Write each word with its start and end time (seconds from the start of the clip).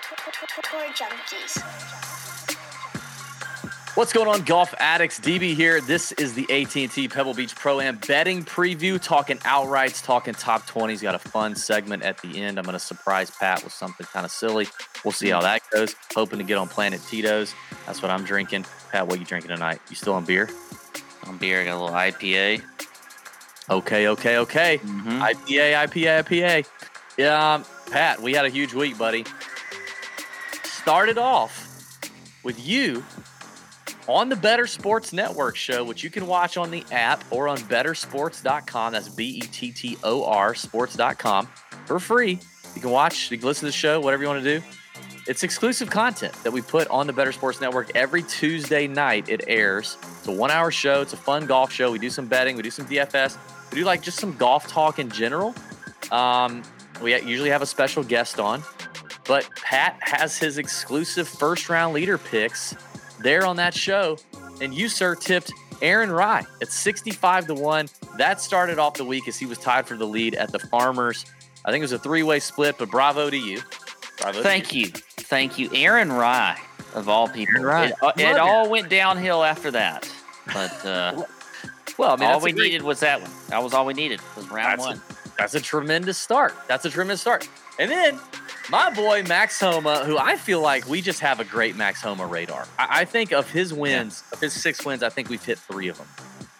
Tour 0.00 0.86
junkies. 0.94 1.60
What's 3.96 4.12
going 4.12 4.28
on, 4.28 4.42
golf 4.42 4.72
addicts? 4.78 5.20
DB 5.20 5.54
here. 5.54 5.80
This 5.80 6.12
is 6.12 6.32
the 6.32 6.46
AT&T 6.50 7.08
Pebble 7.08 7.34
Beach 7.34 7.54
Pro 7.54 7.80
Am 7.80 7.98
betting 8.06 8.44
preview. 8.44 9.02
Talking 9.02 9.36
outrights, 9.38 10.02
talking 10.02 10.32
top 10.32 10.66
20s. 10.66 11.02
Got 11.02 11.16
a 11.16 11.18
fun 11.18 11.54
segment 11.54 12.02
at 12.02 12.18
the 12.22 12.40
end. 12.40 12.58
I'm 12.58 12.64
going 12.64 12.72
to 12.72 12.78
surprise 12.78 13.30
Pat 13.30 13.62
with 13.62 13.72
something 13.72 14.06
kind 14.06 14.24
of 14.24 14.30
silly. 14.30 14.68
We'll 15.04 15.12
see 15.12 15.28
how 15.28 15.42
that 15.42 15.62
goes. 15.70 15.94
Hoping 16.14 16.38
to 16.38 16.44
get 16.44 16.56
on 16.56 16.68
Planet 16.68 17.00
Tito's. 17.08 17.52
That's 17.84 18.00
what 18.00 18.10
I'm 18.10 18.24
drinking. 18.24 18.64
Pat, 18.90 19.06
what 19.06 19.18
you 19.18 19.26
drinking 19.26 19.50
tonight? 19.50 19.80
You 19.90 19.96
still 19.96 20.14
on 20.14 20.24
beer? 20.24 20.48
On 21.24 21.36
beer, 21.36 21.60
I 21.60 21.64
got 21.64 21.76
a 21.76 21.80
little 21.80 21.96
IPA. 21.96 22.62
Okay, 23.68 24.08
okay, 24.08 24.38
okay. 24.38 24.78
Mm-hmm. 24.78 25.20
IPA, 25.20 25.88
IPA, 25.88 26.24
IPA. 26.24 26.66
Yeah, 27.18 27.54
um, 27.54 27.64
Pat, 27.90 28.22
we 28.22 28.32
had 28.32 28.46
a 28.46 28.48
huge 28.48 28.72
week, 28.72 28.96
buddy. 28.96 29.24
Started 30.82 31.18
off 31.18 32.00
with 32.42 32.58
you 32.64 33.04
on 34.08 34.30
the 34.30 34.36
Bettor 34.36 34.66
Sports 34.66 35.12
Network 35.12 35.54
show, 35.54 35.84
which 35.84 36.02
you 36.02 36.08
can 36.08 36.26
watch 36.26 36.56
on 36.56 36.70
the 36.70 36.84
app 36.90 37.22
or 37.30 37.48
on 37.48 37.58
bettorsports.com. 37.58 38.94
That's 38.94 39.08
B 39.10 39.28
E 39.28 39.40
T 39.40 39.72
T 39.72 39.98
O 40.02 40.24
R 40.24 40.54
sports.com 40.54 41.46
for 41.84 42.00
free. 42.00 42.40
You 42.74 42.80
can 42.80 42.90
watch, 42.90 43.30
you 43.30 43.36
can 43.36 43.46
listen 43.46 43.60
to 43.60 43.66
the 43.66 43.72
show, 43.72 44.00
whatever 44.00 44.22
you 44.22 44.28
want 44.28 44.42
to 44.42 44.58
do. 44.58 44.66
It's 45.26 45.42
exclusive 45.42 45.90
content 45.90 46.32
that 46.44 46.50
we 46.50 46.62
put 46.62 46.88
on 46.88 47.06
the 47.06 47.12
Bettor 47.12 47.32
Sports 47.32 47.60
Network 47.60 47.94
every 47.94 48.22
Tuesday 48.22 48.86
night. 48.86 49.28
It 49.28 49.44
airs. 49.48 49.98
It's 50.00 50.28
a 50.28 50.32
one 50.32 50.50
hour 50.50 50.70
show. 50.70 51.02
It's 51.02 51.12
a 51.12 51.18
fun 51.18 51.44
golf 51.44 51.70
show. 51.70 51.92
We 51.92 51.98
do 51.98 52.08
some 52.08 52.26
betting, 52.26 52.56
we 52.56 52.62
do 52.62 52.70
some 52.70 52.86
DFS, 52.86 53.36
we 53.70 53.80
do 53.80 53.84
like 53.84 54.00
just 54.00 54.18
some 54.18 54.34
golf 54.36 54.66
talk 54.66 54.98
in 54.98 55.10
general. 55.10 55.54
Um, 56.10 56.62
we 57.02 57.14
usually 57.20 57.50
have 57.50 57.62
a 57.62 57.66
special 57.66 58.02
guest 58.02 58.40
on, 58.40 58.62
but 59.26 59.48
Pat 59.56 59.96
has 60.00 60.38
his 60.38 60.58
exclusive 60.58 61.28
first 61.28 61.68
round 61.68 61.94
leader 61.94 62.18
picks 62.18 62.74
there 63.20 63.46
on 63.46 63.56
that 63.56 63.74
show. 63.74 64.16
And 64.60 64.74
you, 64.74 64.88
sir, 64.88 65.14
tipped 65.14 65.52
Aaron 65.82 66.10
Rai 66.10 66.42
at 66.60 66.68
65 66.68 67.46
to 67.48 67.54
1. 67.54 67.88
That 68.18 68.40
started 68.40 68.78
off 68.78 68.94
the 68.94 69.04
week 69.04 69.28
as 69.28 69.38
he 69.38 69.46
was 69.46 69.58
tied 69.58 69.86
for 69.86 69.96
the 69.96 70.06
lead 70.06 70.34
at 70.34 70.52
the 70.52 70.58
Farmers. 70.58 71.24
I 71.64 71.70
think 71.70 71.80
it 71.80 71.84
was 71.84 71.92
a 71.92 71.98
three 71.98 72.22
way 72.22 72.40
split, 72.40 72.76
but 72.78 72.90
bravo 72.90 73.30
to 73.30 73.36
you. 73.36 73.60
Bravo 74.20 74.38
to 74.38 74.42
Thank 74.42 74.74
you. 74.74 74.86
Thank 74.88 75.58
you. 75.58 75.70
Aaron 75.74 76.12
Rai, 76.12 76.56
of 76.94 77.08
all 77.08 77.28
people. 77.28 77.54
Aaron 77.56 77.66
Rai. 77.66 77.86
It, 77.88 77.94
uh, 78.02 78.12
it 78.16 78.38
all 78.38 78.68
went 78.68 78.88
downhill 78.88 79.42
after 79.44 79.70
that. 79.70 80.10
But 80.52 80.84
uh, 80.86 81.22
Well, 81.98 82.12
I 82.12 82.16
mean, 82.16 82.28
all 82.28 82.40
we 82.40 82.52
great- 82.52 82.64
needed 82.64 82.82
was 82.82 83.00
that 83.00 83.20
one. 83.22 83.30
That 83.48 83.62
was 83.62 83.72
all 83.74 83.86
we 83.86 83.94
needed 83.94 84.20
was 84.36 84.50
round 84.50 84.80
That's 84.80 84.86
one. 84.88 84.96
a, 84.98 85.30
that's 85.38 85.54
a 85.54 85.60
tremendous 85.60 86.18
start. 86.18 86.54
That's 86.68 86.84
a 86.84 86.90
tremendous 86.90 87.20
start. 87.20 87.48
And 87.78 87.90
then 87.90 88.18
my 88.70 88.88
boy 88.90 89.24
Max 89.24 89.58
Homa, 89.58 90.04
who 90.04 90.16
I 90.16 90.36
feel 90.36 90.60
like 90.60 90.88
we 90.88 91.02
just 91.02 91.20
have 91.20 91.40
a 91.40 91.44
great 91.44 91.76
Max 91.76 92.00
Homa 92.00 92.26
radar. 92.26 92.66
I, 92.78 93.00
I 93.00 93.04
think 93.04 93.32
of 93.32 93.50
his 93.50 93.74
wins, 93.74 94.22
of 94.32 94.40
his 94.40 94.52
six 94.52 94.84
wins, 94.84 95.02
I 95.02 95.08
think 95.08 95.28
we've 95.28 95.44
hit 95.44 95.58
three 95.58 95.88
of 95.88 95.98
them, 95.98 96.06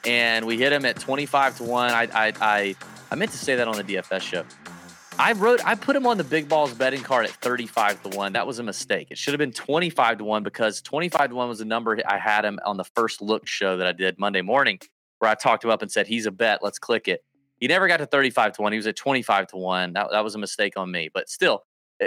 and 0.04 0.44
we 0.44 0.58
hit 0.58 0.72
him 0.72 0.84
at 0.84 0.98
twenty 0.98 1.26
five 1.26 1.56
to 1.58 1.64
one. 1.64 1.90
I, 1.92 2.08
I 2.12 2.32
I 2.40 2.76
I 3.10 3.14
meant 3.14 3.30
to 3.30 3.38
say 3.38 3.54
that 3.56 3.68
on 3.68 3.76
the 3.76 3.84
DFS 3.84 4.22
show. 4.22 4.44
I 5.18 5.32
wrote 5.32 5.64
I 5.64 5.74
put 5.74 5.94
him 5.94 6.06
on 6.06 6.16
the 6.16 6.24
big 6.24 6.48
balls 6.48 6.74
betting 6.74 7.02
card 7.02 7.26
at 7.26 7.32
35 7.32 8.02
to 8.04 8.16
1. 8.16 8.32
That 8.32 8.46
was 8.46 8.58
a 8.58 8.62
mistake. 8.62 9.08
It 9.10 9.18
should 9.18 9.34
have 9.34 9.38
been 9.38 9.52
25 9.52 10.18
to 10.18 10.24
1 10.24 10.42
because 10.42 10.80
25 10.80 11.30
to 11.30 11.34
1 11.34 11.48
was 11.48 11.58
the 11.58 11.66
number 11.66 11.98
I 12.08 12.16
had 12.16 12.44
him 12.44 12.58
on 12.64 12.78
the 12.78 12.84
first 12.84 13.20
look 13.20 13.46
show 13.46 13.76
that 13.76 13.86
I 13.86 13.92
did 13.92 14.18
Monday 14.18 14.40
morning 14.40 14.78
where 15.18 15.30
I 15.30 15.34
talked 15.34 15.62
him 15.62 15.70
up 15.70 15.82
and 15.82 15.92
said 15.92 16.06
he's 16.06 16.24
a 16.24 16.30
bet, 16.30 16.60
let's 16.62 16.78
click 16.78 17.06
it. 17.06 17.22
He 17.58 17.66
never 17.66 17.86
got 17.86 17.98
to 17.98 18.06
35 18.06 18.54
to 18.54 18.62
1. 18.62 18.72
He 18.72 18.78
was 18.78 18.86
at 18.86 18.96
25 18.96 19.48
to 19.48 19.56
1. 19.58 19.92
That, 19.92 20.08
that 20.10 20.24
was 20.24 20.34
a 20.34 20.38
mistake 20.38 20.78
on 20.78 20.90
me. 20.90 21.10
But 21.12 21.28
still, 21.28 21.64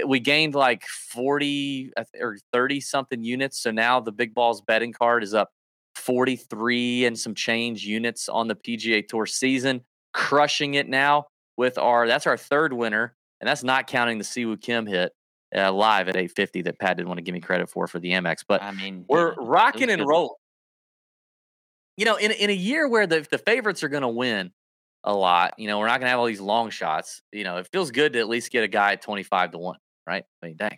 we 0.07 0.19
gained 0.19 0.55
like 0.55 0.85
40 0.85 1.91
or 2.19 2.37
30 2.51 2.81
something 2.81 3.23
units. 3.23 3.61
So 3.61 3.71
now 3.71 3.99
the 3.99 4.11
big 4.11 4.33
balls 4.33 4.61
betting 4.61 4.93
card 4.93 5.23
is 5.23 5.33
up 5.33 5.51
43 5.95 7.05
and 7.05 7.17
some 7.17 7.35
change 7.35 7.85
units 7.85 8.27
on 8.27 8.47
the 8.47 8.55
PGA 8.55 9.07
Tour 9.07 9.25
season, 9.25 9.81
crushing 10.13 10.73
it 10.73 10.89
now 10.89 11.27
with 11.57 11.77
our 11.77 12.07
that's 12.07 12.25
our 12.25 12.37
third 12.37 12.73
winner, 12.73 13.15
and 13.39 13.47
that's 13.47 13.63
not 13.63 13.87
counting 13.87 14.17
the 14.17 14.23
Siwoo 14.23 14.59
Kim 14.59 14.87
hit 14.87 15.11
uh, 15.55 15.71
live 15.71 16.07
at 16.07 16.15
850 16.15 16.63
that 16.63 16.79
Pat 16.79 16.97
didn't 16.97 17.09
want 17.09 17.19
to 17.19 17.21
give 17.23 17.33
me 17.33 17.39
credit 17.39 17.69
for 17.69 17.87
for 17.87 17.99
the 17.99 18.11
Amex. 18.11 18.37
But 18.47 18.63
I 18.63 18.71
mean, 18.71 19.05
we're 19.07 19.29
yeah, 19.29 19.35
rocking 19.39 19.89
and 19.89 20.05
rolling. 20.05 20.35
You 21.97 22.05
know, 22.05 22.15
in 22.15 22.31
in 22.31 22.49
a 22.49 22.53
year 22.53 22.87
where 22.87 23.05
the 23.05 23.25
the 23.29 23.37
favorites 23.37 23.83
are 23.83 23.89
going 23.89 24.01
to 24.01 24.07
win 24.07 24.51
a 25.03 25.13
lot, 25.13 25.53
you 25.57 25.67
know, 25.67 25.79
we're 25.79 25.87
not 25.87 25.99
going 25.99 26.07
to 26.07 26.09
have 26.11 26.19
all 26.19 26.25
these 26.25 26.41
long 26.41 26.69
shots. 26.69 27.21
You 27.31 27.43
know, 27.43 27.57
it 27.57 27.67
feels 27.71 27.91
good 27.91 28.13
to 28.13 28.19
at 28.19 28.29
least 28.29 28.51
get 28.51 28.63
a 28.63 28.67
guy 28.67 28.93
at 28.93 29.01
25 29.01 29.51
to 29.51 29.57
1, 29.57 29.77
right? 30.07 30.23
I 30.41 30.45
mean, 30.45 30.55
dang. 30.57 30.77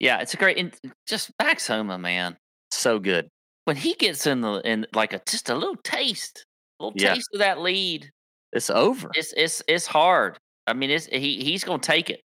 Yeah, 0.00 0.20
it's 0.20 0.34
a 0.34 0.36
great. 0.36 0.58
And 0.58 0.74
just 1.06 1.30
Max 1.40 1.66
Homa, 1.66 1.98
man. 1.98 2.36
So 2.70 2.98
good. 2.98 3.28
When 3.64 3.76
he 3.76 3.94
gets 3.94 4.26
in 4.26 4.40
the 4.40 4.60
in 4.64 4.86
like 4.94 5.12
a 5.12 5.20
just 5.28 5.48
a 5.48 5.54
little 5.54 5.76
taste, 5.76 6.44
a 6.80 6.84
little 6.84 6.98
Yeah. 7.00 7.14
taste 7.14 7.28
of 7.32 7.38
that 7.38 7.60
lead, 7.60 8.10
It's 8.52 8.70
over. 8.70 9.10
it's 9.14 9.32
it's 9.36 9.62
it's 9.68 9.86
hard. 9.86 10.38
I 10.66 10.72
mean, 10.72 10.90
it's 10.90 11.06
he 11.06 11.44
he's 11.44 11.62
gonna 11.62 11.78
take 11.80 12.10
it. 12.10 12.20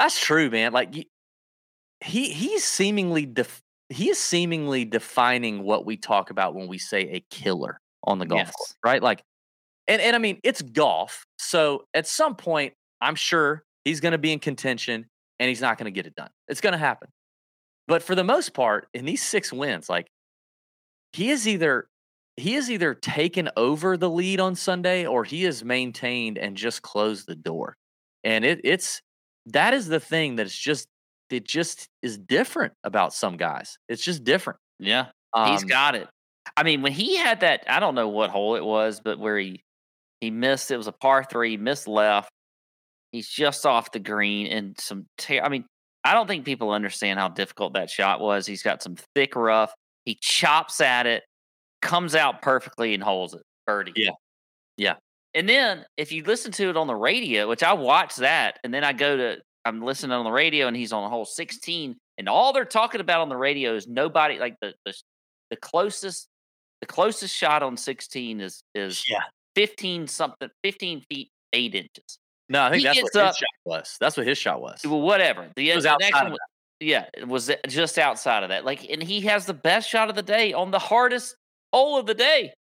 That's 0.00 0.18
true, 0.20 0.50
man. 0.50 0.72
Like 0.72 0.96
you, 0.96 1.04
he 2.00 2.32
he's 2.32 2.64
seemingly 2.64 3.26
def, 3.26 3.60
he 3.88 4.08
is 4.10 4.18
seemingly 4.18 4.84
defining 4.84 5.62
what 5.62 5.84
we 5.86 5.96
talk 5.96 6.30
about 6.30 6.54
when 6.54 6.66
we 6.66 6.78
say 6.78 7.02
a 7.02 7.20
killer 7.30 7.78
on 8.04 8.18
the 8.18 8.26
golf 8.26 8.50
course, 8.52 8.74
right? 8.84 9.02
Like, 9.02 9.22
and 9.88 10.00
and 10.00 10.14
I 10.14 10.18
mean 10.18 10.40
it's 10.42 10.62
golf, 10.62 11.24
so 11.38 11.84
at 11.94 12.06
some 12.06 12.36
point 12.36 12.74
I'm 13.00 13.14
sure 13.14 13.64
he's 13.84 14.00
going 14.00 14.12
to 14.12 14.18
be 14.18 14.32
in 14.32 14.38
contention 14.38 15.06
and 15.38 15.48
he's 15.48 15.60
not 15.60 15.78
going 15.78 15.86
to 15.86 15.90
get 15.90 16.06
it 16.06 16.14
done. 16.14 16.30
It's 16.48 16.60
going 16.60 16.72
to 16.72 16.78
happen, 16.78 17.08
but 17.88 18.02
for 18.02 18.14
the 18.14 18.24
most 18.24 18.54
part, 18.54 18.88
in 18.94 19.04
these 19.04 19.22
six 19.22 19.52
wins, 19.52 19.88
like 19.88 20.08
he 21.12 21.30
is 21.30 21.48
either 21.48 21.88
he 22.36 22.54
is 22.54 22.70
either 22.70 22.94
taken 22.94 23.50
over 23.56 23.96
the 23.96 24.08
lead 24.08 24.40
on 24.40 24.54
Sunday 24.54 25.06
or 25.06 25.24
he 25.24 25.42
has 25.44 25.64
maintained 25.64 26.38
and 26.38 26.56
just 26.56 26.82
closed 26.82 27.26
the 27.26 27.34
door, 27.34 27.76
and 28.24 28.44
it 28.44 28.60
it's 28.64 29.02
that 29.46 29.74
is 29.74 29.88
the 29.88 30.00
thing 30.00 30.36
that 30.36 30.46
it's 30.46 30.56
just 30.56 30.88
it 31.30 31.44
just 31.44 31.88
is 32.02 32.18
different 32.18 32.74
about 32.84 33.12
some 33.12 33.36
guys. 33.36 33.78
It's 33.88 34.04
just 34.04 34.24
different. 34.24 34.58
Yeah, 34.78 35.06
he's 35.46 35.62
um 35.62 35.68
got 35.68 35.94
it. 35.94 36.08
I 36.56 36.62
mean, 36.62 36.82
when 36.82 36.92
he 36.92 37.16
had 37.16 37.40
that, 37.40 37.64
I 37.68 37.80
don't 37.80 37.94
know 37.94 38.08
what 38.08 38.30
hole 38.30 38.56
it 38.56 38.64
was, 38.64 39.00
but 39.00 39.18
where 39.18 39.38
he 39.38 39.62
he 40.20 40.30
missed, 40.30 40.70
it 40.70 40.76
was 40.76 40.86
a 40.86 40.92
par 40.92 41.24
three, 41.24 41.56
missed 41.56 41.88
left. 41.88 42.30
He's 43.12 43.28
just 43.28 43.66
off 43.66 43.90
the 43.90 43.98
green 43.98 44.46
and 44.46 44.78
some. 44.78 45.06
Ter- 45.18 45.40
I 45.42 45.48
mean, 45.48 45.64
I 46.04 46.14
don't 46.14 46.26
think 46.26 46.44
people 46.44 46.70
understand 46.70 47.18
how 47.18 47.28
difficult 47.28 47.74
that 47.74 47.90
shot 47.90 48.20
was. 48.20 48.46
He's 48.46 48.62
got 48.62 48.82
some 48.82 48.96
thick 49.14 49.34
rough. 49.34 49.72
He 50.04 50.16
chops 50.20 50.80
at 50.80 51.06
it, 51.06 51.24
comes 51.82 52.14
out 52.14 52.42
perfectly 52.42 52.94
and 52.94 53.02
holds 53.02 53.34
it 53.34 53.42
birdie. 53.66 53.92
Yeah. 53.96 54.10
Yeah. 54.76 54.94
And 55.34 55.48
then 55.48 55.84
if 55.96 56.12
you 56.12 56.24
listen 56.24 56.52
to 56.52 56.70
it 56.70 56.76
on 56.76 56.86
the 56.86 56.94
radio, 56.94 57.48
which 57.48 57.62
I 57.62 57.72
watch 57.72 58.16
that, 58.16 58.58
and 58.64 58.72
then 58.72 58.84
I 58.84 58.92
go 58.92 59.16
to 59.16 59.38
I'm 59.64 59.82
listening 59.82 60.12
on 60.12 60.24
the 60.24 60.30
radio 60.30 60.66
and 60.66 60.76
he's 60.76 60.92
on 60.92 61.04
a 61.04 61.08
hole 61.08 61.24
16, 61.24 61.96
and 62.18 62.28
all 62.28 62.52
they're 62.52 62.64
talking 62.64 63.00
about 63.00 63.20
on 63.20 63.28
the 63.28 63.36
radio 63.36 63.74
is 63.74 63.86
nobody 63.86 64.38
like 64.38 64.56
the 64.60 64.74
the, 64.84 64.94
the 65.50 65.56
closest 65.56 66.28
the 66.80 66.86
closest 66.86 67.36
shot 67.36 67.62
on 67.62 67.76
16 67.76 68.40
is 68.40 68.62
is 68.74 69.04
Yeah. 69.08 69.20
15 69.56 70.06
something 70.08 70.48
15 70.64 71.02
feet 71.08 71.30
eight 71.52 71.74
inches. 71.74 72.18
No, 72.48 72.62
I 72.62 72.70
think 72.70 72.80
He 72.82 72.86
that's 72.86 73.00
what 73.02 73.12
his 73.12 73.16
up- 73.16 73.34
shot 73.36 73.48
was. 73.64 73.96
That's 74.00 74.16
what 74.16 74.26
his 74.26 74.38
shot 74.38 74.60
was. 74.60 74.80
Well, 74.84 75.00
whatever. 75.00 75.48
The, 75.56 75.70
It 75.70 75.74
was 75.76 75.84
the 75.84 75.96
next 75.98 76.16
outside 76.16 76.36
yeah, 76.82 77.04
it 77.12 77.28
was 77.28 77.50
just 77.68 77.98
outside 77.98 78.42
of 78.42 78.48
that. 78.48 78.64
Like, 78.64 78.88
and 78.90 79.02
he 79.02 79.20
has 79.22 79.44
the 79.44 79.52
best 79.52 79.86
shot 79.88 80.08
of 80.08 80.16
the 80.16 80.22
day 80.22 80.54
on 80.54 80.70
the 80.70 80.78
hardest 80.78 81.36
hole 81.74 81.98
of 81.98 82.06
the 82.06 82.14
day. 82.14 82.54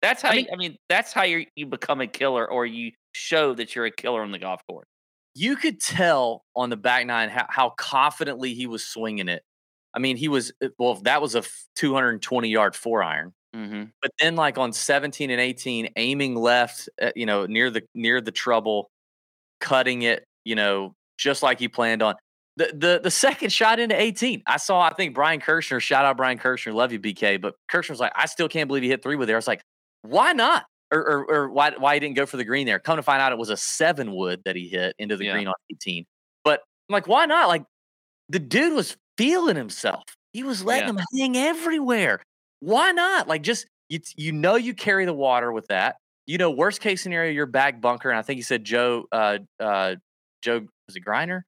That's 0.00 0.22
how 0.22 0.28
I 0.28 0.32
I 0.32 0.36
mean- 0.36 0.44
mean, 0.44 0.52
I 0.52 0.56
mean 0.56 0.76
that's 0.88 1.12
how 1.12 1.24
you 1.24 1.46
you 1.56 1.66
become 1.66 2.00
a 2.00 2.06
killer 2.06 2.48
or 2.48 2.64
you 2.66 2.92
show 3.12 3.52
that 3.54 3.74
you're 3.74 3.86
a 3.86 3.90
killer 3.90 4.22
on 4.22 4.30
the 4.32 4.38
golf 4.38 4.60
course. 4.68 4.86
you 5.34 5.56
could 5.56 5.80
tell 5.80 6.44
on 6.54 6.70
the 6.70 6.76
back 6.76 7.04
nine 7.06 7.28
how, 7.30 7.46
how 7.48 7.70
confidently 7.70 8.54
he 8.54 8.66
was 8.66 8.86
swinging 8.86 9.28
it. 9.28 9.42
I 9.92 9.98
mean, 9.98 10.16
he 10.16 10.28
was 10.28 10.52
uh, 10.62 10.68
well. 10.78 10.94
That 11.02 11.20
was 11.22 11.34
a 11.34 11.42
220 11.76 12.48
yard 12.48 12.76
four 12.76 13.02
iron, 13.02 13.32
Mm-hmm. 13.54 13.84
but 14.02 14.10
then 14.18 14.34
like 14.36 14.58
on 14.58 14.72
17 14.72 15.30
and 15.30 15.40
18, 15.40 15.90
aiming 15.96 16.34
left, 16.34 16.88
uh, 17.00 17.10
you 17.14 17.24
know, 17.26 17.46
near 17.46 17.70
the 17.70 17.82
near 17.94 18.20
the 18.20 18.32
trouble, 18.32 18.90
cutting 19.60 20.02
it, 20.02 20.24
you 20.44 20.54
know, 20.54 20.94
just 21.18 21.42
like 21.42 21.58
he 21.60 21.68
planned 21.68 22.02
on. 22.02 22.14
The, 22.56 22.72
the 22.74 23.00
the 23.02 23.10
second 23.10 23.52
shot 23.52 23.80
into 23.80 24.00
18, 24.00 24.42
I 24.46 24.58
saw. 24.58 24.80
I 24.80 24.92
think 24.94 25.14
Brian 25.14 25.40
Kirshner. 25.40 25.80
Shout 25.80 26.04
out 26.04 26.16
Brian 26.16 26.38
Kirshner. 26.38 26.72
Love 26.74 26.92
you, 26.92 27.00
BK. 27.00 27.40
But 27.40 27.54
Kirshner 27.70 27.90
was 27.90 28.00
like, 28.00 28.12
I 28.14 28.26
still 28.26 28.48
can't 28.48 28.68
believe 28.68 28.82
he 28.84 28.88
hit 28.88 29.02
three 29.02 29.16
with 29.16 29.26
there. 29.28 29.36
I 29.36 29.38
was 29.38 29.48
like, 29.48 29.62
why 30.02 30.32
not? 30.32 30.64
Or, 30.92 31.00
or, 31.00 31.30
or 31.34 31.50
why 31.50 31.72
why 31.78 31.94
he 31.94 32.00
didn't 32.00 32.14
go 32.16 32.26
for 32.26 32.36
the 32.36 32.44
green 32.44 32.66
there? 32.66 32.78
Come 32.78 32.96
to 32.96 33.02
find 33.02 33.20
out, 33.20 33.32
it 33.32 33.38
was 33.38 33.50
a 33.50 33.56
seven 33.56 34.12
wood 34.14 34.42
that 34.44 34.54
he 34.54 34.68
hit 34.68 34.94
into 34.98 35.16
the 35.16 35.24
Yeah. 35.24 35.32
green 35.32 35.48
on 35.48 35.54
18. 35.72 36.04
But 36.44 36.60
I'm 36.88 36.92
like, 36.92 37.08
why 37.08 37.26
not? 37.26 37.48
Like 37.48 37.64
the 38.28 38.38
dude 38.38 38.74
was 38.74 38.96
feeling 39.18 39.56
himself. 39.56 40.04
He 40.32 40.44
was 40.44 40.64
letting 40.64 40.94
Yeah. 40.96 41.00
him 41.00 41.34
hang 41.34 41.36
everywhere. 41.36 42.20
Why 42.64 42.92
not? 42.92 43.28
Like 43.28 43.42
just 43.42 43.66
you 43.90 44.00
you 44.16 44.32
know 44.32 44.56
you 44.56 44.72
carry 44.72 45.04
the 45.04 45.12
water 45.12 45.52
with 45.52 45.66
that. 45.66 45.96
You 46.26 46.38
know, 46.38 46.50
worst 46.50 46.80
case 46.80 47.02
scenario, 47.02 47.30
you're 47.30 47.44
back 47.44 47.82
bunker. 47.82 48.08
And 48.08 48.18
I 48.18 48.22
think 48.22 48.38
he 48.38 48.42
said 48.42 48.64
Joe 48.64 49.04
uh 49.12 49.38
uh 49.60 49.96
Joe 50.40 50.60
was 50.88 50.96
a 50.96 51.00
grinder, 51.00 51.44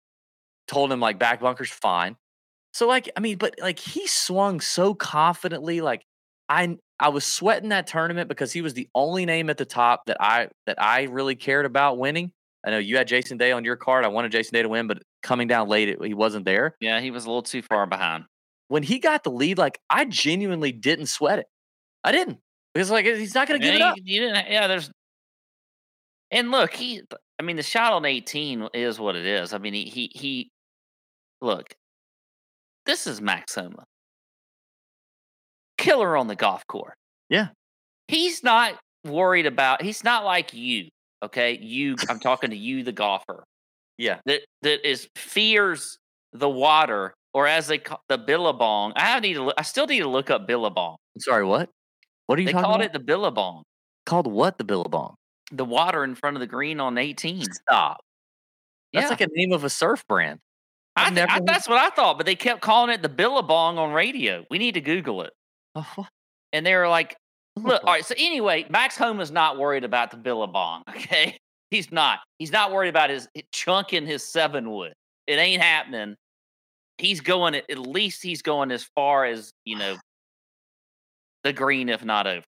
told 0.69 0.93
him 0.93 1.01
like 1.01 1.19
back 1.19 1.41
bunkers 1.41 1.71
fine. 1.71 2.17
So 2.75 2.87
like 2.87 3.09
I 3.17 3.21
mean, 3.21 3.39
but 3.39 3.55
like 3.59 3.79
he 3.79 4.07
swung 4.07 4.61
so 4.61 4.93
confidently. 4.93 5.81
Like 5.81 6.03
I 6.51 6.77
I 7.01 7.09
was 7.09 7.25
sweating 7.25 7.71
that 7.71 7.87
tournament 7.87 8.29
because 8.29 8.53
he 8.53 8.61
was 8.61 8.75
the 8.75 8.91
only 8.95 9.25
name 9.25 9.49
at 9.49 9.57
the 9.57 9.65
top 9.65 10.03
that 10.09 10.19
I 10.21 10.49
that 10.67 10.81
I 10.81 11.05
really 11.05 11.35
cared 11.35 11.65
about 11.65 11.97
winning. 11.97 12.31
I 12.63 12.71
know 12.73 12.79
you 12.79 12.99
had 12.99 13.09
Jason 13.09 13.39
Day 13.39 13.53
on 13.53 13.65
your 13.65 13.77
card. 13.77 14.05
I 14.05 14.09
wanted 14.09 14.33
Jason 14.33 14.53
Day 14.53 14.63
to 14.63 14.69
win, 14.69 14.87
but 14.87 14.99
coming 15.23 15.49
down 15.49 15.69
late, 15.69 15.89
it, 15.89 16.05
he 16.05 16.13
wasn't 16.13 16.45
there. 16.45 16.77
Yeah, 16.79 17.01
he 17.01 17.11
was 17.11 17.25
a 17.25 17.29
little 17.29 17.43
too 17.43 17.63
far 17.63 17.87
behind. 17.87 18.25
When 18.69 18.83
he 18.83 18.99
got 18.99 19.23
the 19.25 19.31
lead, 19.31 19.59
like 19.59 19.79
I 19.89 20.05
genuinely 20.05 20.73
didn't 20.73 21.07
sweat 21.07 21.39
it. 21.39 21.47
I 22.05 22.13
didn't 22.13 22.39
because 22.75 22.91
like 22.91 23.05
he's 23.07 23.35
not 23.35 23.49
going 23.49 23.61
to 23.61 23.65
give 23.67 23.75
it 23.75 23.79
Yeah, 23.81 23.91
up. 23.91 23.97
you, 23.97 24.03
you 24.05 24.21
didn't. 24.21 24.51
Yeah, 24.51 24.67
there's. 24.67 24.91
And 26.31 26.51
look, 26.51 26.73
he. 26.73 27.03
I 27.39 27.43
mean, 27.43 27.57
the 27.57 27.63
shot 27.63 27.93
on 27.93 28.05
18 28.05 28.69
is 28.75 28.99
what 28.99 29.15
it 29.15 29.27
is. 29.27 29.53
I 29.53 29.59
mean, 29.59 29.75
he 29.75 29.85
he 29.85 30.11
he. 30.15 30.51
Look, 31.41 31.75
this 32.87 33.07
is 33.07 33.21
Max 33.21 33.55
Homa. 33.55 33.85
Killer 35.79 36.17
on 36.17 36.27
the 36.27 36.35
golf 36.37 36.67
course. 36.67 36.95
Yeah. 37.29 37.49
He's 38.09 38.43
not 38.43 38.79
worried 39.05 39.47
about. 39.47 39.83
He's 39.83 40.03
not 40.05 40.25
like 40.25 40.55
you. 40.55 40.89
Okay, 41.23 41.59
you. 41.59 41.97
I'm 42.09 42.19
talking 42.21 42.51
to 42.51 42.57
you, 42.57 42.83
the 42.83 42.93
golfer. 42.93 43.45
Yeah. 43.99 44.19
That 44.27 44.43
that 44.63 44.89
is 44.89 45.09
fears 45.17 45.99
the 46.33 46.49
water, 46.49 47.15
or 47.37 47.47
as 47.47 47.67
they 47.67 47.77
call 47.77 48.01
the 48.09 48.17
billabong. 48.17 48.95
I 48.97 49.01
have 49.03 49.23
need 49.23 49.35
to. 49.35 49.45
Look, 49.45 49.55
I 49.59 49.63
still 49.63 49.87
need 49.87 50.01
to 50.01 50.09
look 50.09 50.31
up 50.31 50.47
billabong. 50.47 50.97
I'm 51.15 51.21
sorry, 51.21 51.45
what? 51.45 51.69
What 52.27 52.39
are 52.39 52.43
you 52.43 52.47
They 52.47 52.53
talking 52.53 52.65
called 52.65 52.77
about? 52.81 52.87
it 52.87 52.93
the 52.95 52.99
billabong. 53.05 53.63
Called 54.07 54.27
what? 54.27 54.57
The 54.57 54.65
Billabong. 54.65 55.15
The 55.53 55.65
water 55.67 56.03
in 56.03 56.15
front 56.15 56.35
of 56.37 56.41
the 56.41 56.47
green 56.47 56.81
on 56.81 56.97
18. 56.97 57.43
Stop. 57.43 57.99
That's 58.95 59.05
Yeah. 59.05 59.11
like 59.11 59.21
a 59.21 59.29
name 59.35 59.53
of 59.53 59.65
a 59.65 59.71
surf 59.71 60.03
brand. 60.09 60.39
I 60.97 61.03
I've 61.03 61.07
I- 61.09 61.15
never 61.15 61.41
that's 61.45 61.69
what 61.69 61.77
I 61.79 61.91
thought, 61.91 62.17
but 62.17 62.25
they 62.25 62.37
kept 62.37 62.63
calling 62.63 62.91
it 62.91 63.03
the 63.03 63.09
Billabong 63.11 63.77
on 63.79 63.93
radio. 63.93 64.45
We 64.51 64.57
need 64.59 64.73
to 64.75 64.81
Google 64.81 65.23
it. 65.23 65.33
Oh, 65.75 65.87
what? 65.97 66.09
And 66.55 66.65
they 66.65 66.75
were 66.75 66.89
like, 66.89 67.17
look, 67.57 67.85
all 67.85 67.93
right. 67.93 68.05
So 68.05 68.15
anyway, 68.17 68.65
Max 68.71 68.97
Homa's 68.97 69.31
not 69.31 69.59
worried 69.59 69.85
about 69.85 70.11
the 70.11 70.17
Billabong. 70.17 70.83
Okay. 70.91 71.37
He's 71.71 71.91
not. 71.93 72.21
He's 72.39 72.53
not 72.53 72.71
worried 72.73 72.89
about 72.91 73.11
his 73.11 73.29
chunking 73.53 74.07
his 74.07 74.23
seven 74.27 74.71
wood. 74.71 74.95
It 75.27 75.35
ain't 75.35 75.61
happening. 75.61 76.15
He's 76.99 77.21
going 77.21 77.55
at 77.55 77.79
least 77.79 78.23
he's 78.23 78.43
going 78.43 78.71
as 78.71 78.83
far 78.83 79.25
as, 79.25 79.53
you 79.65 79.77
know, 79.77 79.97
the 81.45 81.53
green, 81.53 81.89
if 81.89 82.05
not 82.05 82.27
over. 82.27 82.45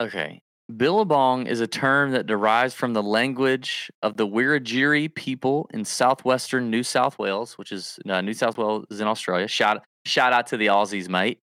Okay. 0.00 0.40
Billabong 0.76 1.46
is 1.46 1.60
a 1.60 1.66
term 1.66 2.10
that 2.10 2.26
derives 2.26 2.74
from 2.74 2.92
the 2.92 3.02
language 3.02 3.90
of 4.02 4.18
the 4.18 4.26
Wiradjuri 4.26 5.14
people 5.14 5.68
in 5.72 5.84
southwestern 5.84 6.70
New 6.70 6.82
South 6.82 7.18
Wales, 7.18 7.56
which 7.56 7.72
is 7.72 7.98
uh, 8.06 8.20
New 8.20 8.34
South 8.34 8.58
Wales 8.58 8.84
is 8.90 9.00
in 9.00 9.06
Australia. 9.06 9.48
Shout 9.48 9.82
shout 10.04 10.32
out 10.34 10.46
to 10.48 10.58
the 10.58 10.66
Aussies, 10.66 11.08
mate. 11.08 11.40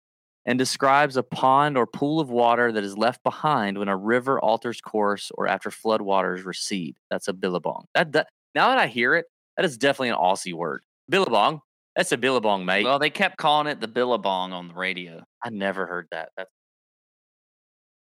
And 0.43 0.57
describes 0.57 1.17
a 1.17 1.23
pond 1.23 1.77
or 1.77 1.85
pool 1.85 2.19
of 2.19 2.31
water 2.31 2.71
that 2.71 2.83
is 2.83 2.97
left 2.97 3.23
behind 3.23 3.77
when 3.77 3.87
a 3.87 3.95
river 3.95 4.39
alters 4.39 4.81
course 4.81 5.31
or 5.35 5.47
after 5.47 5.69
flood 5.69 6.01
waters 6.01 6.43
recede. 6.43 6.97
That's 7.11 7.27
a 7.27 7.33
billabong. 7.33 7.85
That, 7.93 8.13
that 8.13 8.27
now 8.55 8.69
that 8.69 8.79
I 8.79 8.87
hear 8.87 9.13
it, 9.13 9.27
that 9.55 9.65
is 9.65 9.77
definitely 9.77 10.09
an 10.09 10.15
Aussie 10.15 10.55
word. 10.55 10.81
Billabong. 11.11 11.61
That's 11.95 12.11
a 12.13 12.17
billabong, 12.17 12.65
mate. 12.65 12.85
Well, 12.85 12.99
they 12.99 13.09
kept 13.09 13.37
calling 13.37 13.67
it 13.67 13.81
the 13.81 13.87
Billabong 13.87 14.53
on 14.53 14.69
the 14.69 14.73
radio. 14.73 15.21
I 15.43 15.49
never 15.49 15.85
heard 15.85 16.07
that. 16.11 16.29
That's 16.37 16.49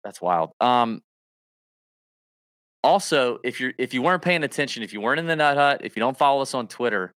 that's 0.04 0.20
wild. 0.20 0.50
Um 0.60 1.00
also, 2.84 3.38
if 3.42 3.60
you're 3.60 3.72
if 3.78 3.92
you 3.92 4.02
weren't 4.02 4.22
paying 4.22 4.44
attention, 4.44 4.82
if 4.82 4.92
you 4.92 5.00
weren't 5.00 5.18
in 5.18 5.26
the 5.26 5.36
Nut 5.36 5.56
Hut, 5.56 5.80
if 5.82 5.96
you 5.96 6.00
don't 6.00 6.16
follow 6.16 6.42
us 6.42 6.54
on 6.54 6.68
Twitter, 6.68 7.12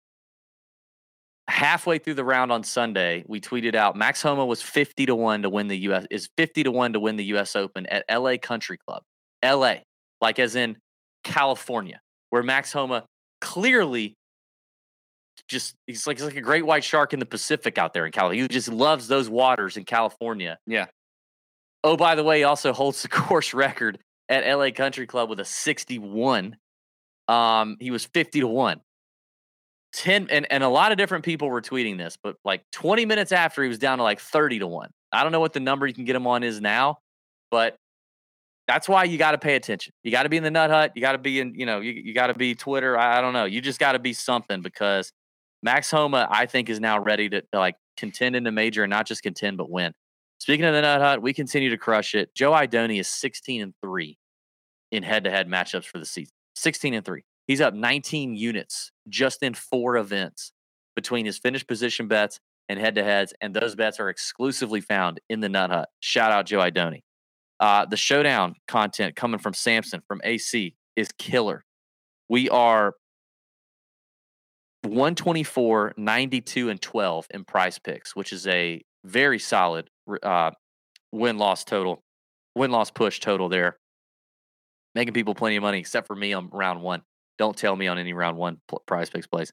halfway 1.48 1.98
through 1.98 2.14
the 2.14 2.24
round 2.24 2.52
on 2.52 2.62
Sunday, 2.62 3.24
we 3.26 3.40
tweeted 3.40 3.74
out 3.74 3.96
Max 3.96 4.22
Homa 4.22 4.44
was 4.44 4.62
50 4.62 5.06
to 5.06 5.14
1 5.14 5.42
to 5.42 5.50
win 5.50 5.68
the 5.68 5.78
US 5.78 6.06
is 6.10 6.28
50 6.36 6.64
to 6.64 6.70
1 6.70 6.92
to 6.92 7.00
win 7.00 7.16
the 7.16 7.24
US 7.24 7.56
Open 7.56 7.86
at 7.86 8.04
LA 8.10 8.36
Country 8.36 8.78
Club. 8.86 9.02
LA, 9.44 9.76
like 10.20 10.38
as 10.38 10.54
in 10.54 10.76
California, 11.24 12.00
where 12.30 12.42
Max 12.42 12.72
Homa 12.72 13.06
clearly 13.40 14.17
just 15.48 15.74
he's 15.86 16.06
like 16.06 16.18
he's 16.18 16.26
like 16.26 16.36
a 16.36 16.42
great 16.42 16.64
white 16.64 16.84
shark 16.84 17.12
in 17.12 17.20
the 17.20 17.26
Pacific 17.26 17.78
out 17.78 17.94
there 17.94 18.06
in 18.06 18.12
California. 18.12 18.42
He 18.42 18.48
just 18.48 18.68
loves 18.68 19.08
those 19.08 19.28
waters 19.28 19.76
in 19.76 19.84
California. 19.84 20.58
Yeah. 20.66 20.86
Oh, 21.82 21.96
by 21.96 22.14
the 22.14 22.24
way, 22.24 22.38
he 22.38 22.44
also 22.44 22.72
holds 22.74 23.02
the 23.02 23.08
course 23.08 23.54
record 23.54 23.98
at 24.28 24.46
LA 24.46 24.70
Country 24.70 25.06
Club 25.06 25.30
with 25.30 25.40
a 25.40 25.44
61. 25.44 26.56
Um, 27.28 27.76
he 27.80 27.90
was 27.90 28.04
50 28.04 28.40
to 28.40 28.46
1. 28.46 28.80
10 29.94 30.28
and, 30.30 30.46
and 30.52 30.62
a 30.62 30.68
lot 30.68 30.92
of 30.92 30.98
different 30.98 31.24
people 31.24 31.48
were 31.48 31.62
tweeting 31.62 31.96
this, 31.96 32.18
but 32.22 32.36
like 32.44 32.62
20 32.72 33.06
minutes 33.06 33.32
after 33.32 33.62
he 33.62 33.68
was 33.68 33.78
down 33.78 33.98
to 33.98 34.04
like 34.04 34.20
30 34.20 34.58
to 34.60 34.66
1. 34.66 34.90
I 35.12 35.22
don't 35.22 35.32
know 35.32 35.40
what 35.40 35.54
the 35.54 35.60
number 35.60 35.86
you 35.86 35.94
can 35.94 36.04
get 36.04 36.14
him 36.14 36.26
on 36.26 36.42
is 36.42 36.60
now, 36.60 36.98
but 37.50 37.76
that's 38.66 38.86
why 38.86 39.04
you 39.04 39.16
got 39.16 39.32
to 39.32 39.38
pay 39.38 39.54
attention. 39.54 39.94
You 40.04 40.10
got 40.10 40.24
to 40.24 40.28
be 40.28 40.36
in 40.36 40.42
the 40.42 40.50
nut 40.50 40.68
hut. 40.68 40.92
You 40.94 41.00
got 41.00 41.12
to 41.12 41.18
be 41.18 41.40
in, 41.40 41.54
you 41.54 41.64
know, 41.64 41.80
you, 41.80 41.92
you 41.92 42.12
got 42.12 42.26
to 42.26 42.34
be 42.34 42.54
Twitter. 42.54 42.98
I, 42.98 43.18
I 43.18 43.20
don't 43.22 43.32
know. 43.32 43.46
You 43.46 43.62
just 43.62 43.80
got 43.80 43.92
to 43.92 43.98
be 43.98 44.12
something 44.12 44.60
because 44.60 45.10
Max 45.62 45.90
Homa, 45.90 46.28
I 46.30 46.46
think, 46.46 46.68
is 46.68 46.80
now 46.80 47.00
ready 47.00 47.28
to, 47.28 47.40
to 47.40 47.58
like 47.58 47.76
contend 47.96 48.36
in 48.36 48.44
the 48.44 48.52
major 48.52 48.84
and 48.84 48.90
not 48.90 49.06
just 49.06 49.22
contend, 49.22 49.56
but 49.56 49.70
win. 49.70 49.92
Speaking 50.38 50.64
of 50.64 50.74
the 50.74 50.82
nut 50.82 51.00
hut, 51.00 51.22
we 51.22 51.32
continue 51.32 51.70
to 51.70 51.78
crush 51.78 52.14
it. 52.14 52.34
Joe 52.34 52.52
Idoni 52.52 53.00
is 53.00 53.08
16 53.08 53.60
and 53.60 53.74
3 53.82 54.16
in 54.92 55.02
head 55.02 55.24
to 55.24 55.30
head 55.30 55.48
matchups 55.48 55.84
for 55.84 55.98
the 55.98 56.06
season. 56.06 56.32
16 56.54 56.94
and 56.94 57.04
3. 57.04 57.24
He's 57.46 57.60
up 57.60 57.74
19 57.74 58.36
units 58.36 58.92
just 59.08 59.42
in 59.42 59.54
four 59.54 59.96
events 59.96 60.52
between 60.94 61.26
his 61.26 61.38
finished 61.38 61.66
position 61.66 62.08
bets 62.08 62.40
and 62.68 62.78
head 62.78 62.94
to 62.96 63.04
heads. 63.04 63.32
And 63.40 63.54
those 63.54 63.74
bets 63.74 63.98
are 63.98 64.10
exclusively 64.10 64.80
found 64.80 65.20
in 65.28 65.40
the 65.40 65.48
Nut 65.48 65.70
Hut. 65.70 65.88
Shout 66.00 66.30
out 66.30 66.46
Joe 66.46 66.58
Idoni. 66.58 67.02
Uh, 67.58 67.86
the 67.86 67.96
showdown 67.96 68.54
content 68.68 69.16
coming 69.16 69.40
from 69.40 69.54
Samson 69.54 70.02
from 70.06 70.20
AC 70.22 70.76
is 70.94 71.08
killer. 71.18 71.64
We 72.28 72.48
are 72.50 72.94
124, 74.88 75.94
92, 75.96 76.70
and 76.70 76.80
12 76.80 77.26
in 77.30 77.44
prize 77.44 77.78
picks, 77.78 78.16
which 78.16 78.32
is 78.32 78.46
a 78.46 78.82
very 79.04 79.38
solid 79.38 79.88
uh, 80.22 80.50
win 81.12 81.38
loss 81.38 81.64
total, 81.64 82.02
win 82.54 82.70
loss 82.70 82.90
push 82.90 83.20
total 83.20 83.48
there. 83.48 83.78
Making 84.94 85.14
people 85.14 85.34
plenty 85.34 85.56
of 85.56 85.62
money, 85.62 85.78
except 85.78 86.06
for 86.06 86.16
me 86.16 86.32
on 86.32 86.48
round 86.50 86.82
one. 86.82 87.02
Don't 87.38 87.56
tell 87.56 87.76
me 87.76 87.86
on 87.86 87.98
any 87.98 88.12
round 88.12 88.36
one 88.36 88.60
pl- 88.66 88.82
prize 88.86 89.10
picks 89.10 89.26
plays. 89.26 89.52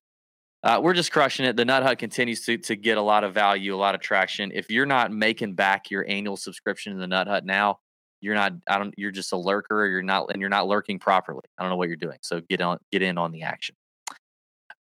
Uh, 0.63 0.79
we're 0.81 0.93
just 0.93 1.12
crushing 1.12 1.45
it. 1.45 1.55
The 1.55 1.65
Nut 1.65 1.83
Hut 1.83 2.00
continues 2.00 2.43
to, 2.45 2.57
to 2.57 2.75
get 2.75 2.98
a 2.98 3.01
lot 3.01 3.24
of 3.24 3.36
value, 3.36 3.75
a 3.75 3.77
lot 3.77 3.93
of 3.93 4.01
traction. 4.01 4.51
If 4.55 4.71
you're 4.71 4.88
not 4.88 5.12
making 5.12 5.53
back 5.53 5.91
your 5.91 6.03
annual 6.09 6.38
subscription 6.38 6.93
to 6.93 7.00
the 7.00 7.05
Nut 7.05 7.27
Hut 7.27 7.45
now, 7.45 7.77
you're 8.21 8.33
not. 8.33 8.53
I 8.67 8.79
don't. 8.79 8.93
You're 8.98 9.12
just 9.12 9.31
a 9.33 9.38
lurker. 9.38 9.86
You're 9.86 10.01
not, 10.01 10.31
and 10.31 10.41
you're 10.41 10.50
not 10.50 10.67
lurking 10.67 10.98
properly. 10.98 11.43
I 11.57 11.63
don't 11.63 11.69
know 11.69 11.75
what 11.75 11.89
you're 11.89 11.98
doing. 11.98 12.17
So 12.21 12.41
get 12.50 12.62
on, 12.62 12.79
get 12.91 13.03
in 13.03 13.19
on 13.19 13.31
the 13.31 13.43
action. 13.43 13.75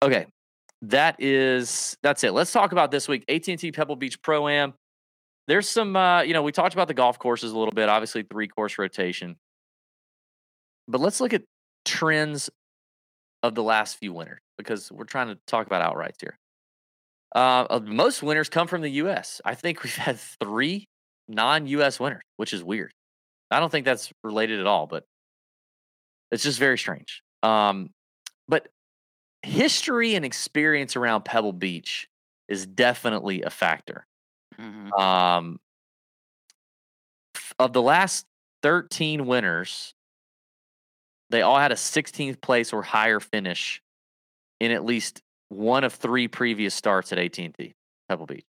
Okay, 0.03 0.25
that 0.83 1.15
is 1.19 1.98
that's 2.01 2.24
it. 2.24 2.31
Let's 2.31 2.51
talk 2.51 2.71
about 2.71 2.91
this 2.91 3.07
week. 3.07 3.25
AT&T 3.27 3.71
Pebble 3.71 3.95
Beach 3.95 4.21
Pro 4.21 4.48
Am. 4.48 4.74
There's 5.48 5.67
some. 5.67 5.95
Uh, 5.95 6.21
you 6.21 6.33
know, 6.33 6.43
we 6.43 6.51
talked 6.51 6.74
about 6.74 6.88
the 6.88 6.93
golf 6.93 7.19
courses 7.19 7.51
a 7.51 7.57
little 7.57 7.74
bit. 7.74 7.89
Obviously, 7.89 8.24
three 8.24 8.48
course 8.48 8.77
rotation. 8.77 9.36
But 10.88 11.01
let's 11.01 11.19
look 11.19 11.33
at 11.33 11.43
trends 11.86 12.50
of 13.43 13.55
the 13.55 13.63
last 13.63 13.98
few 13.98 14.13
winners 14.13 14.39
because 14.57 14.91
we're 14.91 15.05
trying 15.05 15.27
to 15.27 15.38
talk 15.48 15.65
about 15.67 15.81
outrights 15.81 16.21
here. 16.21 16.38
Uh, 17.36 17.79
most 17.83 18.24
winners 18.24 18.50
come 18.50 18.67
from 18.67 18.81
the 18.81 18.89
U.S. 18.89 19.41
I 19.45 19.55
think 19.55 19.83
we've 19.83 19.95
had 19.95 20.19
three 20.19 20.88
non-U.S. 21.27 22.00
winners, 22.00 22.24
which 22.38 22.53
is 22.53 22.63
weird. 22.63 22.91
I 23.51 23.59
don't 23.59 23.71
think 23.71 23.86
that's 23.86 24.12
related 24.24 24.59
at 24.59 24.67
all, 24.67 24.88
but 24.88 25.05
it's 26.31 26.43
just 26.43 26.59
very 26.59 26.77
strange. 26.77 27.21
Um, 27.41 27.89
but 28.48 28.67
history 29.43 30.15
and 30.15 30.25
experience 30.25 30.96
around 30.96 31.25
Pebble 31.25 31.53
Beach 31.53 32.10
is 32.48 32.65
definitely 32.65 33.41
a 33.43 33.50
factor. 33.50 34.05
Mhm. 34.58 34.98
Um, 35.00 35.60
of 37.58 37.74
the 37.74 37.81
last 37.81 38.25
13 38.63 39.25
winners, 39.25 39.93
they 41.29 41.41
all 41.41 41.60
had 41.60 41.72
a 41.72 41.77
16th 41.77 42.41
place 42.41 42.74
or 42.74 42.81
higher 42.81 43.19
finish 43.19 43.81
in 44.60 44.72
at 44.72 44.84
least 44.86 45.22
one 45.50 45.84
of 45.84 45.93
three 45.93 46.27
previous 46.27 46.75
starts 46.75 47.12
at 47.12 47.19
AT&T 47.19 47.74
Pebble 48.08 48.25
Beach. 48.25 48.46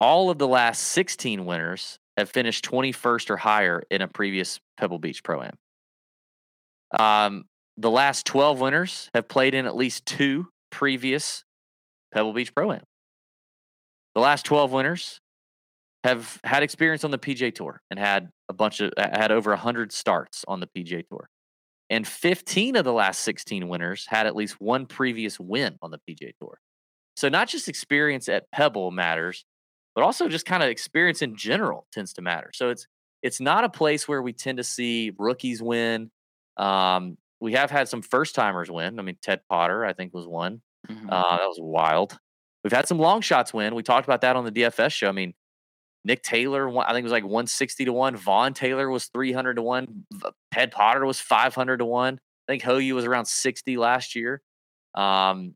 All 0.00 0.30
of 0.30 0.38
the 0.38 0.48
last 0.48 0.82
16 0.82 1.44
winners 1.46 1.98
have 2.16 2.30
finished 2.30 2.64
21st 2.64 3.30
or 3.30 3.36
higher 3.36 3.82
in 3.90 4.02
a 4.02 4.08
previous 4.08 4.60
Pebble 4.76 4.98
Beach 4.98 5.22
Pro 5.22 5.42
Am. 5.42 5.56
Um, 6.98 7.44
the 7.76 7.90
last 7.90 8.26
12 8.26 8.60
winners 8.60 9.10
have 9.14 9.28
played 9.28 9.54
in 9.54 9.66
at 9.66 9.76
least 9.76 10.06
two 10.06 10.48
previous 10.70 11.44
Pebble 12.12 12.32
Beach 12.32 12.54
Pro 12.54 12.72
Am. 12.72 12.82
The 14.14 14.20
last 14.20 14.44
12 14.46 14.72
winners 14.72 15.20
have 16.04 16.40
had 16.44 16.62
experience 16.62 17.04
on 17.04 17.10
the 17.10 17.18
PJ 17.18 17.54
Tour 17.54 17.82
and 17.90 17.98
had 17.98 18.30
a 18.48 18.54
bunch 18.54 18.80
of 18.80 18.92
had 18.96 19.32
over 19.32 19.50
100 19.50 19.92
starts 19.92 20.44
on 20.48 20.60
the 20.60 20.68
PJ 20.68 21.08
Tour. 21.08 21.28
and 21.90 22.06
15 22.06 22.76
of 22.76 22.84
the 22.84 22.92
last 22.92 23.20
16 23.20 23.68
winners 23.68 24.06
had 24.08 24.26
at 24.26 24.34
least 24.34 24.60
one 24.60 24.86
previous 24.86 25.38
win 25.38 25.76
on 25.82 25.90
the 25.90 26.00
PGA 26.08 26.32
Tour. 26.40 26.58
So 27.16 27.28
not 27.28 27.48
just 27.48 27.68
experience 27.68 28.28
at 28.28 28.50
Pebble 28.50 28.90
matters, 28.90 29.44
but 29.94 30.02
also 30.04 30.28
just 30.28 30.46
kind 30.46 30.62
of 30.62 30.68
experience 30.68 31.22
in 31.22 31.36
general 31.36 31.86
tends 31.92 32.12
to 32.14 32.22
matter. 32.22 32.50
So 32.54 32.70
it's 32.70 32.86
it's 33.22 33.40
not 33.40 33.64
a 33.64 33.68
place 33.68 34.06
where 34.06 34.22
we 34.22 34.32
tend 34.32 34.58
to 34.58 34.64
see 34.64 35.12
rookies 35.18 35.62
win. 35.62 36.10
Um, 36.56 37.16
we 37.40 37.52
have 37.52 37.70
had 37.70 37.88
some 37.88 38.02
first 38.02 38.34
timers 38.34 38.70
win. 38.70 38.98
I 38.98 39.02
mean, 39.02 39.18
Ted 39.22 39.40
Potter, 39.48 39.84
I 39.84 39.92
think, 39.92 40.14
was 40.14 40.26
one. 40.26 40.62
Mhm. 40.88 41.06
Uh, 41.10 41.36
that 41.36 41.46
was 41.46 41.58
wild. 41.60 42.18
We've 42.64 42.72
had 42.72 42.88
some 42.88 42.98
long 42.98 43.20
shots 43.20 43.52
win. 43.54 43.74
We 43.74 43.82
talked 43.82 44.06
about 44.06 44.22
that 44.22 44.36
on 44.36 44.44
the 44.44 44.50
DFS 44.52 44.92
show. 44.92 45.08
I 45.08 45.12
mean, 45.12 45.34
Nick 46.04 46.22
Taylor, 46.22 46.68
I 46.80 46.88
think 46.92 47.00
it 47.00 47.02
was 47.04 47.12
like 47.12 47.24
160 47.24 47.84
to 47.84 47.92
1. 47.92 48.16
Vaughn 48.16 48.54
Taylor 48.54 48.88
was 48.90 49.06
300 49.06 49.54
to 49.56 49.62
1. 49.62 50.06
Ted 50.52 50.70
Potter 50.70 51.04
was 51.04 51.18
500 51.20 51.78
to 51.78 51.84
1. 51.84 52.14
I 52.48 52.52
think 52.52 52.62
Hoyu 52.62 52.94
was 52.94 53.04
around 53.04 53.26
60 53.26 53.76
last 53.76 54.14
year. 54.14 54.40
Um, 54.94 55.54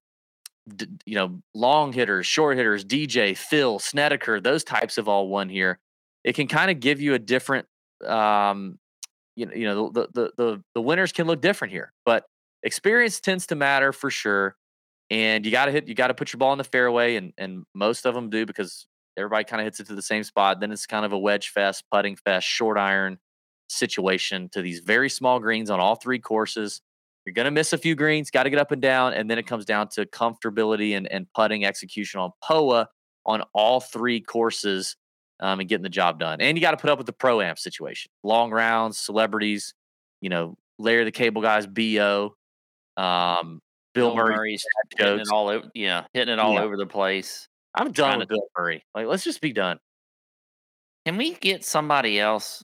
d- 0.75 0.87
you 1.06 1.14
know, 1.14 1.40
long 1.54 1.92
hitters, 1.92 2.26
short 2.26 2.56
hitters, 2.56 2.84
DJ, 2.84 3.37
Phil, 3.37 3.78
Snedeker, 3.78 4.40
those 4.40 4.64
types 4.64 4.96
have 4.96 5.08
all 5.08 5.28
won 5.28 5.49
here. 5.49 5.78
It 6.25 6.34
can 6.34 6.49
kind 6.49 6.70
of 6.70 6.80
give 6.80 7.00
you 7.00 7.14
a 7.14 7.18
different, 7.18 7.66
um, 8.04 8.78
you 9.40 9.47
know, 9.47 9.52
you 9.54 9.64
know, 9.64 9.90
the, 9.90 10.09
the 10.12 10.32
the 10.37 10.62
the 10.75 10.80
winners 10.80 11.12
can 11.12 11.26
look 11.26 11.40
different 11.40 11.73
here, 11.73 11.92
but 12.04 12.25
experience 12.62 13.20
tends 13.20 13.47
to 13.47 13.54
matter 13.54 13.92
for 13.92 14.11
sure. 14.11 14.56
And 15.11 15.44
you 15.44 15.50
got 15.50 15.64
to 15.64 15.73
hit, 15.73 15.88
you 15.88 15.94
got 15.94 16.09
to 16.09 16.14
put 16.14 16.32
your 16.32 16.38
ball 16.38 16.52
in 16.52 16.59
the 16.59 16.64
fairway, 16.64 17.16
and 17.16 17.32
and 17.38 17.64
most 17.75 18.06
of 18.06 18.14
them 18.14 18.30
do 18.30 18.47
because 18.47 18.87
everybody 19.16 19.44
kind 19.44 19.61
of 19.61 19.64
hits 19.64 19.80
it 19.80 19.87
to 19.88 19.94
the 19.94 20.02
same 20.02 20.23
spot. 20.23 20.61
Then 20.61 20.70
it's 20.70 20.87
kind 20.87 21.04
of 21.04 21.12
a 21.12 21.18
wedge 21.18 21.49
fest, 21.49 21.85
putting 21.90 22.16
fest, 22.16 22.47
short 22.47 22.78
iron 22.78 23.18
situation 23.68 24.49
to 24.52 24.62
these 24.62 24.80
very 24.80 25.09
small 25.09 25.40
greens 25.40 25.70
on 25.70 25.80
all 25.80 25.97
three 25.97 26.18
courses. 26.18 26.80
You're 27.25 27.35
going 27.35 27.44
to 27.44 27.50
miss 27.50 27.73
a 27.73 27.78
few 27.78 27.94
greens, 27.94 28.30
got 28.30 28.44
to 28.44 28.50
get 28.50 28.59
up 28.59 28.73
and 28.73 28.80
down. 28.80 29.12
And 29.12 29.30
then 29.30 29.38
it 29.38 29.47
comes 29.47 29.64
down 29.64 29.88
to 29.90 30.06
comfortability 30.06 30.97
and, 30.97 31.06
and 31.11 31.26
putting 31.35 31.64
execution 31.64 32.20
on 32.20 32.30
POA 32.42 32.88
on 33.26 33.42
all 33.52 33.80
three 33.80 34.20
courses 34.20 34.97
um, 35.40 35.61
and 35.61 35.68
getting 35.68 35.82
the 35.82 35.88
job 35.88 36.18
done. 36.20 36.40
And 36.40 36.56
you 36.56 36.62
got 36.62 36.73
to 36.73 36.76
put 36.76 36.90
up 36.90 36.99
with 36.99 37.06
the 37.06 37.12
pro 37.12 37.40
am 37.40 37.56
situation 37.56 38.11
long 38.23 38.50
rounds, 38.50 38.99
celebrities, 38.99 39.75
you 40.20 40.28
know, 40.28 40.56
Larry 40.78 41.04
the 41.04 41.11
Cable 41.12 41.42
Guys, 41.42 41.66
BO, 41.66 42.35
um, 42.97 43.61
Bill, 43.94 44.14
Murray. 44.14 44.37
Murray's 44.37 44.64
hitting 44.97 45.20
it 45.20 45.28
all 45.30 45.49
over. 45.49 45.68
Yeah, 45.75 46.04
hitting 46.12 46.32
it 46.32 46.38
all 46.38 46.54
Yeah. 46.54 46.62
over 46.62 46.76
the 46.76 46.87
place. 46.87 47.49
I'm 47.75 47.92
done 47.92 48.18
with 48.20 48.28
Bill 48.28 48.42
Murray. 48.59 48.82
Like, 48.94 49.06
let's 49.06 49.25
just 49.25 49.40
be 49.40 49.52
done. 49.52 49.78
Can 51.06 51.16
we 51.16 51.35
get 51.35 51.64
somebody 51.64 52.20
else? 52.20 52.62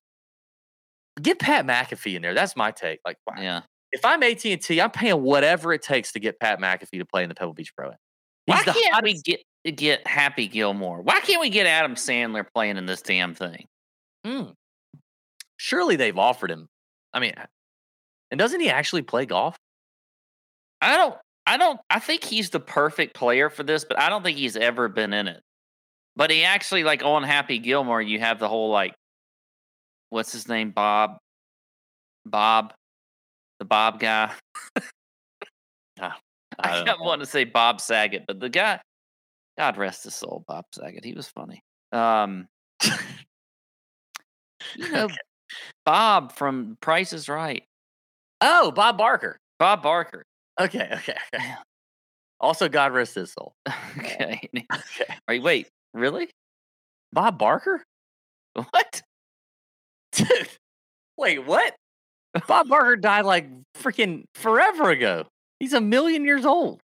Get 1.22 1.38
Pat 1.38 1.64
McAfee 1.64 2.16
in 2.16 2.22
there. 2.22 2.34
That's 2.34 2.56
my 2.56 2.70
take. 2.70 3.00
Like, 3.04 3.16
wow. 3.26 3.34
Yeah. 3.40 3.60
if 3.92 4.04
I'm 4.04 4.22
AT 4.22 4.44
and 4.44 4.60
T, 4.60 4.80
I'm 4.80 4.90
paying 4.90 5.22
whatever 5.22 5.72
it 5.72 5.80
takes 5.80 6.12
to 6.12 6.20
get 6.20 6.38
Pat 6.38 6.60
McAfee 6.60 6.98
to 6.98 7.04
play 7.06 7.22
in 7.22 7.28
the 7.28 7.34
Pebble 7.34 7.54
Beach 7.54 7.74
Pro. 7.74 7.88
Am. 7.90 7.96
Why 8.46 8.62
can't 8.62 9.02
we 9.02 9.14
get 9.22 9.40
get 9.72 10.06
Happy 10.06 10.48
Gilmore? 10.48 11.02
Why 11.02 11.20
can't 11.20 11.40
we 11.40 11.50
get 11.50 11.66
Adam 11.66 11.94
Sandler 11.94 12.46
playing 12.54 12.76
in 12.76 12.86
this 12.86 13.02
damn 13.02 13.34
thing? 13.34 13.66
Mm. 14.26 14.52
Surely 15.56 15.96
they've 15.96 16.18
offered 16.18 16.50
him. 16.50 16.68
I 17.12 17.20
mean, 17.20 17.34
and 18.30 18.38
doesn't 18.38 18.60
he 18.60 18.68
actually 18.68 19.02
play 19.02 19.26
golf? 19.26 19.56
I 20.80 20.96
don't. 20.96 21.16
I 21.46 21.56
don't. 21.56 21.80
I 21.88 22.00
think 22.00 22.24
he's 22.24 22.50
the 22.50 22.60
perfect 22.60 23.14
player 23.14 23.48
for 23.48 23.62
this, 23.62 23.84
but 23.84 23.98
I 23.98 24.08
don't 24.08 24.22
think 24.22 24.36
he's 24.36 24.56
ever 24.56 24.88
been 24.88 25.12
in 25.12 25.28
it. 25.28 25.40
But 26.16 26.30
he 26.30 26.44
actually 26.44 26.82
like 26.82 27.04
on 27.04 27.22
Happy 27.22 27.58
Gilmore, 27.58 28.02
you 28.02 28.18
have 28.18 28.38
the 28.38 28.48
whole 28.48 28.70
like, 28.70 28.94
what's 30.10 30.32
his 30.32 30.48
name, 30.48 30.70
Bob, 30.70 31.18
Bob, 32.24 32.72
the 33.58 33.64
Bob 33.64 34.00
guy. 34.00 34.32
I, 36.58 36.76
don't 36.76 36.86
kept 36.86 37.00
wanting 37.00 37.24
to 37.24 37.30
say 37.30 37.44
Bob 37.44 37.80
Saget, 37.80 38.24
but 38.26 38.40
the 38.40 38.48
guy, 38.48 38.80
God 39.58 39.76
rest 39.76 40.04
his 40.04 40.14
soul, 40.14 40.44
Bob 40.46 40.66
Saget. 40.72 41.04
He 41.04 41.12
was 41.14 41.28
funny. 41.28 41.62
Um, 41.92 42.48
you 44.76 44.90
know, 44.90 45.08
Bob 45.84 46.32
from 46.32 46.76
Price 46.80 47.12
is 47.12 47.28
Right. 47.28 47.64
Oh, 48.40 48.70
Bob 48.70 48.98
Barker. 48.98 49.38
Bob 49.58 49.82
Barker. 49.82 50.24
Okay, 50.60 50.88
okay, 50.92 51.14
okay. 51.34 51.54
Also, 52.40 52.68
God 52.68 52.92
rest 52.92 53.14
his 53.14 53.32
soul. 53.32 53.54
okay. 53.98 54.40
Okay. 54.72 55.14
Wait, 55.28 55.42
wait, 55.42 55.68
really? 55.94 56.28
Bob 57.12 57.38
Barker? 57.38 57.82
What? 58.54 59.02
Dude, 60.12 60.48
wait, 61.18 61.44
what? 61.44 61.74
Bob 62.46 62.68
Barker 62.68 62.96
died 62.96 63.24
like 63.24 63.48
freaking 63.76 64.24
forever 64.34 64.90
ago. 64.90 65.26
He's 65.60 65.72
a 65.72 65.80
million 65.80 66.24
years 66.24 66.44
old. 66.46 66.80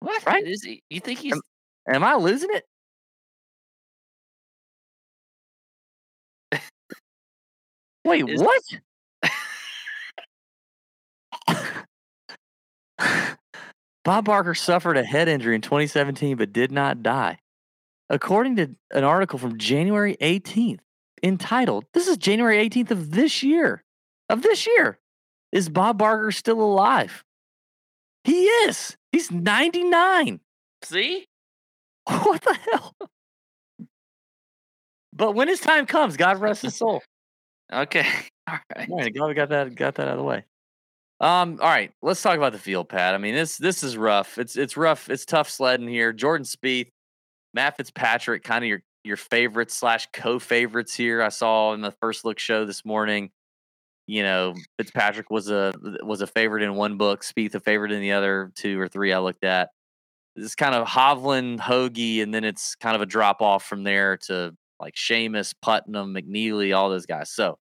What? 0.00 0.24
Right? 0.26 0.46
Is 0.46 0.62
he? 0.62 0.82
You 0.90 1.00
think 1.00 1.18
he's? 1.20 1.40
Am 1.88 2.04
I 2.04 2.14
losing 2.14 2.50
it? 2.52 2.64
Wait, 8.04 8.28
Is- 8.28 8.40
what? 8.42 8.62
Bob 14.04 14.24
Barker 14.24 14.54
suffered 14.54 14.96
a 14.96 15.04
head 15.04 15.28
injury 15.28 15.54
in 15.54 15.60
2017 15.60 16.36
but 16.36 16.52
did 16.52 16.72
not 16.72 17.02
die. 17.02 17.38
According 18.08 18.56
to 18.56 18.74
an 18.92 19.04
article 19.04 19.38
from 19.38 19.58
January 19.58 20.16
18th 20.22 20.80
entitled, 21.22 21.84
This 21.92 22.08
is 22.08 22.16
January 22.16 22.66
18th 22.66 22.90
of 22.90 23.10
this 23.10 23.42
year. 23.42 23.84
Of 24.30 24.42
this 24.42 24.66
year. 24.66 24.98
Is 25.52 25.68
Bob 25.68 25.98
Barker 25.98 26.32
still 26.32 26.60
alive? 26.60 27.24
He 28.28 28.44
is. 28.44 28.94
He's 29.10 29.30
99. 29.30 30.40
See? 30.84 31.26
What 32.06 32.42
the 32.42 32.54
hell? 32.54 32.94
But 35.14 35.32
when 35.32 35.48
his 35.48 35.60
time 35.60 35.86
comes, 35.86 36.16
God 36.16 36.38
rest 36.38 36.62
his 36.62 36.76
soul. 36.76 37.02
Okay. 37.72 38.06
All 38.48 38.58
right. 38.76 38.88
All 38.90 38.96
right, 38.98 39.14
glad 39.14 39.28
we 39.28 39.34
got 39.34 39.48
that 39.48 39.74
got 39.74 39.94
that 39.94 40.08
out 40.08 40.12
of 40.12 40.18
the 40.18 40.24
way. 40.24 40.44
Um, 41.20 41.58
all 41.60 41.68
right, 41.68 41.90
let's 42.00 42.22
talk 42.22 42.36
about 42.36 42.52
the 42.52 42.58
field, 42.58 42.88
Pat. 42.88 43.14
I 43.14 43.18
mean, 43.18 43.34
this 43.34 43.58
this 43.58 43.82
is 43.82 43.96
rough. 43.96 44.38
It's 44.38 44.56
it's 44.56 44.76
rough. 44.76 45.10
It's 45.10 45.26
tough 45.26 45.50
sledding 45.50 45.88
here. 45.88 46.12
Jordan 46.12 46.46
Spieth, 46.46 46.88
Matt 47.52 47.76
Fitzpatrick, 47.76 48.42
kind 48.44 48.64
of 48.64 48.68
your 48.68 48.82
your 49.04 49.16
favorites 49.16 49.74
slash 49.74 50.06
co-favorites 50.12 50.94
here. 50.94 51.20
I 51.20 51.28
saw 51.28 51.74
in 51.74 51.80
the 51.80 51.90
first 52.00 52.24
look 52.24 52.38
show 52.38 52.64
this 52.64 52.84
morning. 52.84 53.30
You 54.08 54.22
know, 54.22 54.54
Fitzpatrick 54.78 55.30
was 55.30 55.50
a 55.50 55.74
was 56.02 56.22
a 56.22 56.26
favorite 56.26 56.62
in 56.62 56.74
one 56.74 56.96
book, 56.96 57.22
Spieth 57.22 57.54
a 57.54 57.60
favorite 57.60 57.92
in 57.92 58.00
the 58.00 58.12
other 58.12 58.50
two 58.54 58.80
or 58.80 58.88
three 58.88 59.12
I 59.12 59.18
looked 59.18 59.44
at. 59.44 59.68
It's 60.34 60.54
kind 60.54 60.74
of 60.74 60.88
Hovland, 60.88 61.60
Hoagie, 61.60 62.22
and 62.22 62.32
then 62.32 62.42
it's 62.42 62.74
kind 62.76 62.96
of 62.96 63.02
a 63.02 63.06
drop 63.06 63.42
off 63.42 63.66
from 63.66 63.84
there 63.84 64.16
to 64.28 64.56
like 64.80 64.94
Seamus, 64.94 65.52
Putnam, 65.60 66.14
McNealy, 66.14 66.74
all 66.74 66.88
those 66.88 67.04
guys. 67.04 67.30
So 67.30 67.58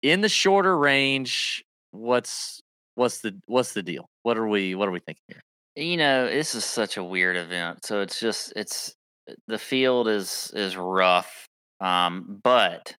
in 0.00 0.22
the 0.22 0.30
shorter 0.30 0.78
range, 0.78 1.62
what's 1.90 2.62
what's 2.94 3.20
the 3.20 3.38
what's 3.44 3.74
the 3.74 3.82
deal? 3.82 4.08
What 4.22 4.38
are 4.38 4.48
we 4.48 4.74
what 4.74 4.88
are 4.88 4.92
we 4.92 5.00
thinking 5.00 5.24
here? 5.28 5.42
You 5.76 5.98
know, 5.98 6.26
this 6.26 6.54
is 6.54 6.64
such 6.64 6.96
a 6.96 7.04
weird 7.04 7.36
event. 7.36 7.84
So 7.84 8.00
it's 8.00 8.18
just 8.18 8.54
it's 8.56 8.94
the 9.46 9.58
field 9.58 10.08
is 10.08 10.50
is 10.54 10.74
rough. 10.74 11.46
Um, 11.82 12.40
but 12.42 12.94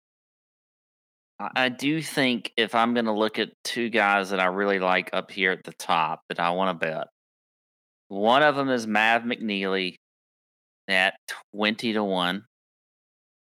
I, 1.56 1.70
do 1.70 2.02
think 2.02 2.52
if 2.58 2.76
I'm 2.76 2.94
going 2.94 3.06
to 3.06 3.14
look 3.14 3.40
at 3.40 3.50
two 3.64 3.90
guys 3.90 4.30
that 4.32 4.40
I 4.40 4.46
really 4.46 4.80
like 4.80 5.10
up 5.14 5.32
here 5.32 5.52
at 5.52 5.64
the 5.64 5.74
top 5.74 6.22
that 6.30 6.40
I 6.40 6.52
want 6.52 6.80
to 6.80 6.86
bet, 6.86 7.08
one 8.10 8.44
of 8.44 8.56
them 8.56 8.70
is 8.70 8.86
Mav 8.86 9.24
McNealy 9.24 9.96
at 10.88 11.16
twenty 11.54 11.94
to 11.94 12.04
one, 12.04 12.44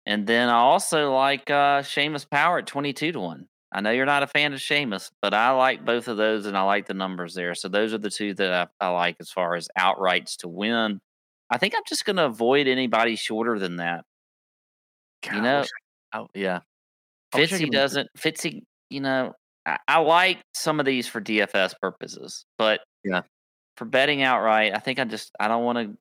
and 0.04 0.26
then 0.26 0.48
I 0.48 0.58
also 0.58 1.14
like 1.14 1.48
uh, 1.50 1.82
Seamus 1.82 2.28
Power 2.28 2.58
at 2.58 2.66
twenty 2.66 2.92
two 2.92 3.12
to 3.12 3.20
one. 3.20 3.46
I 3.72 3.80
know 3.80 3.90
you're 3.90 4.04
not 4.04 4.22
a 4.22 4.26
fan 4.26 4.52
of 4.52 4.60
Seamus, 4.60 5.10
but 5.22 5.32
I 5.32 5.50
like 5.52 5.84
both 5.84 6.06
of 6.06 6.18
those 6.18 6.44
and 6.44 6.56
I 6.58 6.62
like 6.62 6.86
the 6.86 6.94
numbers 6.94 7.34
there. 7.34 7.54
So 7.54 7.68
those 7.68 7.94
are 7.94 7.98
the 7.98 8.10
two 8.10 8.34
that 8.34 8.70
I, 8.80 8.86
I 8.86 8.88
like 8.90 9.16
as 9.18 9.30
far 9.30 9.54
as 9.54 9.68
outrights 9.78 10.36
to 10.38 10.48
win. 10.48 11.00
I 11.48 11.56
think 11.56 11.74
I'm 11.74 11.82
just 11.88 12.04
going 12.04 12.16
to 12.16 12.26
avoid 12.26 12.66
anybody 12.66 13.16
shorter 13.16 13.58
than 13.58 13.76
that. 13.76 14.04
God, 15.22 15.36
You 15.36 15.40
know, 15.40 15.64
oh 16.14 16.28
yeah, 16.34 16.56
I 16.56 16.60
wish 16.60 16.60
I 16.60 16.71
Fitzy 17.32 17.70
doesn't. 17.70 18.08
Fitzy, 18.18 18.62
you 18.90 19.00
know, 19.00 19.32
I, 19.66 19.78
I 19.88 19.98
like 20.00 20.38
some 20.54 20.80
of 20.80 20.86
these 20.86 21.06
for 21.08 21.20
DFS 21.20 21.74
purposes, 21.80 22.44
but 22.58 22.80
Yeah. 23.04 23.22
for 23.76 23.84
betting 23.84 24.22
outright, 24.22 24.74
I 24.74 24.78
think 24.78 24.98
I 24.98 25.04
just 25.04 25.30
I 25.40 25.48
don't 25.48 25.64
want 25.64 25.78
to. 25.78 25.96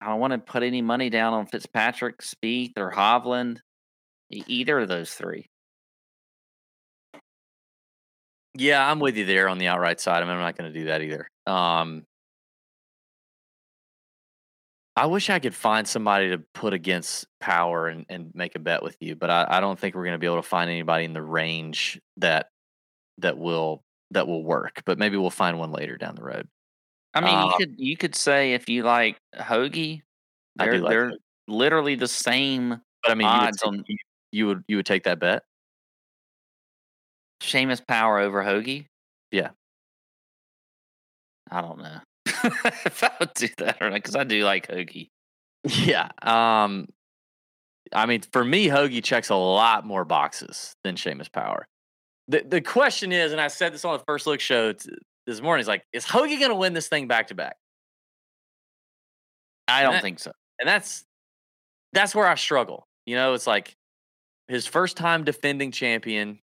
I 0.00 0.06
don't 0.06 0.18
want 0.18 0.32
to 0.32 0.38
put 0.38 0.64
any 0.64 0.82
money 0.82 1.10
down 1.10 1.32
on 1.32 1.46
Fitzpatrick, 1.46 2.18
Spieth, 2.18 2.72
or 2.76 2.90
Hovland. 2.90 3.58
Either 4.30 4.80
of 4.80 4.88
those 4.88 5.12
three. 5.14 5.46
Yeah, 8.54 8.88
I'm 8.90 8.98
with 8.98 9.16
you 9.16 9.24
there 9.24 9.48
on 9.48 9.58
the 9.58 9.68
outright 9.68 10.00
side. 10.00 10.22
I 10.22 10.26
mean, 10.26 10.34
I'm 10.34 10.40
not 10.40 10.56
going 10.56 10.72
to 10.72 10.78
do 10.78 10.86
that 10.86 11.02
either. 11.02 11.28
Um, 11.46 12.04
I 14.96 15.06
wish 15.06 15.30
I 15.30 15.38
could 15.38 15.54
find 15.54 15.88
somebody 15.88 16.30
to 16.30 16.38
put 16.54 16.74
against 16.74 17.26
Power 17.40 17.88
and, 17.88 18.04
and 18.08 18.30
make 18.34 18.54
a 18.56 18.58
bet 18.58 18.82
with 18.82 18.96
you, 19.00 19.16
but 19.16 19.30
I, 19.30 19.46
I 19.48 19.60
don't 19.60 19.78
think 19.78 19.94
we're 19.94 20.04
going 20.04 20.14
to 20.14 20.18
be 20.18 20.26
able 20.26 20.36
to 20.36 20.42
find 20.42 20.70
anybody 20.70 21.04
in 21.04 21.14
the 21.14 21.22
range 21.22 21.98
that 22.18 22.48
that 23.18 23.38
will 23.38 23.82
that 24.10 24.26
will 24.26 24.44
work. 24.44 24.82
But 24.84 24.98
maybe 24.98 25.16
we'll 25.16 25.30
find 25.30 25.58
one 25.58 25.72
later 25.72 25.96
down 25.96 26.14
the 26.14 26.22
road. 26.22 26.46
I 27.14 27.20
mean, 27.20 27.34
Uh, 27.34 27.46
you 27.46 27.52
could 27.58 27.74
you 27.80 27.96
could 27.96 28.14
say 28.14 28.52
if 28.52 28.68
you 28.68 28.82
like 28.82 29.16
hoagie, 29.34 30.02
they're 30.56 30.78
like 30.78 30.90
they're 30.90 31.10
Hoagie. 31.12 31.16
literally 31.48 31.94
the 31.94 32.08
same 32.08 32.80
But 33.02 33.12
I 33.12 33.14
mean, 33.14 33.26
you 33.28 33.32
would, 33.32 33.46
odds 33.48 33.62
on 33.62 33.84
you, 33.88 33.96
you 34.30 34.46
would 34.46 34.64
you 34.68 34.76
would 34.76 34.86
take 34.86 35.04
that 35.04 35.18
bet? 35.18 35.42
Seamus 37.40 37.84
Power 37.86 38.18
over 38.18 38.42
hoagie. 38.44 38.86
Yeah. 39.30 39.50
I 41.50 41.60
don't 41.60 41.78
know 41.78 42.00
if 42.44 43.02
I 43.04 43.10
would 43.20 43.34
do 43.34 43.48
that 43.58 43.78
or 43.80 43.90
not 43.90 43.96
because 43.96 44.16
I 44.16 44.24
do 44.24 44.44
like 44.44 44.68
hoagie. 44.68 45.10
Yeah. 45.64 46.08
Um, 46.22 46.88
I 47.92 48.06
mean, 48.06 48.22
for 48.32 48.44
me, 48.44 48.68
Hoagie 48.68 49.04
checks 49.04 49.28
a 49.28 49.34
lot 49.36 49.86
more 49.86 50.04
boxes 50.04 50.74
than 50.82 50.96
Seamus 50.96 51.30
Power. 51.30 51.68
The 52.28 52.42
the 52.46 52.60
question 52.60 53.12
is, 53.12 53.32
and 53.32 53.40
I 53.40 53.48
said 53.48 53.72
this 53.74 53.84
on 53.84 53.96
the 53.96 54.04
first 54.06 54.26
look 54.26 54.40
show 54.40 54.72
t- 54.72 54.90
this 55.26 55.40
morning, 55.40 55.60
is 55.60 55.68
like, 55.68 55.84
is 55.92 56.04
Hoagie 56.04 56.38
going 56.38 56.50
to 56.50 56.56
win 56.56 56.72
this 56.72 56.88
thing 56.88 57.06
back 57.08 57.28
to 57.28 57.34
back? 57.34 57.56
I 59.68 59.82
don't 59.82 59.92
that- 59.92 60.02
think 60.02 60.18
so. 60.18 60.32
And 60.58 60.68
that's 60.68 61.04
that's 61.92 62.14
where 62.14 62.26
I 62.26 62.34
struggle. 62.36 62.86
You 63.06 63.16
know, 63.16 63.34
it's 63.34 63.46
like 63.46 63.74
his 64.48 64.66
first 64.66 64.96
time 64.96 65.24
defending 65.24 65.70
champion. 65.72 66.38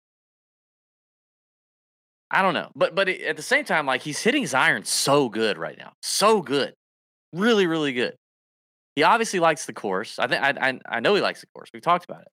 I 2.29 2.41
don't 2.41 2.53
know, 2.53 2.71
but 2.75 2.93
but 2.95 3.07
at 3.07 3.37
the 3.37 3.41
same 3.43 3.63
time, 3.63 3.85
like 3.85 4.01
he's 4.01 4.21
hitting 4.21 4.41
his 4.41 4.53
iron 4.53 4.83
so 4.83 5.29
good 5.29 5.57
right 5.57 5.77
now, 5.77 5.93
so 6.01 6.41
good, 6.41 6.73
really, 7.33 7.67
really 7.67 7.93
good. 7.93 8.15
He 8.95 9.03
obviously 9.03 9.39
likes 9.39 9.65
the 9.65 9.73
course. 9.73 10.19
I 10.19 10.27
think 10.27 10.43
I, 10.43 10.79
I 10.89 10.99
know 10.99 11.15
he 11.15 11.21
likes 11.21 11.41
the 11.41 11.47
course. 11.55 11.69
We've 11.73 11.83
talked 11.83 12.05
about 12.05 12.21
it. 12.23 12.27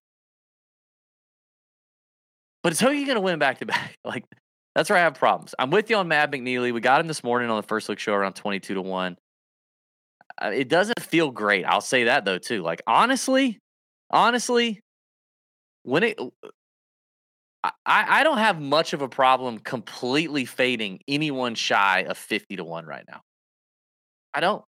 But 2.63 2.73
is 2.73 2.81
Hoagie 2.81 3.05
going 3.05 3.15
to 3.15 3.21
win 3.21 3.39
back 3.39 3.59
to 3.59 3.65
back? 3.65 3.95
Like 4.03 4.25
that's 4.73 4.89
where 4.89 4.99
I 4.99 5.03
have 5.03 5.13
problems. 5.13 5.55
I'm 5.57 5.69
with 5.69 5.89
you 5.89 5.95
on 5.97 6.07
Mav 6.09 6.31
McNealy. 6.31 6.73
We 6.73 6.81
got 6.81 6.99
him 6.99 7.07
this 7.07 7.23
morning 7.23 7.49
on 7.49 7.55
the 7.57 7.67
first 7.67 7.87
look 7.87 7.99
show 7.99 8.13
around 8.13 8.33
22 8.33 8.73
to 8.73 8.81
one. 8.81 9.17
Uh, 10.41 10.51
It 10.53 10.67
doesn't 10.67 10.99
feel 11.01 11.31
great. 11.31 11.63
I'll 11.65 11.81
say 11.81 12.05
that 12.05 12.25
though 12.25 12.37
too. 12.37 12.61
Like 12.61 12.81
honestly, 12.87 13.59
honestly, 14.09 14.81
when 15.83 16.03
it, 16.03 16.19
I 17.85 18.21
I 18.21 18.23
don't 18.23 18.37
have 18.37 18.59
much 18.61 18.93
of 18.93 19.01
a 19.01 19.09
problem 19.09 19.59
completely 19.59 20.45
fading 20.45 20.99
anyone 21.07 21.55
shy 21.55 22.01
of 22.03 22.17
50 22.17 22.55
to 22.57 22.63
one 22.63 22.85
right 22.85 23.05
now. 23.09 23.21
I 24.33 24.39
don't. 24.41 24.63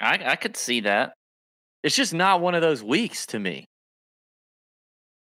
I 0.00 0.32
I 0.32 0.36
could 0.36 0.56
see 0.56 0.80
that. 0.80 1.14
It's 1.82 1.96
just 1.96 2.14
not 2.14 2.40
one 2.40 2.54
of 2.54 2.62
those 2.62 2.82
weeks 2.82 3.26
to 3.26 3.38
me. 3.38 3.68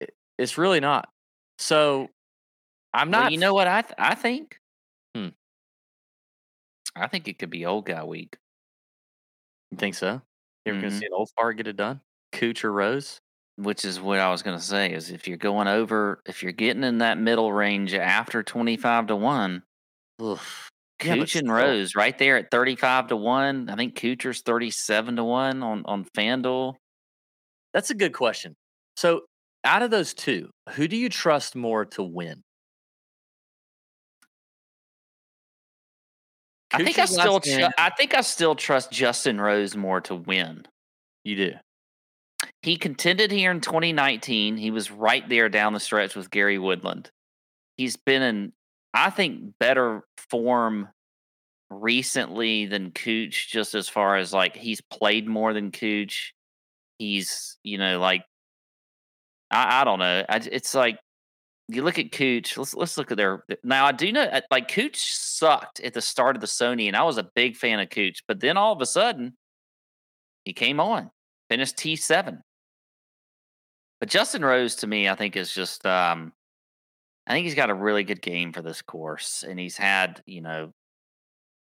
It- 0.01 0.15
It's 0.39 0.59
really 0.59 0.81
not. 0.81 1.09
So 1.59 2.09
I'm 2.95 3.11
Well, 3.11 3.23
not. 3.25 3.33
you 3.33 3.39
know 3.39 3.55
what 3.55 3.69
I 3.69 3.83
th- 3.83 3.95
I 3.99 4.15
think. 4.15 4.61
Hmm. 5.15 5.29
I 6.97 7.07
think 7.07 7.29
it 7.29 7.39
could 7.39 7.51
be 7.51 7.67
old 7.67 7.87
guy 7.87 8.03
week. 8.05 8.37
You 9.71 9.79
think 9.79 9.95
so? 9.95 10.23
You 10.65 10.73
ever 10.73 10.81
gonna 10.81 10.93
Mhm. 10.93 10.99
see 11.01 11.07
an 11.07 11.13
old 11.13 11.31
fart 11.37 11.57
get 11.57 11.67
it 11.67 11.77
done? 11.77 12.01
Cooch 12.33 12.65
or 12.65 12.73
Rose? 12.73 13.21
Which 13.59 13.85
is 13.85 14.01
what 14.01 14.21
I 14.21 14.31
was 14.31 14.43
going 14.43 14.57
to 14.57 14.63
say 14.65 14.93
is 14.93 15.11
if 15.11 15.27
you're 15.27 15.37
going 15.37 15.67
over, 15.67 16.21
if 16.27 16.45
you're 16.45 16.53
getting 16.53 16.85
in 16.85 16.99
that 16.99 17.19
middle 17.19 17.53
range 17.53 17.93
after 17.93 18.43
25 18.43 19.09
to 19.09 19.17
1, 19.17 19.63
Oof. 20.23 20.69
Yeah, 21.03 21.17
Cooch 21.17 21.37
and. 21.37 21.53
Rose 21.53 21.95
right 21.95 22.17
there 22.19 22.37
at 22.37 22.51
35 22.51 23.09
to 23.09 23.17
1. 23.17 23.69
I 23.69 23.77
think 23.77 24.01
Coocher's 24.01 24.43
37 24.43 25.17
to 25.17 25.25
1 25.25 25.63
on, 25.63 25.83
on 25.87 26.05
FanDuel. 26.17 26.75
That's 27.75 27.91
a 27.91 27.95
good 27.95 28.13
question. 28.13 28.55
So, 28.97 29.23
out 29.65 29.83
of 29.83 29.91
those 29.91 30.15
two, 30.15 30.51
who 30.71 30.89
do 30.89 30.97
you 30.97 31.09
trust 31.09 31.55
more 31.57 31.85
to 31.87 32.03
win? 32.03 32.43
I 36.73 36.85
think 36.85 36.99
I 36.99 37.07
still 37.07 37.41
win- 37.45 37.73
I 37.79 37.91
think 37.91 38.15
I 38.15 38.21
still 38.21 38.55
trust 38.55 38.93
Justin 38.93 39.41
Rose 39.41 39.77
more 39.77 40.01
to 40.03 40.15
win. 40.15 40.67
you 41.25 41.37
do. 41.37 41.53
He 42.63 42.77
contended 42.77 43.31
here 43.31 43.51
in 43.51 43.61
2019. 43.61 44.57
He 44.57 44.71
was 44.71 44.91
right 44.91 45.27
there 45.29 45.49
down 45.49 45.73
the 45.73 45.81
stretch 45.81 46.17
with 46.17 46.31
Gary 46.31 46.59
Woodland. 46.59 47.11
He's 47.77 47.97
been 47.97 48.23
in, 48.23 48.53
I 48.93 49.11
think, 49.11 49.55
better 49.61 50.03
form 50.31 50.89
recently 51.71 52.67
than 52.67 52.91
Cooch, 52.91 53.49
just 53.49 53.75
as 53.75 53.89
far 53.89 54.17
as 54.17 54.33
like 54.33 54.57
he's 54.57 54.81
played 54.81 55.29
more 55.29 55.53
than 55.53 55.71
Cooch. 55.71 56.35
He's, 56.99 57.59
you 57.63 57.79
know, 57.79 58.01
like 58.01 58.25
I, 59.51 59.83
I 59.83 59.85
don't 59.85 59.99
know. 59.99 60.25
I, 60.29 60.37
it's 60.51 60.75
like 60.75 60.99
you 61.69 61.83
look 61.83 61.99
at 61.99 62.13
Cooch. 62.13 62.57
Let's 62.57 62.75
let's 62.75 62.99
look 62.99 63.11
at 63.11 63.17
their 63.17 63.45
now. 63.63 63.87
I 63.87 63.93
do 63.93 64.11
know 64.11 64.23
uh, 64.23 64.41
like 64.51 64.69
Cooch 64.69 64.97
sucked 64.97 65.81
at 65.81 65.95
the 65.95 66.01
start 66.01 66.37
of 66.37 66.41
the 66.41 66.47
Sony, 66.47 66.89
and 66.89 66.97
I 66.97 67.03
was 67.03 67.19
a 67.19 67.31
big 67.35 67.57
fan 67.57 67.81
of 67.81 67.91
Cooch. 67.91 68.23
But 68.27 68.41
then 68.41 68.57
all 68.57 68.73
of 68.73 68.81
a 68.81 68.87
sudden, 68.87 69.37
he 70.45 70.53
came 70.53 70.81
on, 70.81 71.11
finished 71.51 71.77
T 71.77 71.97
seven. 71.97 72.43
But 74.01 74.09
Justin 74.11 74.45
Rose 74.45 74.77
to 74.77 74.87
me, 74.87 75.09
I 75.09 75.15
think 75.15 75.37
is 75.37 75.53
just 75.53 75.85
um, 75.85 76.33
I 77.27 77.33
think 77.33 77.45
he's 77.45 77.55
got 77.55 77.71
a 77.71 77.75
really 77.75 78.05
good 78.05 78.23
game 78.23 78.53
for 78.53 78.63
this 78.63 78.83
course, 78.83 79.45
and 79.47 79.59
he's 79.59 79.77
had 79.77 80.23
you 80.27 80.41
know 80.41 80.73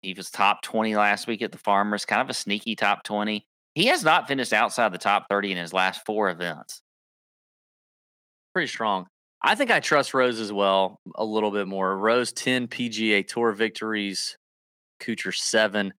he 0.01 0.13
was 0.13 0.29
top 0.29 0.61
twenty 0.61 0.95
last 0.95 1.27
week 1.27 1.41
at 1.41 1.51
the 1.51 1.57
Farmers, 1.57 2.05
kind 2.05 2.21
of 2.21 2.29
a 2.29 2.33
sneaky 2.33 2.75
top 2.75 3.03
twenty. 3.03 3.45
He 3.75 3.87
has 3.87 4.03
not 4.03 4.27
finished 4.27 4.53
outside 4.53 4.91
the 4.91 4.97
top 4.97 5.27
thirty 5.29 5.51
in 5.51 5.57
his 5.57 5.73
last 5.73 6.05
four 6.05 6.29
events. 6.29 6.81
Pretty 8.53 8.67
strong. 8.67 9.07
I 9.43 9.55
think 9.55 9.71
I 9.71 9.79
trust 9.81 10.13
Rose 10.13 10.39
as 10.39 10.53
well 10.53 10.99
a 11.15 11.25
little 11.25 11.51
bit 11.51 11.67
more. 11.67 11.97
Rose 11.97 12.31
10 12.31 12.69
PGA 12.69 13.27
Tour 13.27 13.51
victories, 13.51 14.37
Kuchar 15.01 15.35
7. 15.35 15.93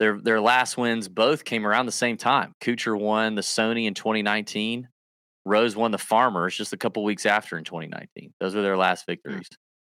Their 0.00 0.20
their 0.20 0.40
last 0.40 0.76
wins 0.76 1.08
both 1.08 1.44
came 1.44 1.64
around 1.66 1.86
the 1.86 1.92
same 1.92 2.16
time. 2.16 2.52
Kuchar 2.60 2.98
won 2.98 3.36
the 3.36 3.42
Sony 3.42 3.86
in 3.86 3.94
2019. 3.94 4.88
Rose 5.44 5.76
won 5.76 5.90
the 5.90 5.98
Farmers 5.98 6.56
just 6.56 6.72
a 6.72 6.76
couple 6.76 7.04
weeks 7.04 7.26
after 7.26 7.58
in 7.58 7.64
2019. 7.64 8.32
Those 8.40 8.54
were 8.54 8.62
their 8.62 8.76
last 8.76 9.04
hmm. 9.06 9.12
victories. 9.12 9.48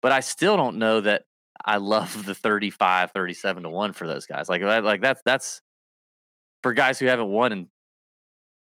But 0.03 0.13
I 0.13 0.21
still 0.21 0.57
don't 0.57 0.77
know 0.79 1.01
that 1.01 1.23
I 1.65 1.79
love 1.79 2.27
the 2.27 2.35
35, 2.35 3.13
37 3.13 3.63
to 3.63 3.71
1 3.71 3.93
for 3.93 4.07
those 4.07 4.27
guys. 4.27 4.49
Like 4.49 4.63
like 4.63 5.01
that's 5.01 5.23
that's 5.25 5.61
for 6.63 6.73
guys 6.73 6.99
who 6.99 7.07
haven't 7.07 7.29
won 7.29 7.53
in 7.53 7.69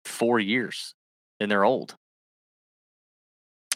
4 0.05 0.39
years 0.39 0.95
and 1.39 1.49
they're 1.49 1.65
old. 1.65 1.95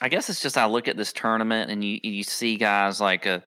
I 0.01 0.09
guess 0.09 0.29
it's 0.29 0.41
just 0.41 0.57
I 0.57 0.65
look 0.65 0.87
at 0.87 0.97
this 0.97 1.13
tournament 1.13 1.69
and 1.69 1.83
you 1.83 1.99
you 2.03 2.23
see 2.23 2.57
guys 2.57 2.99
like 2.99 3.27
a 3.27 3.43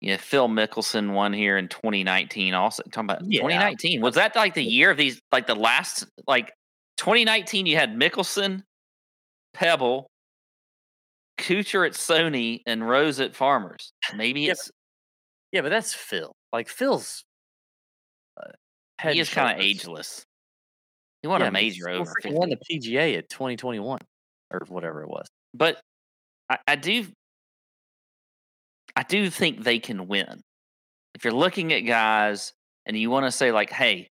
yeah 0.00 0.16
Phil 0.16 0.48
Mickelson 0.48 1.12
won 1.12 1.32
here 1.32 1.58
in 1.58 1.68
2019. 1.68 2.54
Also 2.54 2.82
talking 2.84 3.10
about 3.10 3.30
Yeah. 3.30 3.40
2019 3.40 4.00
was 4.00 4.14
that 4.14 4.34
like 4.34 4.54
the 4.54 4.64
year 4.64 4.90
of 4.90 4.96
these 4.96 5.20
like 5.30 5.46
the 5.46 5.54
last 5.54 6.06
like 6.26 6.52
2019 6.98 7.66
you 7.66 7.76
had 7.76 7.94
Mickelson, 7.94 8.62
Pebble, 9.54 10.06
Kuchar 11.38 11.86
at 11.86 11.92
Sony, 11.92 12.60
and 12.66 12.86
Rose 12.86 13.20
at 13.20 13.34
Farmers. 13.34 13.92
Maybe 14.14 14.42
Yeah, 14.42 14.52
it's 14.52 14.70
Yeah, 15.52 15.62
but 15.62 15.70
that's 15.70 15.94
Phil. 15.94 16.32
Like 16.52 16.68
Phil's 16.68 17.24
uh, 18.36 18.50
he 19.10 19.20
is 19.20 19.30
kind 19.30 19.56
of 19.56 19.64
ageless. 19.64 20.24
He 21.22 21.28
won 21.28 21.40
Yeah, 21.40 21.48
a 21.48 21.50
major 21.50 21.88
over 21.88 22.12
50. 22.22 22.36
won 22.36 22.50
the 22.50 22.58
PGA 22.70 23.16
at 23.18 23.28
2021 23.28 24.00
or 24.50 24.60
whatever 24.68 25.02
it 25.02 25.08
was. 25.08 25.26
but 25.54 25.80
I, 26.50 26.58
I 26.66 26.76
do 26.76 27.06
I 28.96 29.02
do 29.04 29.30
think 29.30 29.62
they 29.62 29.78
can 29.78 30.08
win. 30.08 30.40
If 31.14 31.24
you're 31.24 31.32
looking 31.32 31.72
at 31.72 31.80
guys 31.80 32.52
and 32.86 32.96
you 32.96 33.10
want 33.10 33.26
to 33.26 33.32
say 33.32 33.52
like, 33.52 33.70
hey, 33.70 34.08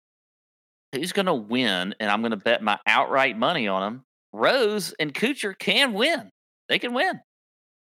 who's 0.93 1.13
going 1.13 1.27
to 1.27 1.35
win? 1.35 1.95
And 2.01 2.11
I'm 2.11 2.21
going 2.21 2.33
to 2.33 2.37
bet 2.37 2.63
my 2.63 2.79
outright 2.87 3.39
money 3.39 3.69
on 3.69 3.83
them. 3.83 4.05
Rose 4.33 4.95
and 4.99 5.13
Kuchar 5.13 5.59
can 5.59 5.93
win. 5.93 6.31
They 6.69 6.79
can 6.79 6.95
win. 6.95 7.21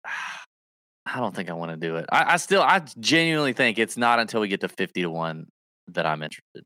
Ah, 0.06 0.42
I 1.06 1.20
don't 1.20 1.34
think 1.34 1.50
I 1.50 1.54
want 1.54 1.70
to 1.72 1.76
do 1.76 1.96
it. 1.96 2.06
I, 2.10 2.34
I 2.34 2.36
still, 2.36 2.62
I 2.62 2.82
genuinely 2.98 3.52
think 3.52 3.78
it's 3.78 3.96
not 3.96 4.18
until 4.18 4.40
we 4.40 4.48
get 4.48 4.60
to 4.60 4.68
50 4.68 5.02
to 5.02 5.10
1 5.10 5.46
that 5.88 6.06
I'm 6.06 6.22
interested. 6.22 6.64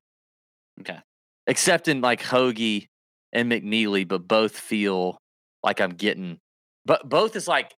Okay. 0.81 0.99
Except 1.47 1.89
in 1.89 2.01
like 2.01 2.23
Hoagie 2.23 2.87
and 3.33 3.51
McNealy, 3.51 4.07
but 4.07 4.27
both 4.29 4.57
feel 4.57 5.19
like 5.63 5.81
I'm 5.81 5.93
getting, 5.93 6.39
but 6.85 7.09
both 7.09 7.37
is 7.37 7.49
like, 7.49 7.73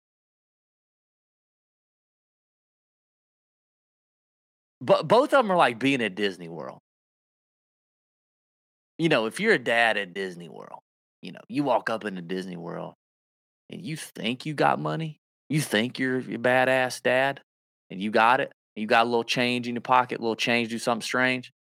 but 4.80 5.08
both 5.08 5.32
of 5.32 5.44
them 5.44 5.50
are 5.50 5.56
like 5.56 5.78
being 5.78 6.02
at 6.02 6.14
Disney 6.14 6.48
World. 6.48 6.80
You 9.04 9.10
know, 9.10 9.26
if 9.26 9.38
you're 9.38 9.52
a 9.52 9.58
dad 9.58 9.98
at 9.98 10.14
Disney 10.14 10.48
World, 10.48 10.80
you 11.20 11.32
know, 11.32 11.42
you 11.46 11.62
walk 11.62 11.90
up 11.90 12.06
into 12.06 12.22
Disney 12.22 12.56
World 12.56 12.94
and 13.68 13.84
you 13.84 13.98
think 13.98 14.46
you 14.46 14.54
got 14.54 14.80
money, 14.80 15.20
you 15.50 15.60
think 15.60 15.98
you're 15.98 16.20
a 16.20 16.38
badass 16.38 17.02
dad, 17.02 17.42
and 17.90 18.00
you 18.00 18.10
got 18.10 18.40
it. 18.40 18.50
You 18.76 18.86
got 18.86 19.02
a 19.02 19.10
little 19.10 19.22
change 19.22 19.68
in 19.68 19.74
your 19.74 19.82
pocket, 19.82 20.20
a 20.20 20.22
little 20.22 20.34
change, 20.34 20.70
do 20.70 20.78
something 20.78 21.02
strange. 21.04 21.52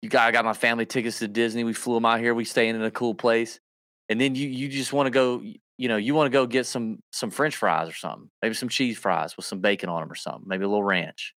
You 0.00 0.08
got, 0.08 0.26
I 0.26 0.30
got 0.30 0.46
my 0.46 0.54
family 0.54 0.86
tickets 0.86 1.18
to 1.18 1.28
Disney. 1.28 1.62
We 1.62 1.74
flew 1.74 1.96
them 1.96 2.06
out 2.06 2.20
here. 2.20 2.32
We 2.32 2.46
staying 2.46 2.74
in 2.74 2.82
a 2.82 2.90
cool 2.90 3.14
place, 3.14 3.60
and 4.08 4.18
then 4.18 4.34
you 4.34 4.48
you 4.48 4.68
just 4.70 4.94
want 4.94 5.08
to 5.08 5.10
go. 5.10 5.42
You 5.76 5.88
know, 5.88 5.98
you 5.98 6.14
want 6.14 6.24
to 6.24 6.32
go 6.32 6.46
get 6.46 6.64
some 6.64 7.00
some 7.12 7.30
French 7.30 7.54
fries 7.54 7.90
or 7.90 7.94
something, 7.94 8.30
maybe 8.40 8.54
some 8.54 8.70
cheese 8.70 8.96
fries 8.96 9.36
with 9.36 9.44
some 9.44 9.60
bacon 9.60 9.90
on 9.90 10.00
them 10.00 10.10
or 10.10 10.14
something, 10.14 10.44
maybe 10.46 10.64
a 10.64 10.68
little 10.68 10.82
ranch, 10.82 11.34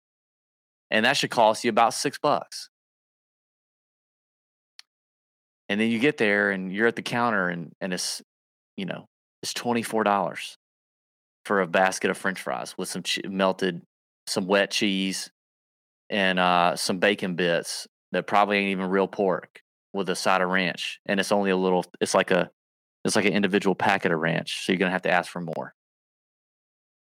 and 0.92 1.04
that 1.04 1.18
should 1.18 1.30
cost 1.30 1.66
you 1.66 1.70
about 1.70 1.94
six 1.94 2.18
bucks. 2.18 2.70
And 5.70 5.80
then 5.80 5.90
you 5.90 6.00
get 6.00 6.18
there 6.18 6.52
and 6.52 6.72
you're 6.72 6.88
at 6.88 6.96
the 6.96 7.02
counter 7.02 7.50
and 7.50 7.72
and 7.82 7.94
it's, 7.94 8.22
you 8.78 8.86
know, 8.86 9.06
it's 9.42 9.54
twenty 9.54 9.82
four 9.82 10.04
dollars 10.04 10.58
for 11.46 11.62
a 11.62 11.68
basket 11.68 12.10
of 12.10 12.18
French 12.18 12.42
fries 12.42 12.76
with 12.78 12.90
some 12.90 13.04
che- 13.04 13.28
melted, 13.28 13.82
some 14.28 14.48
wet 14.48 14.72
cheese, 14.72 15.30
and 16.10 16.40
uh, 16.40 16.76
some 16.76 17.00
bacon 17.00 17.36
bits 17.36 17.88
that 18.12 18.28
probably 18.28 18.58
ain't 18.58 18.70
even 18.70 18.90
real 18.90 19.08
pork 19.08 19.62
with 19.94 20.10
a 20.10 20.16
side 20.16 20.42
of 20.42 20.50
ranch, 20.50 21.00
and 21.06 21.20
it's 21.20 21.32
only 21.32 21.52
a 21.52 21.58
little. 21.58 21.86
It's 22.02 22.14
like 22.14 22.32
a, 22.32 22.50
it's 23.04 23.16
like 23.16 23.26
an 23.26 23.34
individual 23.34 23.76
packet 23.76 24.12
of 24.12 24.20
ranch, 24.20 24.66
so 24.66 24.72
you're 24.72 24.80
gonna 24.80 24.92
have 24.92 25.04
to 25.04 25.12
ask 25.12 25.32
for 25.32 25.42
more. 25.42 25.74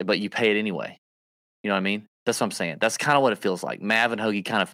But 0.04 0.20
you 0.20 0.30
pay 0.30 0.52
it 0.52 0.58
anyway. 0.58 1.00
You 1.64 1.70
know 1.70 1.76
what 1.76 1.80
I 1.80 1.84
mean? 1.84 2.08
That's 2.26 2.40
what 2.40 2.46
I'm 2.46 2.52
saying. 2.52 2.78
That's 2.82 2.98
kind 2.98 3.16
of 3.16 3.24
what 3.24 3.34
it 3.34 3.40
feels 3.40 3.64
like. 3.64 3.82
Mav 3.82 4.12
and 4.12 4.20
Hoagie 4.20 4.44
kind 4.44 4.62
of 4.62 4.74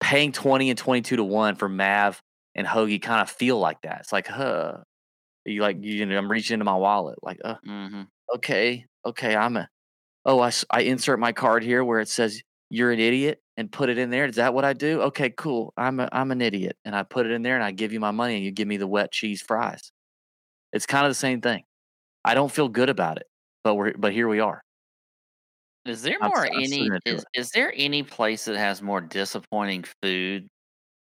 paying 0.00 0.32
twenty 0.32 0.70
and 0.70 0.78
twenty 0.78 1.02
two 1.02 1.16
to 1.16 1.24
one 1.24 1.54
for 1.54 1.68
Mav 1.68 2.20
and 2.56 2.66
Hoagie 2.66 3.02
kind 3.02 3.22
of 3.22 3.30
feel 3.30 3.60
like 3.60 3.82
that. 3.82 4.00
It's 4.02 4.12
like, 4.12 4.28
huh. 4.28 4.78
You 5.44 5.62
like 5.62 5.78
you 5.80 6.06
know, 6.06 6.18
I'm 6.18 6.30
reaching 6.30 6.54
into 6.54 6.64
my 6.64 6.76
wallet, 6.76 7.18
like, 7.22 7.38
uh, 7.44 7.56
hmm 7.64 8.02
okay, 8.34 8.86
okay, 9.06 9.36
I'm 9.36 9.56
a, 9.56 9.68
oh, 10.26 10.40
I, 10.40 10.52
I 10.70 10.82
insert 10.82 11.20
my 11.20 11.32
card 11.32 11.62
here 11.64 11.84
where 11.84 12.00
it 12.00 12.08
says 12.08 12.42
you're 12.70 12.92
an 12.92 13.00
idiot 13.00 13.40
and 13.56 13.72
put 13.72 13.90
it 13.90 13.98
in 13.98 14.10
there. 14.10 14.26
Is 14.26 14.36
that 14.36 14.54
what 14.54 14.64
I 14.64 14.72
do? 14.74 15.02
Okay, 15.02 15.30
cool. 15.30 15.74
I'm 15.76 16.00
a, 16.00 16.08
I'm 16.12 16.32
an 16.32 16.42
idiot, 16.42 16.76
and 16.84 16.96
I 16.96 17.04
put 17.04 17.26
it 17.26 17.32
in 17.32 17.42
there 17.42 17.56
and 17.56 17.64
I 17.64 17.72
give 17.72 17.92
you 17.92 18.00
my 18.00 18.12
money 18.12 18.36
and 18.36 18.44
you 18.44 18.52
give 18.52 18.68
me 18.68 18.76
the 18.78 18.86
wet 18.88 19.12
cheese 19.12 19.42
fries. 19.42 19.92
It's 20.72 20.86
kind 20.86 21.06
of 21.06 21.10
the 21.10 21.14
same 21.14 21.40
thing. 21.40 21.64
I 22.24 22.34
don't 22.34 22.52
feel 22.52 22.68
good 22.68 22.90
about 22.90 23.18
it, 23.18 23.26
but 23.64 23.74
we're 23.76 23.94
but 23.96 24.12
here 24.12 24.28
we 24.28 24.40
are. 24.40 24.62
Is 25.86 26.02
there 26.02 26.18
more 26.20 26.44
I'm 26.44 26.52
any 26.52 26.90
is, 27.06 27.24
is 27.32 27.50
there 27.52 27.72
any 27.76 28.02
place 28.02 28.44
that 28.46 28.56
has 28.56 28.82
more 28.82 29.00
disappointing 29.00 29.84
food 30.02 30.48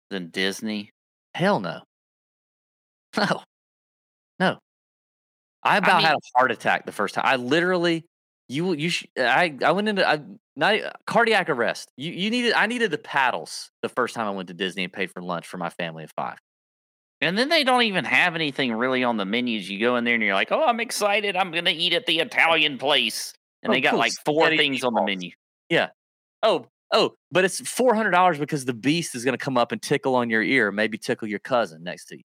than 0.09 0.29
Disney? 0.29 0.91
Hell 1.39 1.62
no, 1.62 1.84
no, 3.17 3.43
no. 4.39 4.60
I 5.63 5.78
about 5.78 6.02
had 6.02 6.12
mean- 6.12 6.19
a 6.36 6.38
heart 6.39 6.52
attack 6.52 6.86
the 6.86 6.91
first 6.91 7.15
time. 7.15 7.23
I 7.25 7.36
literally, 7.38 8.06
you 8.49 8.73
you 8.73 8.89
sh- 8.89 9.08
I 9.17 9.58
I 9.63 9.71
went 9.71 9.88
into 9.88 10.06
I 10.08 10.19
not 10.58 10.75
e- 10.75 10.84
uh, 10.84 10.91
cardiac 11.06 11.49
arrest. 11.49 11.91
You 11.97 12.12
you 12.12 12.30
needed 12.30 12.54
I 12.54 12.65
needed 12.67 12.91
the 12.91 12.97
paddles 12.97 13.71
the 13.82 13.89
first 13.89 14.15
time 14.15 14.28
I 14.28 14.32
went 14.32 14.47
to 14.49 14.54
Disney 14.54 14.84
and 14.84 14.91
paid 14.93 15.12
for 15.12 15.21
lunch 15.21 15.47
for 15.47 15.58
my 15.58 15.69
family 15.69 16.04
of 16.04 16.12
five. 16.12 16.38
And 17.21 17.38
then 17.38 17.49
they 17.49 17.63
don't 17.63 17.84
even 17.84 18.06
have 18.06 18.36
anything 18.36 18.73
really 18.73 19.04
on 19.04 19.17
the 19.17 19.25
menus. 19.25 19.69
You 19.69 19.80
go 19.80 19.95
in 19.97 20.04
there 20.06 20.15
and 20.15 20.23
you're 20.23 20.34
like, 20.36 20.52
"Oh, 20.52 20.63
I'm 20.65 20.80
excited! 20.82 21.36
I'm 21.38 21.52
gonna 21.52 21.71
eat 21.71 21.93
at 21.93 22.06
the 22.06 22.19
Italian 22.19 22.78
place," 22.78 23.34
and 23.63 23.71
Oh, 23.71 23.73
they 23.73 23.82
got 23.82 23.91
cool, 23.91 23.99
like 23.99 24.13
four 24.25 24.45
spaghetti 24.45 24.58
things 24.58 24.84
on 24.84 24.93
the 24.93 25.04
menu. 25.04 25.32
Yeah. 25.69 25.89
Oh, 26.43 26.67
oh, 26.91 27.15
but 27.32 27.45
it's 27.45 27.60
four 27.69 27.93
hundred 27.93 28.12
dollars 28.12 28.38
because 28.38 28.65
the 28.65 28.73
beast 28.73 29.15
is 29.15 29.23
going 29.23 29.38
to 29.38 29.43
come 29.43 29.58
up 29.58 29.71
and 29.71 29.82
tickle 29.82 30.15
on 30.15 30.30
your 30.30 30.43
ear, 30.43 30.71
maybe 30.71 30.97
tickle 30.97 31.28
your 31.28 31.39
cousin 31.39 31.84
next 31.84 32.06
to 32.06 32.17
you. 32.17 32.23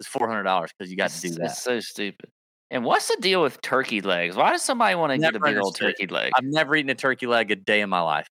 It's 0.00 0.08
four 0.08 0.28
hundred 0.28 0.44
dollars 0.44 0.70
because 0.76 0.90
you 0.90 0.96
got 0.96 1.10
to 1.10 1.20
do 1.20 1.30
that. 1.34 1.44
It's 1.44 1.62
so 1.62 1.80
stupid. 1.80 2.30
And 2.70 2.84
what's 2.84 3.08
the 3.08 3.18
deal 3.20 3.42
with 3.42 3.60
turkey 3.60 4.00
legs? 4.00 4.34
Why 4.34 4.50
does 4.50 4.62
somebody 4.62 4.94
want 4.94 5.12
to 5.12 5.18
get 5.18 5.36
a 5.36 5.40
big 5.40 5.58
old 5.58 5.76
turkey 5.76 6.06
leg? 6.06 6.32
I've 6.36 6.44
never 6.44 6.74
eaten 6.74 6.88
a 6.88 6.94
turkey 6.94 7.26
leg 7.26 7.50
a 7.50 7.56
day 7.56 7.82
in 7.82 7.90
my 7.90 8.00
life. 8.00 8.26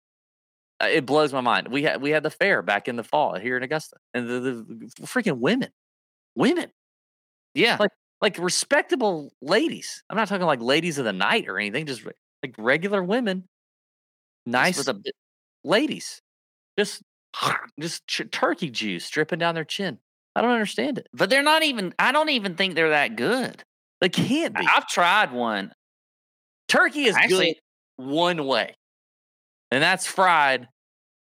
Uh, 0.81 0.87
It 0.87 1.05
blows 1.05 1.31
my 1.31 1.41
mind. 1.41 1.67
We 1.67 1.83
had 1.83 2.01
we 2.01 2.09
had 2.09 2.23
the 2.23 2.31
fair 2.31 2.63
back 2.63 2.87
in 2.87 2.95
the 2.95 3.03
fall 3.03 3.37
here 3.37 3.55
in 3.55 3.61
Augusta, 3.61 3.97
and 4.15 4.27
the, 4.27 4.39
the 4.39 5.03
freaking 5.03 5.37
women, 5.37 5.69
women, 6.35 6.71
yeah, 7.53 7.77
like 7.79 7.91
like 8.19 8.39
respectable 8.39 9.31
ladies. 9.43 10.03
I'm 10.09 10.17
not 10.17 10.27
talking 10.27 10.47
like 10.47 10.59
ladies 10.59 10.97
of 10.97 11.05
the 11.05 11.13
night 11.13 11.47
or 11.47 11.59
anything. 11.59 11.85
Just 11.85 12.03
like 12.03 12.55
regular 12.57 13.03
women, 13.03 13.47
nice 14.47 14.79
with 14.79 14.87
a 14.87 14.99
ladies, 15.63 16.21
just 16.77 17.01
just 17.79 18.05
ch- 18.07 18.29
turkey 18.31 18.69
juice 18.69 19.09
dripping 19.09 19.39
down 19.39 19.55
their 19.55 19.63
chin. 19.65 19.97
I 20.35 20.41
don't 20.41 20.51
understand 20.51 20.97
it. 20.97 21.07
but 21.13 21.29
they're 21.29 21.43
not 21.43 21.63
even. 21.63 21.93
I 21.99 22.11
don't 22.11 22.29
even 22.29 22.55
think 22.55 22.75
they're 22.75 22.91
that 22.91 23.15
good. 23.15 23.63
They 23.99 24.09
can't 24.09 24.55
be. 24.55 24.65
I've 24.67 24.87
tried 24.87 25.31
one. 25.31 25.73
Turkey 26.67 27.03
is 27.05 27.15
Actually- 27.15 27.57
good 27.97 28.05
one 28.05 28.45
way, 28.47 28.75
and 29.71 29.83
that's 29.83 30.07
fried, 30.07 30.67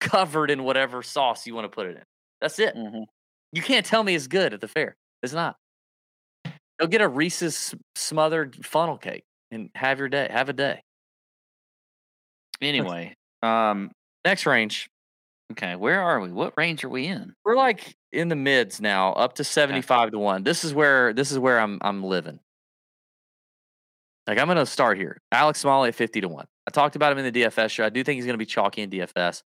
covered 0.00 0.50
in 0.50 0.62
whatever 0.62 1.02
sauce 1.02 1.46
you 1.46 1.54
want 1.54 1.64
to 1.64 1.68
put 1.74 1.86
it 1.86 1.96
in. 1.96 2.02
That's 2.40 2.58
it. 2.58 2.76
Mhm. 2.76 3.04
You 3.52 3.62
can't 3.62 3.84
tell 3.86 4.02
me 4.04 4.14
it's 4.14 4.26
good 4.26 4.52
at 4.52 4.60
the 4.60 4.68
fair. 4.68 4.94
It's 5.22 5.32
not. 5.32 5.56
Go 6.78 6.86
get 6.86 7.00
a 7.00 7.08
Reese's 7.08 7.74
smothered 7.96 8.64
funnel 8.64 8.98
cake 8.98 9.24
and 9.50 9.70
have 9.74 9.98
your 9.98 10.08
day. 10.08 10.28
Have 10.30 10.48
a 10.48 10.52
day. 10.52 10.82
Anyway, 12.60 13.14
um, 13.42 13.90
Next 14.24 14.46
range, 14.46 14.90
okay, 15.52 15.76
where 15.76 16.02
are 16.02 16.20
we? 16.20 16.32
What 16.32 16.54
range 16.56 16.84
are 16.84 16.88
we 16.88 17.06
in? 17.06 17.34
we're 17.44 17.56
like 17.56 17.96
in 18.12 18.28
the 18.28 18.36
mids 18.36 18.80
now, 18.80 19.12
up 19.12 19.34
to 19.34 19.44
seventy-five 19.44 20.10
to 20.10 20.18
one. 20.18 20.42
This 20.42 20.64
is 20.64 20.74
where 20.74 21.12
this 21.12 21.30
is 21.30 21.38
where 21.38 21.60
I'm 21.60 21.78
I'm 21.82 22.02
living. 22.02 22.40
Like 24.26 24.38
I'm 24.38 24.46
gonna 24.46 24.66
start 24.66 24.98
here. 24.98 25.20
Alex 25.32 25.60
Smalley 25.60 25.88
at 25.88 25.94
fifty 25.94 26.20
to 26.20 26.28
one. 26.28 26.46
I 26.66 26.70
talked 26.70 26.96
about 26.96 27.12
him 27.12 27.18
in 27.18 27.32
the 27.32 27.42
DFS 27.42 27.70
show. 27.70 27.84
I 27.84 27.88
do 27.88 28.04
think 28.04 28.16
he's 28.16 28.26
gonna 28.26 28.38
be 28.38 28.46
chalky 28.46 28.82
in 28.82 28.90
DFS. 28.90 29.42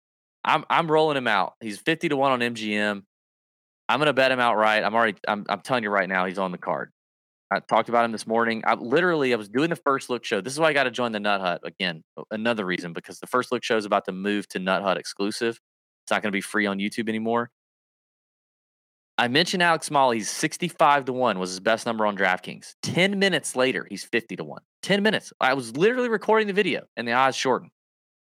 I'm 0.45 0.65
I'm 0.69 0.91
rolling 0.91 1.17
him 1.17 1.29
out. 1.29 1.55
He's 1.61 1.79
fifty 1.79 2.09
to 2.09 2.17
one 2.17 2.33
on 2.33 2.41
MGM. 2.41 3.03
I'm 3.89 3.99
gonna 3.99 4.13
bet 4.13 4.33
him 4.33 4.41
outright. 4.41 4.85
I'm 4.85 4.95
already 4.95 5.17
I'm 5.27 5.47
I'm 5.49 5.61
telling 5.61 5.83
you 5.85 5.91
right 5.91 6.09
now, 6.09 6.27
he's 6.27 6.39
on 6.39 6.53
the 6.53 6.59
card. 6.59 6.91
I 7.51 7.61
talked 7.61 7.89
about 7.89 8.05
him 8.05 8.13
this 8.13 8.27
morning. 8.27 8.63
I 8.67 8.75
literally 8.75 9.33
I 9.33 9.37
was 9.37 9.49
doing 9.49 9.71
the 9.71 9.77
first 9.77 10.11
look 10.11 10.25
show. 10.25 10.41
This 10.41 10.53
is 10.53 10.59
why 10.59 10.69
I 10.69 10.73
got 10.73 10.85
to 10.85 10.91
join 10.91 11.13
the 11.13 11.21
Nut 11.21 11.41
Hut 11.41 11.61
again. 11.65 12.03
Another 12.31 12.65
reason 12.65 12.93
because 12.93 13.21
the 13.21 13.27
first 13.27 13.53
look 13.53 13.63
show 13.63 13.77
is 13.77 13.85
about 13.85 14.05
to 14.07 14.13
move 14.13 14.49
to 14.49 14.59
Nut 14.59 14.83
Hut 14.83 14.97
exclusive. 14.97 15.61
It's 16.05 16.11
not 16.11 16.23
going 16.23 16.33
to 16.33 16.37
be 16.37 16.41
free 16.41 16.67
on 16.67 16.79
YouTube 16.79 17.09
anymore. 17.09 17.51
I 19.19 19.29
mentioned 19.29 19.63
Alex 19.63 19.87
Smalley. 19.87 20.19
He's 20.19 20.29
65 20.29 21.07
to 21.07 21.13
1 21.13 21.39
was 21.39 21.51
his 21.51 21.61
best 21.61 21.87
number 21.87 22.05
on 22.05 22.17
DraftKings. 22.17 22.75
10 22.83 23.19
minutes 23.19 23.57
later, 23.57 23.87
he's 23.89 24.05
50 24.05 24.37
to 24.37 24.45
1. 24.45 24.63
10 24.83 25.03
minutes. 25.03 25.33
I 25.41 25.55
was 25.55 25.77
literally 25.77 26.09
recording 26.09 26.47
the 26.47 26.53
video 26.53 26.83
and 26.97 27.09
the 27.09 27.13
odds 27.13 27.37
shortened. 27.37 27.71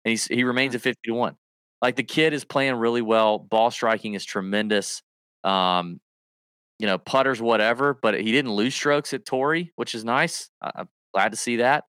And 0.05 0.11
he's, 0.11 0.27
he 0.27 0.45
remains 0.45 0.75
at 0.75 0.83
50 0.83 1.01
to 1.07 1.15
1. 1.15 1.37
Like 1.83 1.97
the 1.97 2.05
kid 2.05 2.33
is 2.33 2.45
playing 2.45 2.75
really 2.77 3.03
well. 3.03 3.39
Ball 3.39 3.71
striking 3.71 4.15
is 4.15 4.25
tremendous. 4.25 5.03
Um, 5.43 6.01
you 6.79 6.87
know, 6.87 6.99
putters, 6.99 7.41
whatever, 7.41 7.95
but 7.95 8.15
he 8.15 8.33
didn't 8.33 8.53
lose 8.53 8.75
strokes 8.75 9.15
at 9.15 9.25
Torrey, 9.25 9.73
which 9.77 9.95
is 9.95 10.05
nice. 10.05 10.51
I'm 10.61 10.89
glad 11.15 11.31
to 11.31 11.37
see 11.37 11.57
that. 11.57 11.85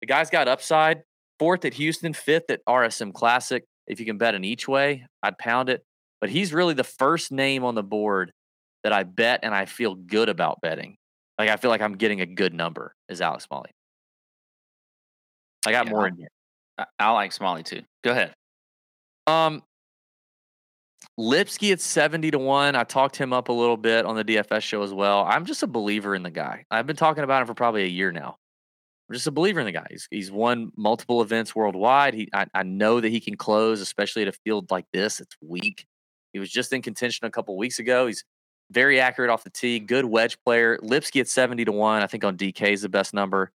The 0.00 0.06
guy's 0.06 0.30
got 0.30 0.48
upside. 0.48 1.02
Fourth 1.38 1.64
at 1.64 1.74
Houston, 1.74 2.12
fifth 2.12 2.50
at 2.50 2.60
RSM 2.66 3.12
Classic. 3.12 3.64
If 3.86 4.00
you 4.00 4.06
can 4.06 4.18
bet 4.18 4.34
in 4.34 4.44
each 4.44 4.66
way, 4.66 5.06
I'd 5.22 5.38
pound 5.38 5.68
it. 5.68 5.82
But 6.20 6.30
he's 6.30 6.52
really 6.52 6.74
the 6.74 6.84
first 6.84 7.30
name 7.30 7.64
on 7.64 7.74
the 7.74 7.82
board 7.82 8.32
that 8.84 8.92
I 8.92 9.02
bet 9.02 9.40
and 9.42 9.54
I 9.54 9.64
feel 9.66 9.94
good 9.94 10.28
about 10.28 10.60
betting. 10.62 10.96
Like 11.38 11.50
I 11.50 11.56
feel 11.56 11.70
like 11.70 11.82
I'm 11.82 11.96
getting 11.96 12.20
a 12.20 12.26
good 12.26 12.54
number 12.54 12.94
is 13.08 13.20
Alex 13.20 13.44
Smalley. 13.44 13.70
I 15.66 15.72
got 15.72 15.86
Yeah, 15.86 15.92
more 15.92 16.06
in 16.08 16.16
here. 16.16 16.28
I, 16.78 16.84
I 16.98 17.10
like 17.10 17.32
Smalley 17.32 17.62
too. 17.62 17.82
Go 18.04 18.12
ahead. 18.12 18.32
Um, 19.26 19.62
Lipsky 21.18 21.72
at 21.72 21.80
70 21.80 22.32
to 22.32 22.38
1. 22.38 22.76
I 22.76 22.84
talked 22.84 23.16
him 23.16 23.32
up 23.32 23.48
a 23.48 23.52
little 23.52 23.76
bit 23.76 24.04
on 24.04 24.16
the 24.16 24.24
DFS 24.24 24.62
show 24.62 24.82
as 24.82 24.92
well. 24.92 25.24
I'm 25.24 25.44
just 25.44 25.62
a 25.62 25.66
believer 25.66 26.14
in 26.14 26.22
the 26.22 26.30
guy. 26.30 26.64
I've 26.70 26.86
been 26.86 26.96
talking 26.96 27.24
about 27.24 27.42
him 27.42 27.46
for 27.46 27.54
probably 27.54 27.84
a 27.84 27.88
year 27.88 28.12
now. 28.12 28.36
I'm 29.08 29.14
just 29.14 29.26
a 29.26 29.30
believer 29.30 29.60
in 29.60 29.66
the 29.66 29.72
guy. 29.72 29.86
He's, 29.88 30.08
he's 30.10 30.32
won 30.32 30.72
multiple 30.76 31.22
events 31.22 31.54
worldwide. 31.54 32.14
He, 32.14 32.28
I, 32.34 32.46
I 32.54 32.62
know 32.64 33.00
that 33.00 33.08
he 33.08 33.20
can 33.20 33.36
close, 33.36 33.80
especially 33.80 34.22
at 34.22 34.28
a 34.28 34.32
field 34.32 34.70
like 34.70 34.86
this. 34.92 35.20
It's 35.20 35.36
weak. 35.40 35.86
He 36.32 36.38
was 36.38 36.50
just 36.50 36.72
in 36.72 36.82
contention 36.82 37.26
a 37.26 37.30
couple 37.30 37.56
weeks 37.56 37.78
ago. 37.78 38.08
He's 38.08 38.24
very 38.70 39.00
accurate 39.00 39.30
off 39.30 39.44
the 39.44 39.50
tee, 39.50 39.78
good 39.78 40.04
wedge 40.04 40.36
player. 40.44 40.78
Lipsky 40.82 41.20
at 41.20 41.28
70 41.28 41.64
to 41.66 41.72
1. 41.72 42.02
I 42.02 42.06
think 42.06 42.24
on 42.24 42.36
DK 42.36 42.72
is 42.72 42.82
the 42.82 42.88
best 42.88 43.14
number. 43.14 43.52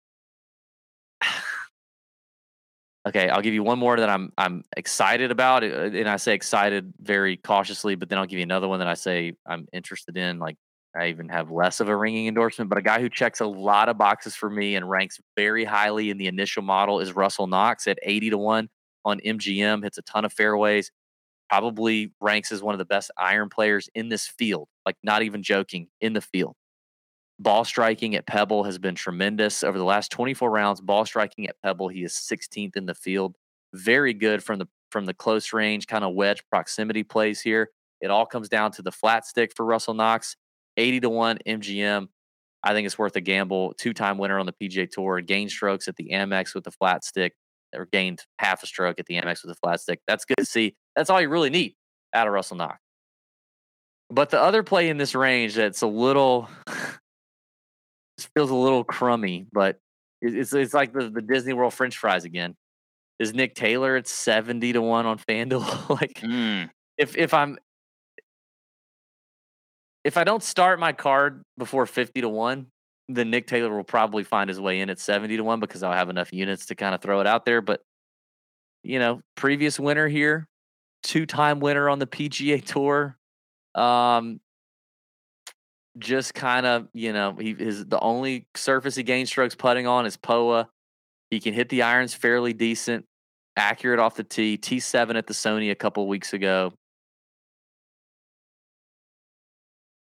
Okay, 3.08 3.30
I'll 3.30 3.40
give 3.40 3.54
you 3.54 3.62
one 3.62 3.78
more 3.78 3.96
that 3.96 4.10
I'm 4.10 4.30
I'm 4.36 4.62
excited 4.76 5.30
about, 5.30 5.64
uh, 5.64 5.66
and 5.66 6.08
I 6.08 6.16
say 6.16 6.34
excited 6.34 6.92
very 7.00 7.38
cautiously, 7.38 7.94
but 7.94 8.10
then 8.10 8.18
I'll 8.18 8.26
give 8.26 8.38
you 8.38 8.42
another 8.42 8.68
one 8.68 8.78
that 8.80 8.88
I 8.88 8.94
say 8.94 9.32
I'm 9.46 9.66
interested 9.72 10.18
in. 10.18 10.38
Like 10.38 10.56
I 10.94 11.08
even 11.08 11.28
have 11.30 11.50
less 11.50 11.80
of 11.80 11.88
a 11.88 11.96
ringing 11.96 12.26
endorsement, 12.26 12.68
but 12.68 12.76
a 12.76 12.82
guy 12.82 13.00
who 13.00 13.08
checks 13.08 13.40
a 13.40 13.46
lot 13.46 13.88
of 13.88 13.96
boxes 13.96 14.34
for 14.34 14.50
me 14.50 14.76
and 14.76 14.88
ranks 14.88 15.18
very 15.34 15.64
highly 15.64 16.10
in 16.10 16.18
the 16.18 16.26
initial 16.26 16.62
model 16.62 17.00
is 17.00 17.14
Russell 17.14 17.46
Knox 17.46 17.86
at 17.86 17.98
80 18.02 18.30
to 18.30 18.38
one 18.38 18.68
on 19.04 19.20
MGM. 19.20 19.82
Hits 19.82 19.96
a 19.96 20.02
ton 20.02 20.26
of 20.26 20.32
fairways. 20.32 20.92
Probably 21.48 22.12
ranks 22.20 22.52
as 22.52 22.62
one 22.62 22.74
of 22.74 22.78
the 22.78 22.84
best 22.84 23.10
iron 23.16 23.48
players 23.48 23.88
in 23.94 24.10
this 24.10 24.26
field. 24.26 24.68
Like 24.84 24.96
not 25.02 25.22
even 25.22 25.42
joking, 25.42 25.88
in 26.02 26.12
the 26.12 26.20
field. 26.20 26.54
Ball 27.40 27.64
striking 27.64 28.14
at 28.14 28.26
Pebble 28.26 28.64
has 28.64 28.76
been 28.76 28.94
tremendous 28.94 29.64
over 29.64 29.78
the 29.78 29.84
last 29.84 30.12
24 30.12 30.50
rounds. 30.50 30.82
Ball 30.82 31.06
striking 31.06 31.48
at 31.48 31.56
Pebble, 31.62 31.88
he 31.88 32.04
is 32.04 32.12
16th 32.12 32.76
in 32.76 32.84
the 32.84 32.94
field. 32.94 33.34
Very 33.72 34.12
good 34.12 34.44
from 34.44 34.58
the 34.58 34.66
from 34.90 35.06
the 35.06 35.14
close 35.14 35.52
range 35.52 35.86
kind 35.86 36.04
of 36.04 36.14
wedge 36.14 36.42
proximity 36.50 37.02
plays 37.02 37.40
here. 37.40 37.70
It 38.02 38.10
all 38.10 38.26
comes 38.26 38.48
down 38.48 38.72
to 38.72 38.82
the 38.82 38.92
flat 38.92 39.24
stick 39.24 39.52
for 39.56 39.64
Russell 39.64 39.94
Knox. 39.94 40.36
80 40.76 41.00
to 41.00 41.10
1 41.10 41.38
MGM. 41.46 42.08
I 42.62 42.72
think 42.74 42.86
it's 42.86 42.98
worth 42.98 43.16
a 43.16 43.20
gamble. 43.22 43.72
Two 43.78 43.94
time 43.94 44.18
winner 44.18 44.38
on 44.38 44.46
the 44.46 44.52
PGA 44.52 44.90
Tour, 44.90 45.22
gained 45.22 45.50
strokes 45.50 45.88
at 45.88 45.96
the 45.96 46.10
Amex 46.12 46.54
with 46.54 46.64
the 46.64 46.70
flat 46.70 47.04
stick, 47.04 47.32
or 47.74 47.86
gained 47.86 48.22
half 48.38 48.62
a 48.62 48.66
stroke 48.66 49.00
at 49.00 49.06
the 49.06 49.14
Amex 49.14 49.42
with 49.42 49.54
the 49.54 49.58
flat 49.62 49.80
stick. 49.80 50.00
That's 50.06 50.26
good 50.26 50.38
to 50.38 50.44
see. 50.44 50.76
That's 50.94 51.08
all 51.08 51.20
you 51.22 51.30
really 51.30 51.50
need 51.50 51.74
out 52.12 52.26
of 52.26 52.34
Russell 52.34 52.58
Knox. 52.58 52.78
But 54.10 54.30
the 54.30 54.40
other 54.40 54.62
play 54.62 54.88
in 54.88 54.96
this 54.96 55.14
range 55.14 55.54
that's 55.54 55.82
a 55.82 55.86
little 55.86 56.48
feels 58.26 58.50
a 58.50 58.54
little 58.54 58.84
crummy, 58.84 59.46
but 59.52 59.78
it's 60.22 60.52
it's 60.52 60.74
like 60.74 60.92
the, 60.92 61.08
the 61.10 61.22
Disney 61.22 61.52
World 61.52 61.74
French 61.74 61.96
fries 61.96 62.24
again. 62.24 62.56
Is 63.18 63.34
Nick 63.34 63.54
Taylor 63.54 63.96
at 63.96 64.06
seventy 64.08 64.72
to 64.72 64.80
one 64.82 65.06
on 65.06 65.18
FanDuel? 65.18 65.88
like 66.00 66.20
Mm. 66.20 66.70
if 66.98 67.16
if 67.16 67.32
I'm 67.34 67.58
if 70.04 70.16
I 70.16 70.24
don't 70.24 70.42
start 70.42 70.78
my 70.80 70.92
card 70.92 71.42
before 71.58 71.86
fifty 71.86 72.20
to 72.22 72.28
one, 72.28 72.66
then 73.08 73.30
Nick 73.30 73.46
Taylor 73.46 73.74
will 73.74 73.84
probably 73.84 74.24
find 74.24 74.48
his 74.48 74.60
way 74.60 74.80
in 74.80 74.90
at 74.90 74.98
seventy 74.98 75.36
to 75.36 75.44
one 75.44 75.60
because 75.60 75.82
I'll 75.82 75.92
have 75.92 76.10
enough 76.10 76.32
units 76.32 76.66
to 76.66 76.74
kind 76.74 76.94
of 76.94 77.00
throw 77.02 77.20
it 77.20 77.26
out 77.26 77.44
there. 77.44 77.60
But 77.60 77.80
you 78.82 78.98
know, 78.98 79.20
previous 79.36 79.78
winner 79.78 80.08
here, 80.08 80.46
two 81.02 81.26
time 81.26 81.60
winner 81.60 81.88
on 81.88 81.98
the 81.98 82.06
PGA 82.06 82.64
Tour. 82.64 83.16
Um, 83.74 84.40
just 85.98 86.34
kind 86.34 86.66
of 86.66 86.88
you 86.94 87.12
know 87.12 87.34
he 87.38 87.50
is 87.50 87.86
the 87.86 88.00
only 88.00 88.46
surface 88.54 88.94
he 88.94 89.02
gains 89.02 89.28
strokes 89.28 89.54
putting 89.54 89.86
on 89.86 90.06
is 90.06 90.16
Poa. 90.16 90.68
He 91.30 91.40
can 91.40 91.54
hit 91.54 91.68
the 91.68 91.82
irons 91.82 92.12
fairly 92.14 92.52
decent, 92.52 93.04
accurate 93.56 94.00
off 94.00 94.14
the 94.14 94.24
tee. 94.24 94.56
T 94.56 94.80
seven 94.80 95.16
at 95.16 95.26
the 95.26 95.34
Sony 95.34 95.70
a 95.70 95.76
couple 95.76 96.06
weeks 96.08 96.32
ago. 96.32 96.72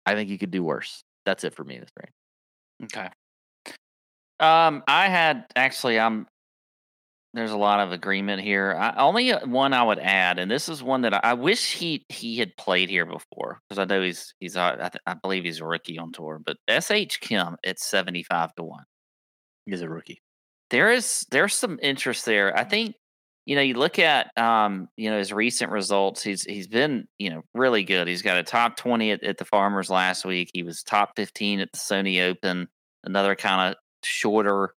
I 0.06 0.14
think 0.14 0.30
you 0.30 0.38
could 0.38 0.50
do 0.50 0.64
worse. 0.64 1.02
That's 1.26 1.44
it 1.44 1.54
for 1.54 1.64
me 1.64 1.78
this 1.78 1.90
range. 2.00 2.12
Okay. 2.84 3.08
Um, 4.40 4.82
I 4.88 5.08
had 5.08 5.44
actually, 5.54 5.98
I'm. 5.98 6.26
There's 7.34 7.50
a 7.50 7.58
lot 7.58 7.80
of 7.80 7.92
agreement 7.92 8.42
here. 8.42 8.74
I, 8.78 8.94
only 8.96 9.32
uh, 9.32 9.46
one 9.46 9.74
I 9.74 9.82
would 9.82 9.98
add, 9.98 10.38
and 10.38 10.50
this 10.50 10.68
is 10.68 10.82
one 10.82 11.02
that 11.02 11.12
I, 11.12 11.20
I 11.22 11.34
wish 11.34 11.74
he 11.74 12.06
he 12.08 12.38
had 12.38 12.56
played 12.56 12.88
here 12.88 13.04
before 13.04 13.60
because 13.68 13.78
I 13.78 13.84
know 13.84 14.02
he's 14.02 14.34
he's 14.40 14.56
uh, 14.56 14.76
I, 14.80 14.88
th- 14.88 15.02
I 15.06 15.14
believe 15.14 15.44
he's 15.44 15.60
a 15.60 15.66
rookie 15.66 15.98
on 15.98 16.10
tour, 16.12 16.40
but 16.44 16.56
Sh 16.68 17.18
Kim 17.20 17.56
at 17.64 17.78
seventy 17.78 18.22
five 18.22 18.54
to 18.54 18.64
one. 18.64 18.84
He's 19.66 19.82
a 19.82 19.88
rookie. 19.88 20.22
There 20.70 20.90
is 20.90 21.26
there's 21.30 21.54
some 21.54 21.78
interest 21.82 22.24
there. 22.24 22.56
I 22.56 22.64
think 22.64 22.94
you 23.44 23.56
know 23.56 23.62
you 23.62 23.74
look 23.74 23.98
at 23.98 24.36
um 24.38 24.88
you 24.96 25.10
know 25.10 25.18
his 25.18 25.32
recent 25.32 25.70
results. 25.70 26.22
He's 26.22 26.44
he's 26.44 26.66
been 26.66 27.08
you 27.18 27.28
know 27.28 27.42
really 27.52 27.84
good. 27.84 28.08
He's 28.08 28.22
got 28.22 28.38
a 28.38 28.42
top 28.42 28.76
twenty 28.76 29.10
at, 29.10 29.22
at 29.22 29.36
the 29.36 29.44
Farmers 29.44 29.90
last 29.90 30.24
week. 30.24 30.50
He 30.54 30.62
was 30.62 30.82
top 30.82 31.10
fifteen 31.14 31.60
at 31.60 31.72
the 31.72 31.78
Sony 31.78 32.22
Open. 32.22 32.68
Another 33.04 33.36
kind 33.36 33.70
of 33.70 33.76
shorter 34.02 34.74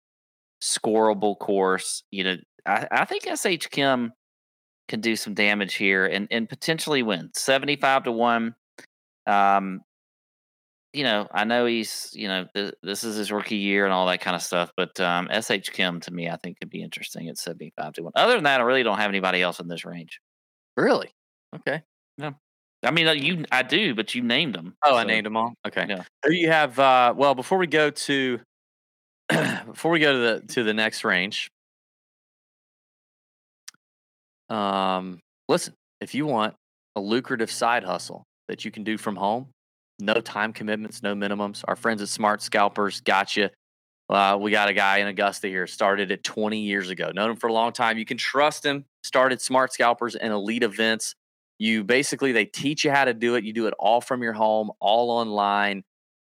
scoreable 0.61 1.37
course. 1.37 2.03
You 2.11 2.23
know, 2.23 2.37
I, 2.65 2.87
I 2.91 3.05
think 3.05 3.23
SH 3.23 3.69
Kim 3.69 4.13
can 4.87 5.01
do 5.01 5.15
some 5.15 5.33
damage 5.33 5.75
here 5.75 6.05
and 6.05 6.27
and 6.31 6.49
potentially 6.49 7.03
win 7.03 7.29
seventy 7.33 7.75
five 7.75 8.03
to 8.03 8.11
one. 8.11 8.55
Um, 9.27 9.81
you 10.93 11.03
know, 11.03 11.27
I 11.31 11.43
know 11.43 11.65
he's 11.65 12.09
you 12.13 12.27
know 12.27 12.45
th- 12.55 12.73
this 12.81 13.03
is 13.03 13.15
his 13.15 13.31
rookie 13.31 13.57
year 13.57 13.85
and 13.85 13.93
all 13.93 14.07
that 14.07 14.21
kind 14.21 14.35
of 14.35 14.41
stuff, 14.41 14.71
but 14.75 14.99
um, 14.99 15.29
SH 15.31 15.71
Kim 15.71 15.99
to 16.01 16.11
me 16.11 16.29
I 16.29 16.37
think 16.37 16.59
could 16.59 16.69
be 16.69 16.81
interesting 16.81 17.29
at 17.29 17.37
seventy 17.37 17.73
five 17.77 17.93
to 17.93 18.03
one. 18.03 18.13
Other 18.15 18.33
than 18.35 18.45
that, 18.45 18.59
I 18.59 18.63
really 18.63 18.83
don't 18.83 18.97
have 18.97 19.09
anybody 19.09 19.41
else 19.41 19.59
in 19.59 19.67
this 19.67 19.85
range. 19.85 20.19
Really? 20.75 21.11
Okay. 21.55 21.83
I 22.83 22.91
mean, 22.91 23.07
uh, 23.07 23.11
you 23.11 23.45
I 23.51 23.63
do, 23.63 23.93
but 23.93 24.15
you 24.15 24.21
named 24.21 24.55
them. 24.55 24.75
Oh, 24.83 24.95
I 24.95 25.03
named 25.03 25.25
them 25.25 25.35
all. 25.35 25.53
Okay. 25.67 25.85
yeah. 25.89 26.03
You 26.25 26.49
have? 26.49 26.79
Uh, 26.79 27.13
well, 27.15 27.35
before 27.35 27.57
we 27.57 27.67
go 27.67 27.89
to 27.89 28.39
before 29.65 29.91
we 29.91 29.99
go 29.99 30.11
to 30.13 30.19
the 30.19 30.53
to 30.53 30.63
the 30.63 30.73
next 30.73 31.03
range, 31.03 31.49
um, 34.49 35.19
listen. 35.47 35.73
If 36.01 36.15
you 36.15 36.25
want 36.25 36.55
a 36.95 37.01
lucrative 37.01 37.51
side 37.51 37.83
hustle 37.83 38.23
that 38.47 38.63
you 38.63 38.71
can 38.71 38.83
do 38.83 38.97
from 38.97 39.15
home, 39.15 39.47
no 39.99 40.15
time 40.15 40.53
commitments, 40.53 41.03
no 41.03 41.13
minimums. 41.13 41.63
Our 41.67 41.75
friends 41.75 42.01
at 42.01 42.09
Smart 42.09 42.41
Scalpers 42.41 43.01
got 43.01 43.35
you. 43.35 43.49
Uh, 44.09 44.37
we 44.41 44.49
got 44.49 44.69
a 44.69 44.73
guy 44.73 44.97
in 44.97 45.07
Augusta 45.07 45.47
here. 45.47 45.67
Started 45.67 46.09
it 46.09 46.23
20 46.23 46.59
years 46.59 46.89
ago. 46.89 47.11
Known 47.13 47.31
him 47.31 47.35
for 47.35 47.47
a 47.47 47.53
long 47.53 47.73
time. 47.73 47.97
You 47.97 48.05
can 48.05 48.17
trust 48.17 48.65
him. 48.65 48.85
Started 49.03 49.39
Smart 49.41 49.71
Scalpers 49.71 50.15
and 50.15 50.33
elite 50.33 50.63
events. 50.63 51.13
You 51.59 51.83
basically 51.83 52.31
they 52.31 52.45
teach 52.45 52.85
you 52.85 52.91
how 52.91 53.05
to 53.05 53.13
do 53.13 53.35
it. 53.35 53.43
You 53.43 53.53
do 53.53 53.67
it 53.67 53.73
all 53.77 54.01
from 54.01 54.23
your 54.23 54.33
home, 54.33 54.71
all 54.79 55.11
online. 55.11 55.83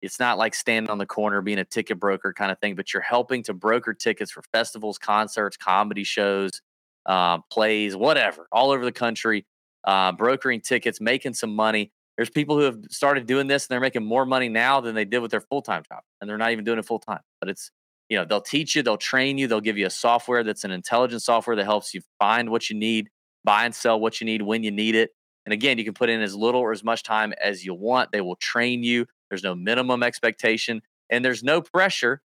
It's 0.02 0.20
not 0.20 0.38
like 0.38 0.54
standing 0.54 0.90
on 0.90 0.98
the 0.98 1.06
corner 1.06 1.42
being 1.42 1.58
a 1.58 1.64
ticket 1.64 1.98
broker 1.98 2.32
kind 2.32 2.52
of 2.52 2.58
thing, 2.60 2.74
but 2.74 2.92
you're 2.92 3.02
helping 3.02 3.42
to 3.44 3.54
broker 3.54 3.94
tickets 3.94 4.30
for 4.30 4.42
festivals, 4.52 4.98
concerts, 4.98 5.56
comedy 5.56 6.04
shows, 6.04 6.62
uh, 7.06 7.38
plays, 7.50 7.96
whatever, 7.96 8.46
all 8.52 8.70
over 8.70 8.84
the 8.84 8.92
country. 8.92 9.46
Uh, 9.84 10.12
brokering 10.12 10.60
tickets, 10.60 11.00
making 11.00 11.32
some 11.32 11.54
money. 11.54 11.92
There's 12.16 12.28
people 12.28 12.58
who 12.58 12.64
have 12.64 12.78
started 12.90 13.26
doing 13.26 13.46
this 13.46 13.64
and 13.64 13.70
they're 13.70 13.80
making 13.80 14.04
more 14.04 14.26
money 14.26 14.48
now 14.48 14.80
than 14.80 14.94
they 14.94 15.04
did 15.04 15.20
with 15.20 15.30
their 15.30 15.40
full 15.40 15.62
time 15.62 15.82
job, 15.90 16.02
and 16.20 16.28
they're 16.28 16.36
not 16.36 16.50
even 16.50 16.64
doing 16.64 16.78
it 16.78 16.84
full 16.84 16.98
time. 16.98 17.20
But 17.40 17.48
it's 17.48 17.70
you 18.08 18.18
know 18.18 18.24
they'll 18.24 18.42
teach 18.42 18.74
you, 18.76 18.82
they'll 18.82 18.98
train 18.98 19.38
you, 19.38 19.46
they'll 19.46 19.60
give 19.62 19.78
you 19.78 19.86
a 19.86 19.90
software 19.90 20.42
that's 20.42 20.64
an 20.64 20.72
intelligent 20.72 21.22
software 21.22 21.56
that 21.56 21.64
helps 21.64 21.94
you 21.94 22.02
find 22.18 22.50
what 22.50 22.68
you 22.68 22.76
need, 22.76 23.08
buy 23.44 23.64
and 23.64 23.74
sell 23.74 23.98
what 23.98 24.20
you 24.20 24.26
need 24.26 24.42
when 24.42 24.62
you 24.62 24.70
need 24.70 24.94
it. 24.94 25.12
And 25.46 25.52
again, 25.54 25.78
you 25.78 25.84
can 25.84 25.94
put 25.94 26.10
in 26.10 26.20
as 26.20 26.36
little 26.36 26.60
or 26.60 26.72
as 26.72 26.84
much 26.84 27.02
time 27.02 27.32
as 27.40 27.64
you 27.64 27.72
want. 27.72 28.12
They 28.12 28.20
will 28.20 28.36
train 28.36 28.82
you. 28.82 29.06
There's 29.30 29.42
no 29.42 29.54
minimum 29.54 30.02
expectation 30.02 30.82
and 31.10 31.24
there's 31.24 31.42
no 31.42 31.60
pressure. 31.60 32.22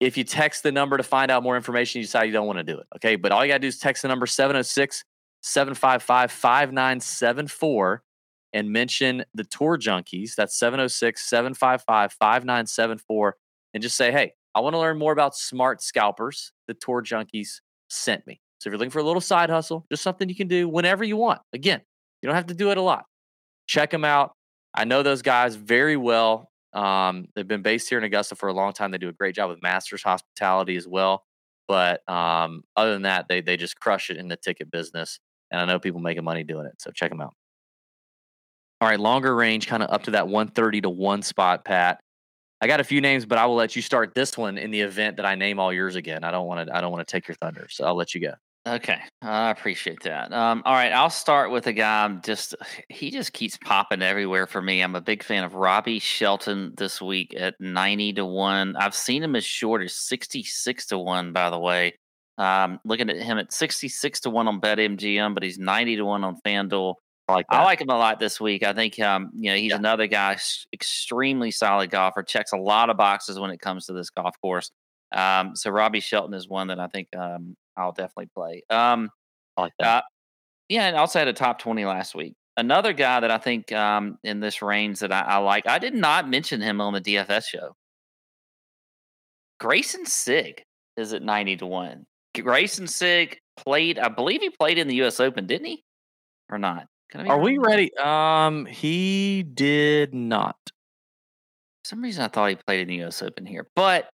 If 0.00 0.16
you 0.16 0.24
text 0.24 0.62
the 0.62 0.72
number 0.72 0.96
to 0.96 1.02
find 1.02 1.30
out 1.30 1.42
more 1.42 1.56
information, 1.56 2.00
you 2.00 2.04
decide 2.04 2.24
you 2.24 2.32
don't 2.32 2.46
want 2.46 2.58
to 2.58 2.64
do 2.64 2.78
it. 2.78 2.86
Okay. 2.96 3.16
But 3.16 3.32
all 3.32 3.44
you 3.44 3.50
got 3.50 3.56
to 3.56 3.60
do 3.60 3.68
is 3.68 3.78
text 3.78 4.02
the 4.02 4.08
number 4.08 4.26
706 4.26 5.04
755 5.42 6.32
5974 6.32 8.02
and 8.52 8.70
mention 8.70 9.24
the 9.34 9.44
tour 9.44 9.76
junkies. 9.76 10.34
That's 10.34 10.56
706 10.58 11.22
755 11.22 12.12
5974. 12.12 13.36
And 13.74 13.82
just 13.82 13.96
say, 13.96 14.12
hey, 14.12 14.32
I 14.54 14.60
want 14.60 14.74
to 14.74 14.78
learn 14.78 14.98
more 14.98 15.12
about 15.12 15.34
smart 15.34 15.82
scalpers. 15.82 16.52
The 16.68 16.74
tour 16.74 17.02
junkies 17.02 17.60
sent 17.90 18.26
me. 18.26 18.40
So 18.58 18.68
if 18.68 18.72
you're 18.72 18.78
looking 18.78 18.90
for 18.90 19.00
a 19.00 19.04
little 19.04 19.20
side 19.20 19.50
hustle, 19.50 19.84
just 19.90 20.02
something 20.02 20.28
you 20.28 20.36
can 20.36 20.48
do 20.48 20.68
whenever 20.68 21.04
you 21.04 21.16
want. 21.16 21.40
Again, 21.52 21.80
you 22.22 22.28
don't 22.28 22.36
have 22.36 22.46
to 22.46 22.54
do 22.54 22.70
it 22.70 22.78
a 22.78 22.82
lot. 22.82 23.04
Check 23.66 23.90
them 23.90 24.04
out. 24.04 24.34
I 24.74 24.84
know 24.84 25.02
those 25.02 25.22
guys 25.22 25.56
very 25.56 25.96
well. 25.96 26.50
Um, 26.72 27.28
they've 27.34 27.46
been 27.46 27.62
based 27.62 27.88
here 27.88 27.98
in 27.98 28.04
Augusta 28.04 28.34
for 28.34 28.48
a 28.48 28.52
long 28.52 28.72
time. 28.72 28.90
They 28.90 28.98
do 28.98 29.08
a 29.08 29.12
great 29.12 29.34
job 29.34 29.50
with 29.50 29.62
Masters 29.62 30.02
hospitality 30.02 30.76
as 30.76 30.88
well. 30.88 31.24
But 31.68 32.06
um, 32.10 32.64
other 32.76 32.92
than 32.92 33.02
that, 33.02 33.26
they 33.28 33.40
they 33.40 33.56
just 33.56 33.78
crush 33.80 34.10
it 34.10 34.16
in 34.16 34.28
the 34.28 34.36
ticket 34.36 34.70
business. 34.70 35.20
And 35.50 35.60
I 35.60 35.64
know 35.64 35.78
people 35.78 36.00
making 36.00 36.24
money 36.24 36.44
doing 36.44 36.66
it. 36.66 36.74
So 36.78 36.90
check 36.90 37.10
them 37.10 37.20
out. 37.20 37.34
All 38.80 38.88
right, 38.88 39.00
longer 39.00 39.34
range, 39.34 39.66
kind 39.66 39.82
of 39.82 39.90
up 39.90 40.02
to 40.04 40.10
that 40.12 40.26
130 40.26 40.82
to 40.82 40.90
one 40.90 41.22
spot, 41.22 41.64
Pat. 41.64 42.00
I 42.60 42.66
got 42.66 42.80
a 42.80 42.84
few 42.84 43.00
names, 43.00 43.24
but 43.24 43.38
I 43.38 43.46
will 43.46 43.54
let 43.54 43.76
you 43.76 43.82
start 43.82 44.14
this 44.14 44.36
one 44.36 44.58
in 44.58 44.70
the 44.70 44.80
event 44.80 45.16
that 45.16 45.26
I 45.26 45.36
name 45.36 45.58
all 45.58 45.72
yours 45.72 45.96
again. 45.96 46.24
I 46.24 46.30
don't 46.30 46.46
want 46.46 46.68
to. 46.68 46.76
I 46.76 46.80
don't 46.80 46.92
want 46.92 47.06
to 47.06 47.10
take 47.10 47.28
your 47.28 47.36
thunder, 47.36 47.66
so 47.70 47.84
I'll 47.84 47.96
let 47.96 48.14
you 48.14 48.20
go. 48.20 48.34
Okay, 48.66 48.98
I 49.20 49.50
appreciate 49.50 50.02
that. 50.04 50.32
Um, 50.32 50.62
all 50.64 50.72
right, 50.72 50.90
I'll 50.90 51.10
start 51.10 51.50
with 51.50 51.66
a 51.66 51.72
guy. 51.74 52.02
I'm 52.04 52.22
just 52.22 52.54
he 52.88 53.10
just 53.10 53.34
keeps 53.34 53.58
popping 53.58 54.00
everywhere 54.00 54.46
for 54.46 54.62
me. 54.62 54.80
I'm 54.80 54.94
a 54.94 55.02
big 55.02 55.22
fan 55.22 55.44
of 55.44 55.54
Robbie 55.54 55.98
Shelton 55.98 56.72
this 56.78 57.02
week 57.02 57.34
at 57.36 57.60
ninety 57.60 58.14
to 58.14 58.24
one. 58.24 58.74
I've 58.76 58.94
seen 58.94 59.22
him 59.22 59.36
as 59.36 59.44
short 59.44 59.82
as 59.82 59.94
sixty 59.94 60.42
six 60.44 60.86
to 60.86 60.98
one. 60.98 61.34
By 61.34 61.50
the 61.50 61.58
way, 61.58 61.92
um, 62.38 62.80
looking 62.86 63.10
at 63.10 63.16
him 63.18 63.36
at 63.36 63.52
sixty 63.52 63.88
six 63.88 64.20
to 64.20 64.30
one 64.30 64.48
on 64.48 64.62
BetMGM, 64.62 65.34
but 65.34 65.42
he's 65.42 65.58
ninety 65.58 65.96
to 65.96 66.04
one 66.06 66.24
on 66.24 66.36
FanDuel. 66.46 66.94
I 67.28 67.32
like. 67.34 67.46
I 67.50 67.64
like 67.64 67.82
him 67.82 67.90
a 67.90 67.98
lot 67.98 68.18
this 68.18 68.40
week. 68.40 68.62
I 68.62 68.72
think 68.72 68.98
um, 68.98 69.30
you 69.34 69.50
know 69.50 69.56
he's 69.58 69.72
Yeah. 69.72 69.76
another 69.76 70.06
guy, 70.06 70.38
extremely 70.72 71.50
solid 71.50 71.90
golfer. 71.90 72.22
Checks 72.22 72.52
a 72.52 72.56
lot 72.56 72.88
of 72.88 72.96
boxes 72.96 73.38
when 73.38 73.50
it 73.50 73.60
comes 73.60 73.84
to 73.86 73.92
this 73.92 74.08
golf 74.08 74.40
course. 74.40 74.70
Um, 75.12 75.54
so 75.54 75.70
Robbie 75.70 76.00
Shelton 76.00 76.32
is 76.32 76.48
one 76.48 76.68
that 76.68 76.80
I 76.80 76.86
think 76.86 77.08
um, 77.14 77.56
I'll 77.76 77.92
definitely 77.92 78.30
play. 78.34 78.62
Um, 78.70 79.10
I 79.56 79.62
like 79.62 79.72
that. 79.78 79.86
uh, 79.86 80.02
yeah, 80.68 80.86
and 80.86 80.96
also 80.96 81.18
had 81.18 81.28
a 81.28 81.32
top 81.32 81.58
twenty 81.58 81.84
last 81.84 82.14
week. 82.14 82.34
Another 82.56 82.92
guy 82.92 83.20
that 83.20 83.30
I 83.30 83.38
think 83.38 83.72
um, 83.72 84.18
in 84.22 84.40
this 84.40 84.62
range 84.62 85.00
that 85.00 85.12
I, 85.12 85.20
I 85.20 85.36
like. 85.38 85.66
I 85.66 85.78
did 85.78 85.94
not 85.94 86.28
mention 86.28 86.60
him 86.60 86.80
on 86.80 86.92
the 86.92 87.00
DFS 87.00 87.44
show. 87.46 87.74
Greyson 89.60 90.06
Sigg 90.06 90.62
is 90.96 91.12
at 91.12 91.22
ninety 91.22 91.56
to 91.56 91.66
one. 91.66 92.04
Greyson 92.36 92.88
Sigg 92.88 93.38
played. 93.56 93.98
I 93.98 94.08
believe 94.08 94.40
he 94.40 94.50
played 94.50 94.78
in 94.78 94.88
the 94.88 94.96
U.S. 94.96 95.20
Open, 95.20 95.46
didn't 95.46 95.66
he? 95.66 95.84
Or 96.50 96.58
not? 96.58 96.86
Are 97.14 97.38
we 97.38 97.58
ready? 97.58 97.96
Um, 97.96 98.66
he 98.66 99.44
did 99.44 100.14
not. 100.14 100.56
For 101.84 101.88
some 101.90 102.02
reason 102.02 102.24
I 102.24 102.28
thought 102.28 102.48
he 102.50 102.56
played 102.56 102.80
in 102.80 102.88
the 102.88 103.04
US 103.04 103.22
Open 103.22 103.46
here. 103.46 103.68
But 103.76 104.08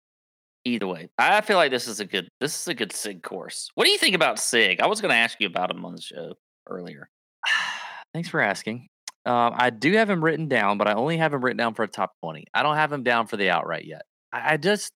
either 0.65 0.87
way, 0.87 1.09
I 1.19 1.41
feel 1.41 1.57
like 1.57 1.71
this 1.71 1.89
is 1.89 2.01
a 2.01 2.05
good 2.05 2.29
this 2.41 2.59
is 2.61 2.69
a 2.69 2.75
good 2.75 2.93
Sigg 2.93 3.23
course. 3.23 3.71
What 3.75 3.85
do 3.85 3.91
you 3.91 3.99
think 3.99 4.15
about 4.15 4.39
Sigg? 4.39 4.81
I 4.81 4.87
was 4.87 5.01
gonna 5.01 5.15
ask 5.15 5.41
you 5.41 5.47
about 5.47 5.71
him 5.71 5.85
on 5.85 5.95
the 5.95 6.03
show 6.03 6.35
earlier. 6.69 7.09
Thanks 8.15 8.29
for 8.29 8.41
asking. 8.41 8.89
Um, 9.27 9.53
I 9.57 9.71
do 9.71 9.93
have 9.93 10.09
him 10.09 10.25
written 10.25 10.49
down, 10.49 10.79
but 10.79 10.89
I 10.89 10.95
only 10.95 11.19
have 11.19 11.35
him 11.35 11.45
written 11.45 11.59
down 11.59 11.75
for 11.75 11.83
a 11.83 11.89
top 11.89 12.13
twenty. 12.23 12.47
I 12.55 12.63
don't 12.63 12.77
have 12.77 12.93
him 12.93 13.03
down 13.03 13.27
for 13.27 13.37
the 13.37 13.51
outright 13.51 13.85
yet. 13.85 14.03
I, 14.33 14.55
I 14.55 14.57
just 14.57 14.93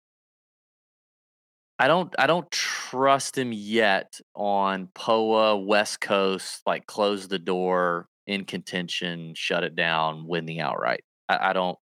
I 1.79 1.89
don't 1.89 2.15
I 2.19 2.27
don't 2.27 2.51
trust 2.51 3.37
him 3.37 3.53
yet 3.53 4.21
on 4.35 4.89
Poa 4.95 5.59
West 5.59 6.01
Coast, 6.01 6.63
like 6.67 6.87
close 6.87 7.29
the 7.29 7.39
door 7.39 8.09
in 8.27 8.45
contention, 8.45 9.35
shut 9.35 9.65
it 9.65 9.75
down, 9.75 10.27
win 10.27 10.47
the 10.47 10.61
outright. 10.61 11.03
I, 11.29 11.51
I 11.51 11.53
don't 11.53 11.79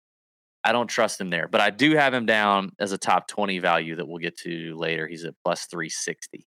I 0.63 0.71
don't 0.71 0.87
trust 0.87 1.19
him 1.19 1.29
there, 1.29 1.47
but 1.47 1.59
I 1.61 1.71
do 1.71 1.95
have 1.95 2.13
him 2.13 2.25
down 2.25 2.71
as 2.79 2.91
a 2.91 2.97
top 2.97 3.27
twenty 3.27 3.59
value 3.59 3.95
that 3.95 4.07
we'll 4.07 4.19
get 4.19 4.37
to 4.39 4.75
later. 4.75 5.07
He's 5.07 5.25
at 5.25 5.33
plus 5.43 5.65
three 5.65 5.89
sixty. 5.89 6.45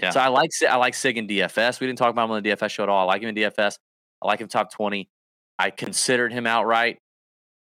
Yeah. 0.00 0.10
So 0.10 0.20
I 0.20 0.28
like 0.28 0.50
I 0.68 0.76
like 0.76 0.94
Sigg 0.94 1.16
in 1.16 1.26
DFS. 1.26 1.80
We 1.80 1.86
didn't 1.86 1.98
talk 1.98 2.10
about 2.10 2.24
him 2.24 2.32
on 2.32 2.42
the 2.42 2.50
DFS 2.50 2.70
show 2.70 2.82
at 2.82 2.88
all. 2.88 3.08
I 3.08 3.12
like 3.12 3.22
him 3.22 3.30
in 3.30 3.34
DFS. 3.34 3.78
I 4.22 4.26
like 4.26 4.40
him 4.40 4.48
top 4.48 4.72
twenty. 4.72 5.08
I 5.58 5.70
considered 5.70 6.32
him 6.32 6.46
outright, 6.46 6.98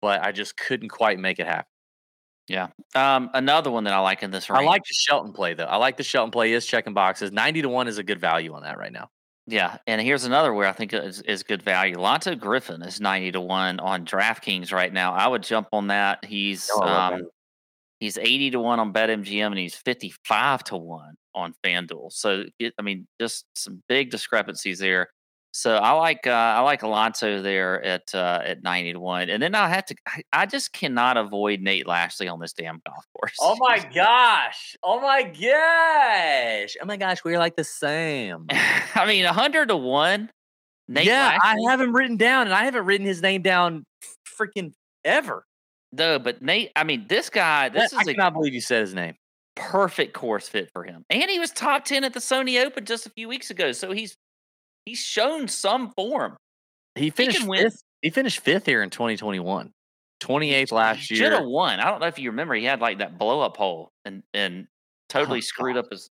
but 0.02 0.22
I 0.22 0.32
just 0.32 0.56
couldn't 0.56 0.90
quite 0.90 1.18
make 1.18 1.38
it 1.38 1.46
happen. 1.46 1.66
Yeah. 2.46 2.68
Um, 2.94 3.30
another 3.32 3.70
one 3.70 3.84
that 3.84 3.94
I 3.94 4.00
like 4.00 4.22
in 4.22 4.30
this 4.30 4.50
I 4.50 4.62
like 4.62 4.82
the 4.82 4.94
Shelton 4.94 5.32
play 5.32 5.54
though. 5.54 5.64
I 5.64 5.76
like 5.76 5.96
the 5.96 6.02
Shelton 6.02 6.30
play. 6.30 6.48
He 6.48 6.54
is 6.54 6.66
checking 6.66 6.94
boxes. 6.94 7.32
Ninety 7.32 7.62
to 7.62 7.68
one 7.68 7.88
is 7.88 7.98
a 7.98 8.02
good 8.02 8.20
value 8.20 8.54
on 8.54 8.62
that 8.64 8.78
right 8.78 8.92
now. 8.92 9.08
Yeah, 9.50 9.78
and 9.88 10.00
here's 10.00 10.24
another 10.24 10.54
where 10.54 10.68
I 10.68 10.72
think 10.72 10.94
is, 10.94 11.22
is 11.22 11.42
good 11.42 11.60
value. 11.60 11.96
Lanto 11.96 12.38
Griffin 12.38 12.82
is 12.82 13.00
ninety 13.00 13.32
to 13.32 13.40
one 13.40 13.80
on 13.80 14.06
DraftKings 14.06 14.72
right 14.72 14.92
now. 14.92 15.12
I 15.12 15.26
would 15.26 15.42
jump 15.42 15.66
on 15.72 15.88
that. 15.88 16.24
He's 16.24 16.70
Oh, 16.72 16.82
um, 16.82 17.22
he's 17.98 18.16
eighty 18.16 18.50
to 18.52 18.60
one 18.60 18.78
on 18.78 18.92
BetMGM, 18.92 19.46
and 19.46 19.58
he's 19.58 19.74
fifty 19.74 20.14
five 20.24 20.62
to 20.64 20.76
one 20.76 21.16
on 21.34 21.52
FanDuel. 21.64 22.12
So 22.12 22.44
it, 22.60 22.74
I 22.78 22.82
mean, 22.82 23.08
just 23.20 23.44
some 23.56 23.82
big 23.88 24.12
discrepancies 24.12 24.78
there. 24.78 25.08
So 25.52 25.76
I 25.76 25.90
like 25.92 26.26
uh, 26.26 26.30
I 26.30 26.60
like 26.60 26.82
Lanto 26.82 27.42
there 27.42 27.82
at 27.82 28.14
uh, 28.14 28.40
at 28.44 28.62
ninety 28.62 28.92
to 28.92 29.00
one, 29.00 29.28
and 29.28 29.42
then 29.42 29.54
I 29.54 29.68
have 29.68 29.84
to. 29.86 29.96
I, 30.06 30.22
I 30.32 30.46
just 30.46 30.72
cannot 30.72 31.16
avoid 31.16 31.60
Nate 31.60 31.88
Lashley 31.88 32.28
on 32.28 32.38
this 32.38 32.52
damn 32.52 32.80
golf 32.86 33.04
course. 33.18 33.36
Oh 33.40 33.56
my 33.58 33.78
gosh! 33.92 34.76
Oh 34.82 35.00
my 35.00 35.22
gosh! 35.24 36.76
Oh 36.80 36.86
my 36.86 36.96
gosh! 36.96 37.24
We're 37.24 37.38
like 37.38 37.56
the 37.56 37.64
same. 37.64 38.46
I 38.50 39.06
mean, 39.06 39.24
hundred 39.24 39.68
to 39.68 39.76
one. 39.76 40.30
Nate 40.86 41.06
yeah, 41.06 41.38
Lashley? 41.42 41.66
I 41.66 41.70
have 41.70 41.80
him 41.80 41.94
written 41.94 42.16
down, 42.16 42.46
and 42.46 42.54
I 42.54 42.64
haven't 42.64 42.84
written 42.84 43.06
his 43.06 43.20
name 43.20 43.42
down 43.42 43.84
freaking 44.38 44.72
ever. 45.04 45.44
No, 45.92 46.18
but 46.20 46.40
Nate, 46.42 46.70
I 46.76 46.84
mean, 46.84 47.06
this 47.08 47.28
guy, 47.30 47.68
this 47.68 47.92
I 47.92 48.00
is 48.00 48.08
a 48.08 48.14
cannot 48.14 48.34
believe 48.34 48.54
you 48.54 48.60
said 48.60 48.82
his 48.82 48.94
name. 48.94 49.14
perfect 49.56 50.14
course 50.14 50.48
fit 50.48 50.70
for 50.72 50.84
him. 50.84 51.04
And 51.10 51.30
he 51.30 51.38
was 51.38 51.50
top 51.50 51.84
10 51.84 52.04
at 52.04 52.14
the 52.14 52.20
Sony 52.20 52.64
Open 52.64 52.84
just 52.84 53.06
a 53.06 53.10
few 53.10 53.28
weeks 53.28 53.50
ago. 53.50 53.72
So 53.72 53.92
he's 53.92 54.16
he's 54.84 54.98
shown 55.00 55.48
some 55.48 55.90
form. 55.92 56.36
He 56.94 57.10
finished 57.10 57.46
win. 57.46 57.64
fifth. 57.64 57.82
He 58.02 58.10
finished 58.10 58.40
fifth 58.40 58.66
here 58.66 58.82
in 58.82 58.90
2021. 58.90 59.72
28th 60.20 60.72
last 60.72 61.10
year. 61.10 61.16
He 61.18 61.22
Should 61.24 61.32
have 61.32 61.46
won. 61.46 61.80
I 61.80 61.90
don't 61.90 62.00
know 62.00 62.06
if 62.06 62.18
you 62.18 62.30
remember, 62.30 62.54
he 62.54 62.64
had 62.64 62.80
like 62.80 62.98
that 62.98 63.18
blow 63.18 63.40
up 63.40 63.56
hole 63.56 63.90
and 64.04 64.22
and 64.34 64.66
totally 65.08 65.38
Oh, 65.38 65.40
screwed 65.40 65.74
God. 65.76 65.84
up 65.86 65.90
his 65.90 66.10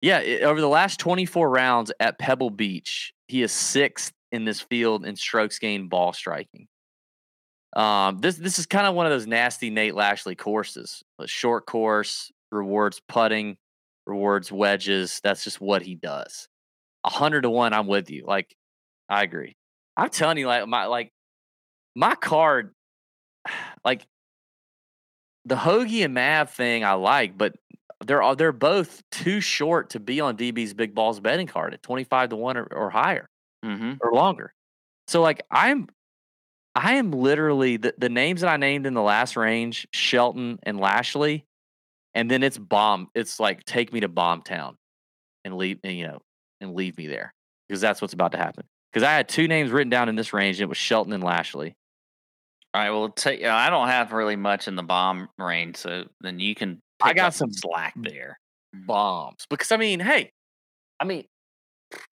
Yeah, 0.00 0.18
i- 0.18 0.40
over 0.44 0.60
the 0.60 0.68
last 0.68 1.00
24 1.00 1.48
rounds 1.50 1.90
at 1.98 2.18
Pebble 2.18 2.50
Beach, 2.50 3.12
he 3.28 3.42
is 3.42 3.50
sixth 3.52 4.12
in 4.32 4.44
this 4.44 4.60
field 4.60 5.04
in 5.04 5.16
strokes 5.16 5.58
gained 5.58 5.90
ball 5.90 6.12
striking. 6.12 6.68
Um, 7.74 8.18
this 8.20 8.36
this 8.36 8.58
is 8.60 8.66
kind 8.66 8.86
of 8.86 8.94
one 8.94 9.06
of 9.06 9.10
those 9.10 9.26
nasty 9.26 9.70
Nate 9.70 9.94
Lashley 9.96 10.36
courses. 10.36 11.02
A 11.18 11.26
short 11.26 11.66
course 11.66 12.30
rewards 12.52 13.00
putting, 13.08 13.56
rewards 14.06 14.52
wedges. 14.52 15.20
That's 15.24 15.42
just 15.42 15.60
what 15.60 15.82
he 15.82 15.96
does. 15.96 16.48
A 17.04 17.10
hundred 17.10 17.42
to 17.42 17.50
one, 17.50 17.72
I'm 17.72 17.86
with 17.86 18.10
you. 18.10 18.24
Like, 18.26 18.54
I 19.08 19.22
agree. 19.22 19.56
I'm 19.96 20.10
telling 20.10 20.38
you, 20.38 20.46
like 20.46 20.66
my 20.66 20.86
like 20.86 21.12
my 21.94 22.14
card, 22.14 22.74
like 23.84 24.06
the 25.44 25.56
Hoagie 25.56 26.04
and 26.04 26.14
Mav 26.14 26.50
thing, 26.50 26.84
I 26.84 26.94
like, 26.94 27.36
but 27.36 27.54
they're 28.04 28.34
they're 28.34 28.52
both 28.52 29.02
too 29.10 29.40
short 29.40 29.90
to 29.90 30.00
be 30.00 30.20
on 30.20 30.36
DB's 30.36 30.74
big 30.74 30.94
balls 30.94 31.20
betting 31.20 31.46
card 31.46 31.74
at 31.74 31.82
25 31.82 32.30
to 32.30 32.36
1 32.36 32.56
or, 32.56 32.64
or 32.64 32.90
higher 32.90 33.28
mm-hmm. 33.64 33.94
or 34.00 34.12
longer. 34.12 34.52
So 35.08 35.22
like 35.22 35.42
I'm 35.50 35.88
I 36.74 36.94
am 36.94 37.12
literally 37.12 37.76
the, 37.76 37.94
the 37.98 38.08
names 38.08 38.40
that 38.40 38.48
I 38.50 38.56
named 38.56 38.86
in 38.86 38.94
the 38.94 39.02
last 39.02 39.36
range, 39.36 39.86
Shelton 39.92 40.58
and 40.64 40.80
Lashley, 40.80 41.44
and 42.14 42.30
then 42.30 42.42
it's 42.42 42.58
bomb. 42.58 43.08
It's 43.14 43.38
like 43.38 43.64
take 43.64 43.92
me 43.92 44.00
to 44.00 44.08
bomb 44.08 44.42
town 44.42 44.76
and 45.44 45.56
leave 45.56 45.78
and 45.84 45.96
you 45.96 46.06
know 46.06 46.20
and 46.60 46.74
leave 46.74 46.96
me 46.98 47.06
there. 47.06 47.32
Because 47.68 47.80
that's 47.80 48.00
what's 48.02 48.14
about 48.14 48.32
to 48.32 48.38
happen. 48.38 48.64
Because 48.92 49.06
I 49.06 49.12
had 49.12 49.28
two 49.28 49.48
names 49.48 49.70
written 49.70 49.90
down 49.90 50.08
in 50.08 50.16
this 50.16 50.32
range, 50.32 50.56
and 50.58 50.64
it 50.64 50.68
was 50.68 50.78
Shelton 50.78 51.12
and 51.12 51.24
Lashley. 51.24 51.74
All 52.74 52.80
right. 52.82 52.90
Well, 52.90 53.08
take, 53.08 53.44
I 53.44 53.70
don't 53.70 53.88
have 53.88 54.12
really 54.12 54.36
much 54.36 54.68
in 54.68 54.76
the 54.76 54.82
bomb 54.82 55.28
range, 55.38 55.76
so 55.76 56.04
then 56.20 56.38
you 56.40 56.54
can. 56.54 56.80
I 57.02 57.12
got 57.12 57.34
some 57.34 57.52
slack 57.52 57.94
there. 57.96 58.38
bombs. 58.72 59.46
Because 59.50 59.72
I 59.72 59.76
mean, 59.76 60.00
hey, 60.00 60.30
I 61.00 61.04
mean, 61.04 61.24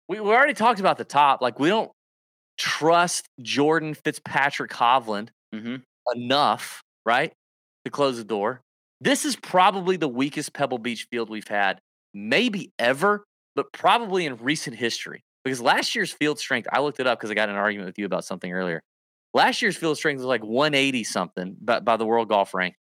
we, 0.08 0.19
we 0.19 0.30
already 0.30 0.54
talked 0.54 0.80
about 0.80 0.98
the 0.98 1.06
top. 1.06 1.41
Like 1.41 1.60
we 1.60 1.69
don't 1.69 1.91
trust 2.58 3.28
Jordan 3.41 3.93
Fitzpatrick 3.93 4.71
Hovland 4.71 5.30
Mm-hmm. 5.54 5.76
enough, 6.15 6.82
right, 7.06 7.32
to 7.86 7.91
close 7.91 8.17
the 8.17 8.24
door. 8.26 8.62
This 9.00 9.24
is 9.26 9.36
probably 9.38 9.95
the 9.98 10.08
weakest 10.08 10.54
Pebble 10.54 10.78
Beach 10.80 11.08
field 11.12 11.30
we've 11.30 11.48
had, 11.48 11.80
maybe 12.13 12.71
ever, 12.80 13.24
but 13.56 13.72
probably 13.74 14.26
in 14.26 14.38
recent 14.38 14.76
history. 14.76 15.24
Because 15.44 15.62
last 15.62 15.96
year's 15.96 16.12
field 16.12 16.39
strength, 16.39 16.68
I 16.72 16.82
looked 16.82 17.00
it 17.00 17.08
up 17.08 17.20
because 17.20 17.30
I 17.30 17.36
got 17.36 17.50
in 17.50 17.56
an 17.56 17.62
argument 17.62 17.88
with 17.88 18.00
you 18.00 18.06
about 18.06 18.26
something 18.26 18.52
earlier. 18.52 18.82
Last 19.34 19.62
year's 19.62 19.78
field 19.78 19.98
strength 19.98 20.20
was 20.20 20.26
like 20.26 20.44
180 20.44 21.04
something 21.04 21.56
by, 21.62 21.80
by 21.82 21.98
the 21.98 22.06
World 22.06 22.30
Golf 22.30 22.54
Rank, 22.54 22.76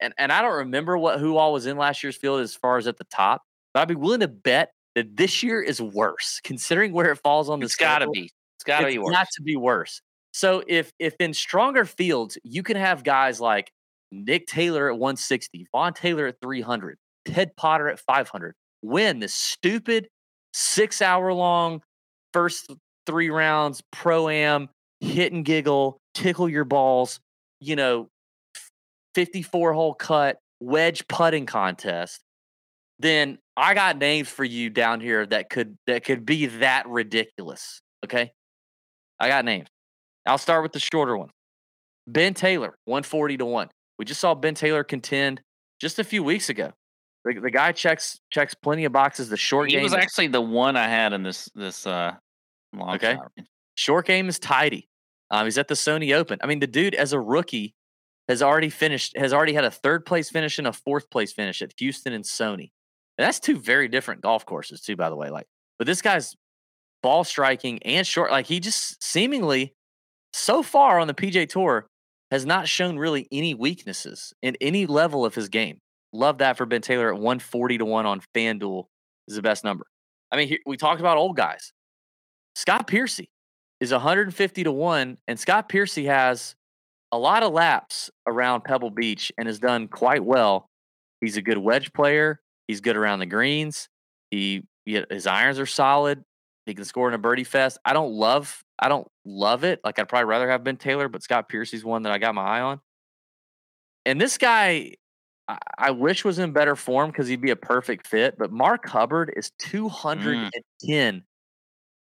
and 0.00 0.12
and 0.18 0.30
I 0.30 0.42
don't 0.42 0.54
remember 0.54 0.98
what 0.98 1.18
who 1.18 1.36
all 1.36 1.52
was 1.52 1.66
in 1.66 1.76
last 1.76 2.02
year's 2.02 2.16
field 2.16 2.40
as 2.40 2.54
far 2.54 2.76
as 2.76 2.86
at 2.86 2.98
the 2.98 3.04
top, 3.04 3.42
but 3.72 3.80
I'd 3.80 3.88
be 3.88 3.94
willing 3.94 4.20
to 4.20 4.28
bet 4.28 4.70
that 4.94 5.16
this 5.16 5.42
year 5.42 5.62
is 5.62 5.80
worse, 5.80 6.40
considering 6.44 6.92
where 6.92 7.10
it 7.10 7.16
falls 7.16 7.48
on 7.48 7.58
the 7.58 7.66
It's 7.66 7.76
got 7.76 7.98
to 7.98 8.08
be. 8.10 8.30
It's 8.56 8.64
got 8.64 8.80
to 8.80 8.86
be 8.86 8.98
worse. 8.98 9.12
got 9.12 9.28
to 9.36 9.42
be 9.42 9.56
worse. 9.56 10.00
So 10.32 10.62
if 10.66 10.92
if 10.98 11.14
in 11.20 11.34
stronger 11.34 11.84
fields 11.84 12.38
you 12.44 12.62
can 12.62 12.76
have 12.76 13.02
guys 13.02 13.40
like 13.40 13.72
Nick 14.12 14.46
Taylor 14.46 14.88
at 14.88 14.98
160, 14.98 15.66
Vaughn 15.72 15.92
Taylor 15.94 16.26
at 16.26 16.36
300, 16.40 16.98
Ted 17.24 17.56
Potter 17.56 17.88
at 17.88 17.98
500, 17.98 18.54
win 18.82 19.20
this 19.20 19.34
stupid 19.34 20.08
six 20.54 21.02
hour 21.02 21.32
long 21.32 21.82
first 22.32 22.72
three 23.06 23.28
rounds 23.28 23.82
pro 23.92 24.28
am 24.28 24.70
hit 25.00 25.32
and 25.32 25.44
giggle, 25.44 25.98
tickle 26.14 26.48
your 26.48 26.64
balls, 26.64 27.20
you 27.60 27.76
know, 27.76 28.08
54 29.14 29.74
hole 29.74 29.94
cut 29.94 30.38
wedge 30.60 31.06
putting 31.08 31.44
contest, 31.44 32.20
then 32.98 33.38
I 33.56 33.74
got 33.74 33.98
names 33.98 34.28
for 34.28 34.44
you 34.44 34.70
down 34.70 35.00
here 35.00 35.26
that 35.26 35.50
could 35.50 35.76
that 35.86 36.04
could 36.04 36.24
be 36.24 36.46
that 36.46 36.88
ridiculous. 36.88 37.80
Okay. 38.04 38.32
I 39.20 39.28
got 39.28 39.44
names. 39.44 39.68
I'll 40.26 40.38
start 40.38 40.62
with 40.62 40.72
the 40.72 40.80
shorter 40.80 41.16
one. 41.16 41.30
Ben 42.06 42.34
Taylor, 42.34 42.74
140 42.86 43.38
to 43.38 43.46
1. 43.46 43.68
We 43.98 44.04
just 44.04 44.20
saw 44.20 44.34
Ben 44.34 44.54
Taylor 44.54 44.84
contend 44.84 45.40
just 45.80 45.98
a 45.98 46.04
few 46.04 46.22
weeks 46.22 46.48
ago. 46.48 46.72
The, 47.24 47.40
the 47.40 47.50
guy 47.50 47.72
checks 47.72 48.18
checks 48.30 48.54
plenty 48.54 48.84
of 48.84 48.92
boxes. 48.92 49.28
The 49.28 49.36
short 49.36 49.68
he 49.70 49.76
game 49.76 49.82
was 49.82 49.92
is- 49.92 49.98
actually 49.98 50.26
the 50.28 50.40
one 50.42 50.76
I 50.76 50.88
had 50.88 51.12
in 51.12 51.22
this 51.22 51.48
this 51.54 51.86
uh 51.86 52.14
long 52.74 52.96
Okay. 52.96 53.14
shot. 53.14 53.32
Short 53.76 54.06
game 54.06 54.28
is 54.28 54.38
tidy. 54.38 54.88
Um, 55.30 55.46
he's 55.46 55.58
at 55.58 55.68
the 55.68 55.74
Sony 55.74 56.14
Open. 56.14 56.38
I 56.42 56.46
mean, 56.46 56.60
the 56.60 56.66
dude 56.66 56.94
as 56.94 57.12
a 57.12 57.18
rookie 57.20 57.74
has 58.28 58.40
already 58.42 58.68
finished, 58.70 59.16
has 59.16 59.32
already 59.32 59.52
had 59.54 59.64
a 59.64 59.70
third 59.70 60.06
place 60.06 60.30
finish 60.30 60.58
and 60.58 60.66
a 60.66 60.72
fourth 60.72 61.10
place 61.10 61.32
finish 61.32 61.60
at 61.60 61.72
Houston 61.78 62.12
and 62.12 62.24
Sony. 62.24 62.70
And 63.18 63.26
that's 63.26 63.40
two 63.40 63.58
very 63.58 63.88
different 63.88 64.20
golf 64.22 64.44
courses, 64.46 64.80
too, 64.80 64.96
by 64.96 65.08
the 65.10 65.16
way. 65.16 65.30
Like, 65.30 65.46
but 65.78 65.86
this 65.86 66.02
guy's 66.02 66.34
ball 67.02 67.24
striking 67.24 67.82
and 67.82 68.06
short, 68.06 68.30
like 68.30 68.46
he 68.46 68.60
just 68.60 69.02
seemingly 69.02 69.74
so 70.32 70.62
far 70.62 70.98
on 71.00 71.06
the 71.06 71.14
PGA 71.14 71.48
Tour 71.48 71.86
has 72.30 72.46
not 72.46 72.68
shown 72.68 72.96
really 72.98 73.26
any 73.32 73.54
weaknesses 73.54 74.32
in 74.42 74.56
any 74.60 74.86
level 74.86 75.24
of 75.24 75.34
his 75.34 75.48
game. 75.48 75.78
Love 76.14 76.38
that 76.38 76.56
for 76.56 76.64
Ben 76.64 76.80
Taylor 76.80 77.08
at 77.08 77.14
140 77.14 77.78
to 77.78 77.84
1 77.84 78.06
on 78.06 78.22
FanDuel 78.34 78.84
is 79.26 79.34
the 79.34 79.42
best 79.42 79.64
number. 79.64 79.84
I 80.30 80.36
mean, 80.36 80.56
we 80.64 80.76
talked 80.76 81.00
about 81.00 81.16
old 81.16 81.36
guys. 81.36 81.72
Scott 82.54 82.86
Piercy 82.86 83.30
is 83.80 83.90
150 83.90 84.64
to 84.64 84.72
1 84.72 85.18
and 85.26 85.40
Scott 85.40 85.68
Piercy 85.68 86.04
has 86.04 86.54
a 87.10 87.18
lot 87.18 87.42
of 87.42 87.52
laps 87.52 88.10
around 88.28 88.62
Pebble 88.62 88.90
Beach 88.90 89.32
and 89.36 89.48
has 89.48 89.58
done 89.58 89.88
quite 89.88 90.24
well. 90.24 90.70
He's 91.20 91.36
a 91.36 91.42
good 91.42 91.58
wedge 91.58 91.92
player. 91.92 92.40
He's 92.68 92.80
good 92.80 92.96
around 92.96 93.18
the 93.18 93.26
greens. 93.26 93.88
He 94.30 94.62
his 94.86 95.26
irons 95.26 95.58
are 95.58 95.66
solid. 95.66 96.22
He 96.66 96.74
can 96.74 96.84
score 96.84 97.08
in 97.08 97.14
a 97.14 97.18
birdie 97.18 97.44
fest. 97.44 97.78
I 97.84 97.92
don't 97.92 98.12
love 98.12 98.62
I 98.78 98.88
don't 98.88 99.08
love 99.24 99.64
it. 99.64 99.80
Like 99.84 99.98
I'd 99.98 100.08
probably 100.08 100.26
rather 100.26 100.48
have 100.48 100.62
Ben 100.62 100.76
Taylor, 100.76 101.08
but 101.08 101.24
Scott 101.24 101.48
Piercy's 101.48 101.84
one 101.84 102.04
that 102.04 102.12
I 102.12 102.18
got 102.18 102.36
my 102.36 102.42
eye 102.42 102.60
on. 102.60 102.80
And 104.06 104.20
this 104.20 104.38
guy 104.38 104.94
I, 105.48 105.58
I 105.78 105.90
wish 105.90 106.24
was 106.24 106.38
in 106.38 106.52
better 106.52 106.76
form 106.76 107.10
because 107.10 107.28
he'd 107.28 107.40
be 107.40 107.50
a 107.50 107.56
perfect 107.56 108.06
fit. 108.06 108.36
But 108.38 108.52
Mark 108.52 108.88
Hubbard 108.88 109.32
is 109.36 109.50
mm. 109.60 109.70
210 109.70 111.24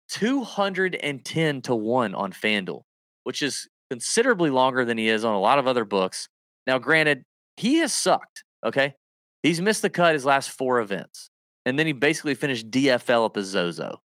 210 0.09 1.61
to 1.61 1.75
1 1.75 2.15
on 2.15 2.31
FanDuel, 2.31 2.81
which 3.23 3.41
is 3.41 3.67
considerably 3.89 4.49
longer 4.49 4.85
than 4.85 4.97
he 4.97 5.07
is 5.07 5.25
on 5.25 5.33
a 5.33 5.39
lot 5.39 5.59
of 5.59 5.67
other 5.67 5.85
books. 5.85 6.27
Now, 6.67 6.77
granted, 6.77 7.23
he 7.57 7.77
has 7.77 7.93
sucked. 7.93 8.43
Okay, 8.65 8.93
he's 9.41 9.59
missed 9.59 9.81
the 9.81 9.89
cut 9.89 10.13
his 10.13 10.25
last 10.25 10.51
four 10.51 10.79
events, 10.79 11.29
and 11.65 11.77
then 11.77 11.85
he 11.85 11.93
basically 11.93 12.35
finished 12.35 12.71
DFL 12.71 13.25
at 13.25 13.33
the 13.33 13.43
Zozo. 13.43 14.01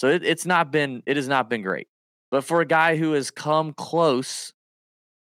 So 0.00 0.08
it, 0.08 0.24
it's 0.24 0.46
not 0.46 0.72
been 0.72 1.02
it 1.06 1.16
has 1.16 1.28
not 1.28 1.48
been 1.50 1.62
great. 1.62 1.88
But 2.30 2.44
for 2.44 2.60
a 2.60 2.66
guy 2.66 2.96
who 2.96 3.12
has 3.12 3.30
come 3.30 3.72
close 3.72 4.52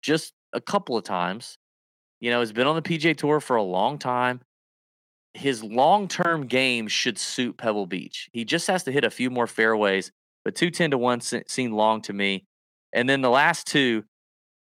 just 0.03 0.33
a 0.53 0.61
couple 0.61 0.97
of 0.97 1.05
times, 1.05 1.59
you 2.21 2.31
know, 2.31 2.41
has 2.41 2.53
been 2.53 2.67
on 2.67 2.77
the 2.77 2.83
PGA 2.83 3.17
Tour 3.17 3.41
for 3.41 3.57
a 3.57 3.63
long 3.63 3.99
time. 3.99 4.41
His 5.35 5.63
long 5.63 6.09
term 6.09 6.47
game 6.47 6.89
should 6.89 7.19
suit 7.19 7.59
Pebble 7.59 7.87
Beach. 7.87 8.29
He 8.33 8.45
just 8.45 8.67
has 8.69 8.85
to 8.85 8.93
hit 8.93 9.05
a 9.05 9.11
few 9.11 9.31
more 9.31 9.47
fairways, 9.47 10.11
but 10.45 10.55
210 10.55 10.93
to 10.93 10.99
1 10.99 11.21
se- 11.21 11.45
seemed 11.47 11.75
long 11.75 12.01
to 12.03 12.13
me. 12.13 12.47
And 12.93 13.09
then 13.09 13.21
the 13.21 13.31
last 13.31 13.67
two 13.67 14.05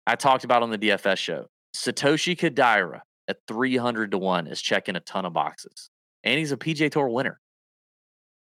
I 0.06 0.16
talked 0.16 0.44
about 0.44 0.62
on 0.62 0.70
the 0.70 0.78
DFS 0.78 1.18
show 1.18 1.46
Satoshi 1.76 2.36
Kodaira 2.36 3.00
at 3.28 3.38
300 3.46 4.10
to 4.12 4.18
1 4.18 4.46
is 4.46 4.60
checking 4.60 4.96
a 4.96 5.00
ton 5.00 5.24
of 5.24 5.32
boxes. 5.32 5.90
And 6.24 6.38
he's 6.38 6.52
a 6.52 6.56
PGA 6.56 6.90
Tour 6.90 7.08
winner. 7.08 7.38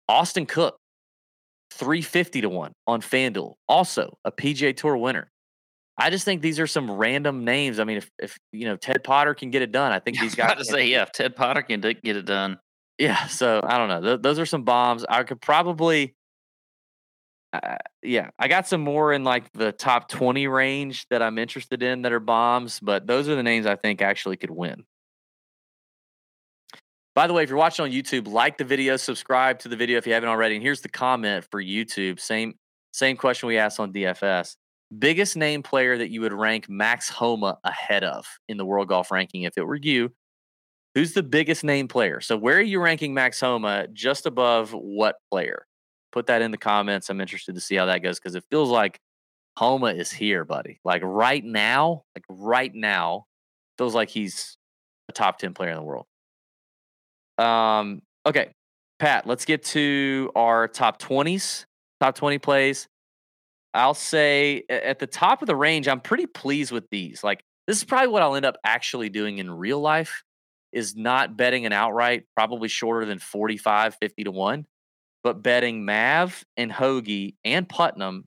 Austin 0.09 0.47
Cook, 0.47 0.79
350 1.73 2.43
to 2.43 2.49
1 2.49 2.73
on 2.87 3.01
FanDuel, 3.01 3.55
also 3.69 4.19
a 4.25 4.31
PGA 4.31 4.77
Tour 4.77 4.97
winner. 4.97 5.31
I 5.97 6.11
just 6.11 6.25
think 6.25 6.43
these 6.43 6.59
are 6.59 6.67
some 6.67 6.91
random 6.91 7.45
names. 7.45 7.79
I 7.79 7.85
mean, 7.85 7.99
if, 7.99 8.11
if 8.19 8.39
you 8.53 8.67
know 8.67 8.77
Ted 8.77 9.05
Potter 9.05 9.35
can 9.35 9.51
get 9.51 9.63
it 9.63 9.73
done, 9.73 9.93
I 9.93 9.99
think 10.01 10.19
these 10.21 10.35
guys 10.35 10.47
about 10.47 10.59
to 10.59 10.65
say, 10.65 10.87
yeah, 10.87 11.03
if 11.03 11.13
Ted 11.13 11.37
Potter 11.37 11.63
can 11.63 11.81
d- 11.81 11.95
get 11.95 12.17
it 12.17 12.27
done. 12.27 12.59
Yeah, 12.99 13.27
so 13.27 13.61
I 13.65 13.79
don't 13.79 13.89
know. 13.89 14.01
Th- 14.01 14.23
those 14.23 14.39
are 14.39 14.47
some 14.47 14.63
bombs. 14.63 15.05
I 15.09 15.25
could 15.25 15.41
probably, 15.41 16.15
uh, 17.53 17.77
yeah, 18.03 18.31
I 18.39 18.47
got 18.47 18.69
some 18.69 18.83
more 18.83 19.13
in 19.13 19.25
like 19.25 19.53
the 19.53 19.73
top 19.73 20.09
20 20.09 20.47
range 20.47 21.07
that 21.11 21.21
I'm 21.21 21.39
interested 21.39 21.83
in 21.83 22.03
that 22.03 22.13
are 22.13 22.21
bombs, 22.21 22.79
but 22.81 23.07
those 23.07 23.29
are 23.29 23.35
the 23.35 23.43
names 23.43 23.67
I 23.67 23.75
think 23.75 24.01
actually 24.01 24.37
could 24.37 24.51
win. 24.51 24.85
By 27.17 27.27
the 27.29 27.33
way, 27.33 27.45
if 27.45 27.49
you're 27.49 27.59
watching 27.59 27.85
on 27.85 27.91
YouTube, 27.93 28.29
like 28.29 28.59
the 28.59 28.65
video, 28.65 28.97
subscribe 28.97 29.61
to 29.61 29.69
the 29.69 29.77
video 29.77 29.99
if 29.99 30.07
you 30.07 30.13
haven't 30.13 30.29
already. 30.29 30.57
And 30.57 30.63
here's 30.63 30.81
the 30.81 30.89
comment 30.89 31.47
for 31.51 31.63
YouTube. 31.63 32.19
Same 32.19 32.55
same 32.93 33.17
question 33.17 33.49
we 33.49 33.59
asked 33.59 33.81
on 33.81 33.93
DFS. 33.93 34.57
Biggest 34.99 35.37
name 35.37 35.63
player 35.63 35.97
that 35.99 36.11
you 36.11 36.21
would 36.21 36.33
rank 36.33 36.69
Max 36.69 37.09
Homa 37.09 37.59
ahead 37.65 38.05
of 38.05 38.27
in 38.49 38.57
the 38.57 38.65
world 38.65 38.89
golf 38.89 39.11
ranking 39.11 39.43
if 39.43 39.57
it 39.57 39.67
were 39.67 39.77
you. 39.77 40.13
Who's 40.95 41.13
the 41.13 41.23
biggest 41.23 41.65
name 41.65 41.89
player? 41.89 42.21
So 42.21 42.37
where 42.37 42.57
are 42.57 42.63
you 42.63 42.81
ranking 42.81 43.15
Max 43.15 43.41
Homa? 43.41 43.89
Just 43.93 44.27
above 44.27 44.73
what 44.73 45.17
player? 45.31 45.67
Put 46.13 46.27
that 46.27 46.43
in 46.43 46.53
the 46.53 46.59
comments. 46.59 47.11
I'm 47.11 47.21
interested 47.21 47.57
to 47.57 47.61
see 47.61 47.75
how 47.75 47.87
that 47.87 48.03
goes 48.03 48.21
because 48.21 48.37
it 48.37 48.45
feels 48.51 48.71
like 48.71 49.01
Homa 49.57 49.89
is 49.89 50.13
here, 50.13 50.45
buddy. 50.45 50.79
Like 50.85 51.03
right 51.05 51.45
now, 51.45 52.05
like 52.15 52.25
right 52.29 52.73
now, 52.73 53.25
feels 53.79 53.95
like 53.95 54.11
he's 54.11 54.57
a 55.09 55.13
top 55.13 55.39
10 55.39 55.55
player 55.55 55.71
in 55.71 55.77
the 55.77 55.83
world. 55.83 56.07
Um, 57.39 58.03
okay, 58.25 58.51
Pat, 58.99 59.27
let's 59.27 59.45
get 59.45 59.65
to 59.65 60.31
our 60.37 60.69
top 60.69 61.01
20s, 61.01 61.67
top 62.01 62.15
20 62.15 62.39
plays. 62.39 62.89
I'll 63.75 63.95
say 63.95 64.63
at 64.69 65.01
the 65.01 65.07
top 65.07 65.43
of 65.43 65.47
the 65.47 65.57
range, 65.57 65.89
I'm 65.89 66.01
pretty 66.01 66.27
pleased 66.27 66.71
with 66.71 66.89
these. 66.91 67.25
Like, 67.25 67.43
this 67.67 67.79
is 67.79 67.85
probably 67.85 68.09
what 68.09 68.23
I'll 68.23 68.37
end 68.37 68.47
up 68.47 68.57
actually 68.65 69.09
doing 69.09 69.39
in 69.39 69.51
real 69.51 69.81
life 69.81 70.23
is 70.73 70.95
not 70.97 71.37
betting 71.37 71.67
an 71.67 71.73
outright, 71.73 72.25
probably 72.37 72.69
shorter 72.69 73.05
than 73.07 73.19
45, 73.19 73.97
50 74.01 74.25
to 74.25 74.31
1, 74.31 74.67
but 75.23 75.43
betting 75.43 75.85
Mav 75.85 76.45
and 76.57 76.71
Hoagie 76.71 77.35
and 77.45 77.69
Putnam, 77.69 78.25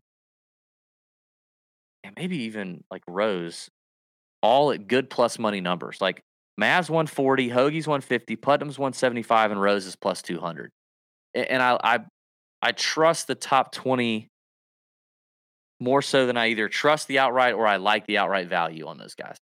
and 2.04 2.14
maybe 2.18 2.44
even 2.44 2.84
like 2.90 3.04
Rose, 3.08 3.70
all 4.42 4.72
at 4.72 4.88
good 4.88 5.10
plus 5.10 5.40
money 5.40 5.62
numbers. 5.62 6.00
Like 6.02 6.22
Mav's 6.58 6.90
140, 6.90 7.50
Hoagie's 7.50 7.88
150, 7.88 8.36
Putnam's 8.38 8.80
175, 8.80 9.52
and 9.52 9.62
Rose 9.62 9.86
is 9.86 9.96
plus 9.96 10.22
200. 10.22 10.72
And 11.36 11.62
I, 11.62 11.78
I, 11.84 12.00
I 12.62 12.72
trust 12.72 13.28
the 13.28 13.36
top 13.36 13.72
20 13.72 14.30
more 15.80 16.02
so 16.02 16.26
than 16.26 16.38
I 16.38 16.48
either 16.48 16.70
trust 16.70 17.08
the 17.08 17.20
outright 17.20 17.54
or 17.54 17.68
I 17.68 17.78
like 17.78 18.08
the 18.08 18.18
outright 18.18 18.48
value 18.48 18.88
on 18.88 18.98
those 18.98 19.16
guys. 19.16 19.38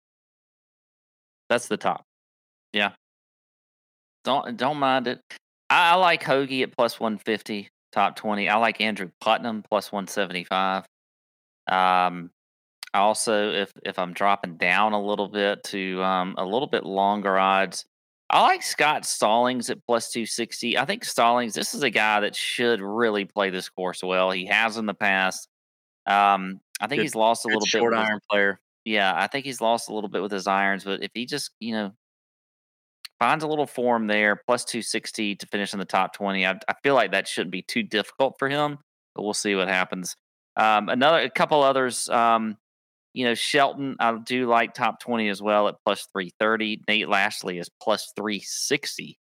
That's 1.50 1.68
the 1.68 1.78
top. 1.78 2.06
Yeah. 2.74 2.92
Don't 4.24 4.56
don't 4.56 4.78
mind 4.78 5.08
it. 5.08 5.20
I, 5.70 5.92
I 5.92 5.96
like 5.96 6.24
Hoagie 6.24 6.64
at 6.64 6.76
plus 6.76 7.00
one 7.00 7.18
fifty, 7.18 7.70
top 7.92 8.16
twenty. 8.16 8.48
I 8.48 8.56
like 8.58 8.80
Andrew 8.80 9.10
Putnam 9.20 9.64
plus 9.70 9.92
one 9.92 10.08
seventy 10.08 10.44
five. 10.44 10.86
Um, 11.68 12.32
also 12.94 13.52
if 13.52 13.72
if 13.84 14.00
I'm 14.00 14.14
dropping 14.14 14.58
down 14.58 14.94
a 14.94 15.02
little 15.02 15.28
bit 15.28 15.64
to 15.66 16.02
um 16.04 16.36
a 16.38 16.46
little 16.46 16.68
bit 16.68 16.86
longer 16.86 17.38
odds, 17.38 17.86
I 18.30 18.42
like 18.44 18.64
Scott 18.64 19.06
Stallings 19.06 19.70
at 19.70 19.86
plus 19.86 20.12
two 20.12 20.26
sixty. 20.26 20.78
I 20.78 20.86
think 20.86 21.04
Stallings, 21.04 21.54
this 21.54 21.74
is 21.74 21.84
a 21.84 21.90
guy 21.90 22.22
that 22.22 22.36
should 22.36 22.80
really 22.82 23.26
play 23.26 23.50
this 23.50 23.68
course 23.68 24.02
well. 24.04 24.32
He 24.32 24.46
has 24.46 24.78
in 24.78 24.86
the 24.86 24.94
past. 24.94 25.50
Um, 26.08 26.60
I 26.80 26.88
think 26.88 27.00
Good- 27.00 27.04
he's 27.04 27.16
lost 27.16 27.46
a 27.46 27.48
little 27.48 27.62
bit. 27.62 27.70
short 27.70 27.94
his- 27.94 28.08
iron 28.08 28.20
player. 28.30 28.60
yeah, 28.86 29.14
I 29.16 29.28
think 29.28 29.46
he's 29.46 29.62
lost 29.62 29.90
a 29.90 29.94
little 29.94 30.10
bit 30.10 30.22
with 30.22 30.32
his 30.32 30.48
irons, 30.48 30.84
but 30.84 31.04
if 31.04 31.12
he 31.14 31.26
just, 31.26 31.52
you 31.60 31.74
know, 31.74 31.94
finds 33.20 33.44
a 33.44 33.48
little 33.48 33.68
form 33.68 34.08
there, 34.08 34.36
plus 34.48 34.66
260 34.66 35.36
to 35.36 35.46
finish 35.48 35.74
in 35.74 35.80
the 35.80 35.86
top 35.86 36.14
20, 36.14 36.46
I, 36.46 36.52
I 36.68 36.74
feel 36.84 36.96
like 36.96 37.12
that 37.12 37.28
shouldn't 37.28 37.52
be 37.52 37.62
too 37.62 37.84
difficult 37.84 38.36
for 38.40 38.50
him, 38.50 38.80
but 39.14 39.22
we'll 39.24 39.34
see 39.36 39.54
what 39.56 39.68
happens. 39.68 40.16
Um, 40.58 40.90
another, 40.90 41.20
a 41.20 41.30
couple 41.30 41.62
others, 41.62 42.10
um, 42.10 42.58
you 43.14 43.26
know, 43.26 43.36
Shelton, 43.36 43.96
I 44.00 44.18
do 44.18 44.48
like 44.48 44.74
top 44.74 45.00
20 45.00 45.30
as 45.30 45.42
well 45.42 45.68
at 45.68 45.76
plus 45.86 46.08
330. 46.14 46.82
Nate 46.88 47.10
Lashley 47.10 47.60
is 47.60 47.70
plus 47.82 48.12
360 48.16 49.20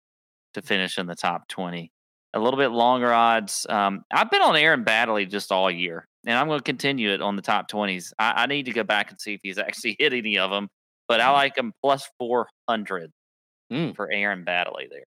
to 0.54 0.62
finish 0.62 0.98
in 0.98 1.06
the 1.06 1.14
top 1.14 1.48
20. 1.48 1.90
A 2.34 2.38
little 2.40 2.58
bit 2.58 2.72
longer 2.72 3.12
odds. 3.12 3.64
Um, 3.68 4.04
I've 4.12 4.30
been 4.30 4.42
on 4.42 4.56
Aaron 4.56 4.84
Baddeley 4.84 5.30
just 5.30 5.50
all 5.52 5.70
year, 5.70 6.06
and 6.26 6.36
I'm 6.38 6.48
going 6.48 6.58
to 6.58 6.64
continue 6.64 7.10
it 7.10 7.22
on 7.22 7.36
the 7.36 7.42
top 7.42 7.70
20s. 7.70 8.12
I, 8.18 8.42
I 8.42 8.46
need 8.46 8.64
to 8.66 8.72
go 8.72 8.82
back 8.84 9.10
and 9.10 9.20
see 9.20 9.34
if 9.34 9.40
he's 9.42 9.58
actually 9.66 9.96
hit 9.98 10.12
any 10.12 10.38
of 10.38 10.50
them, 10.50 10.68
but 11.08 11.20
I 11.20 11.30
like 11.30 11.56
him 11.56 11.72
plus 11.82 12.08
400 12.18 13.10
Mm. 13.72 13.96
for 13.96 14.08
Aaron 14.12 14.44
Baddeley 14.44 14.88
there. 14.88 15.06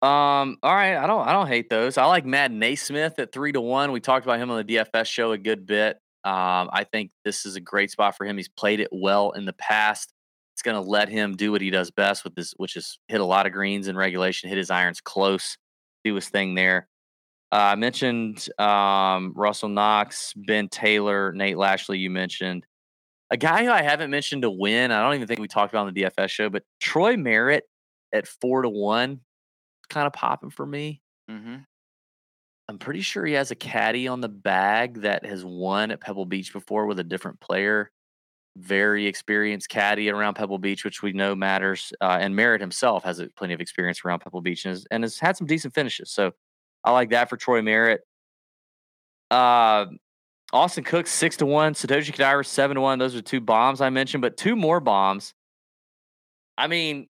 Um, 0.00 0.56
all 0.62 0.74
right. 0.74 0.96
I 0.96 1.06
don't 1.06 1.26
I 1.26 1.32
don't 1.32 1.48
hate 1.48 1.68
those. 1.68 1.98
I 1.98 2.04
like 2.06 2.24
Matt 2.24 2.50
NeSmith 2.52 3.18
at 3.18 3.32
three 3.32 3.52
to 3.52 3.60
one. 3.60 3.92
We 3.92 4.00
talked 4.00 4.24
about 4.24 4.38
him 4.38 4.50
on 4.50 4.64
the 4.64 4.76
DFS 4.76 5.06
show 5.06 5.32
a 5.32 5.38
good 5.38 5.66
bit. 5.66 5.96
Um, 6.24 6.70
I 6.72 6.86
think 6.90 7.10
this 7.24 7.44
is 7.44 7.56
a 7.56 7.60
great 7.60 7.90
spot 7.90 8.16
for 8.16 8.24
him. 8.24 8.36
He's 8.36 8.48
played 8.48 8.80
it 8.80 8.88
well 8.92 9.32
in 9.32 9.44
the 9.44 9.52
past. 9.54 10.12
It's 10.54 10.62
gonna 10.62 10.80
let 10.80 11.08
him 11.08 11.36
do 11.36 11.50
what 11.52 11.60
he 11.60 11.70
does 11.70 11.90
best 11.90 12.24
with 12.24 12.34
this, 12.34 12.54
which 12.56 12.76
is 12.76 12.98
hit 13.08 13.20
a 13.20 13.24
lot 13.24 13.46
of 13.46 13.52
greens 13.52 13.88
in 13.88 13.96
regulation, 13.96 14.48
hit 14.48 14.56
his 14.58 14.70
irons 14.70 15.00
close, 15.00 15.58
do 16.04 16.14
his 16.14 16.28
thing 16.28 16.54
there. 16.54 16.88
Uh, 17.50 17.72
I 17.72 17.74
mentioned 17.76 18.48
um, 18.58 19.32
Russell 19.34 19.70
Knox, 19.70 20.34
Ben 20.36 20.68
Taylor, 20.68 21.32
Nate 21.32 21.56
Lashley. 21.56 21.98
You 21.98 22.10
mentioned 22.10 22.66
a 23.30 23.36
guy 23.36 23.64
who 23.64 23.70
I 23.70 23.82
haven't 23.82 24.10
mentioned 24.10 24.42
to 24.42 24.50
win. 24.50 24.90
I 24.90 25.02
don't 25.02 25.14
even 25.14 25.26
think 25.26 25.40
we 25.40 25.48
talked 25.48 25.72
about 25.72 25.86
on 25.86 25.94
the 25.94 26.02
DFS 26.02 26.28
show, 26.28 26.50
but 26.50 26.64
Troy 26.80 27.16
Merritt 27.16 27.64
at 28.12 28.26
four 28.26 28.62
to 28.62 28.68
one 28.68 29.20
kind 29.88 30.06
of 30.06 30.12
popping 30.12 30.50
for 30.50 30.66
me. 30.66 31.02
Mm-hmm. 31.30 31.56
I'm 32.68 32.78
pretty 32.78 33.00
sure 33.00 33.24
he 33.24 33.32
has 33.32 33.50
a 33.50 33.54
caddy 33.54 34.08
on 34.08 34.20
the 34.20 34.28
bag 34.28 35.00
that 35.00 35.24
has 35.24 35.42
won 35.42 35.90
at 35.90 36.00
Pebble 36.00 36.26
Beach 36.26 36.52
before 36.52 36.86
with 36.86 36.98
a 36.98 37.04
different 37.04 37.40
player. 37.40 37.90
Very 38.56 39.06
experienced 39.06 39.70
caddy 39.70 40.10
around 40.10 40.34
Pebble 40.34 40.58
Beach, 40.58 40.84
which 40.84 41.02
we 41.02 41.12
know 41.12 41.34
matters. 41.34 41.92
Uh, 42.00 42.18
and 42.20 42.36
Merritt 42.36 42.60
himself 42.60 43.04
has 43.04 43.22
plenty 43.36 43.54
of 43.54 43.60
experience 43.60 44.02
around 44.04 44.18
Pebble 44.20 44.42
Beach 44.42 44.66
and 44.66 44.72
has, 44.72 44.86
and 44.90 45.02
has 45.02 45.18
had 45.18 45.36
some 45.36 45.46
decent 45.46 45.74
finishes. 45.74 46.10
So 46.10 46.32
I 46.84 46.92
like 46.92 47.10
that 47.10 47.28
for 47.28 47.36
Troy 47.36 47.62
Merritt. 47.62 48.00
Uh, 49.30 49.86
Austin 50.52 50.84
Cook 50.84 51.06
six 51.06 51.36
to 51.38 51.46
one, 51.46 51.74
Satoshi 51.74 52.14
Kodaira 52.14 52.46
seven 52.46 52.76
to 52.76 52.80
one. 52.80 52.98
Those 52.98 53.14
are 53.14 53.20
two 53.22 53.40
bombs 53.40 53.80
I 53.80 53.90
mentioned, 53.90 54.22
but 54.22 54.36
two 54.36 54.56
more 54.56 54.80
bombs. 54.80 55.34
I 56.56 56.66
mean, 56.66 57.08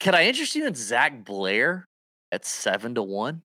can 0.00 0.14
I 0.14 0.26
interest 0.26 0.54
you 0.54 0.66
in 0.66 0.74
Zach 0.74 1.24
Blair 1.24 1.86
at 2.32 2.44
seven 2.44 2.94
to 2.96 3.02
one? 3.02 3.42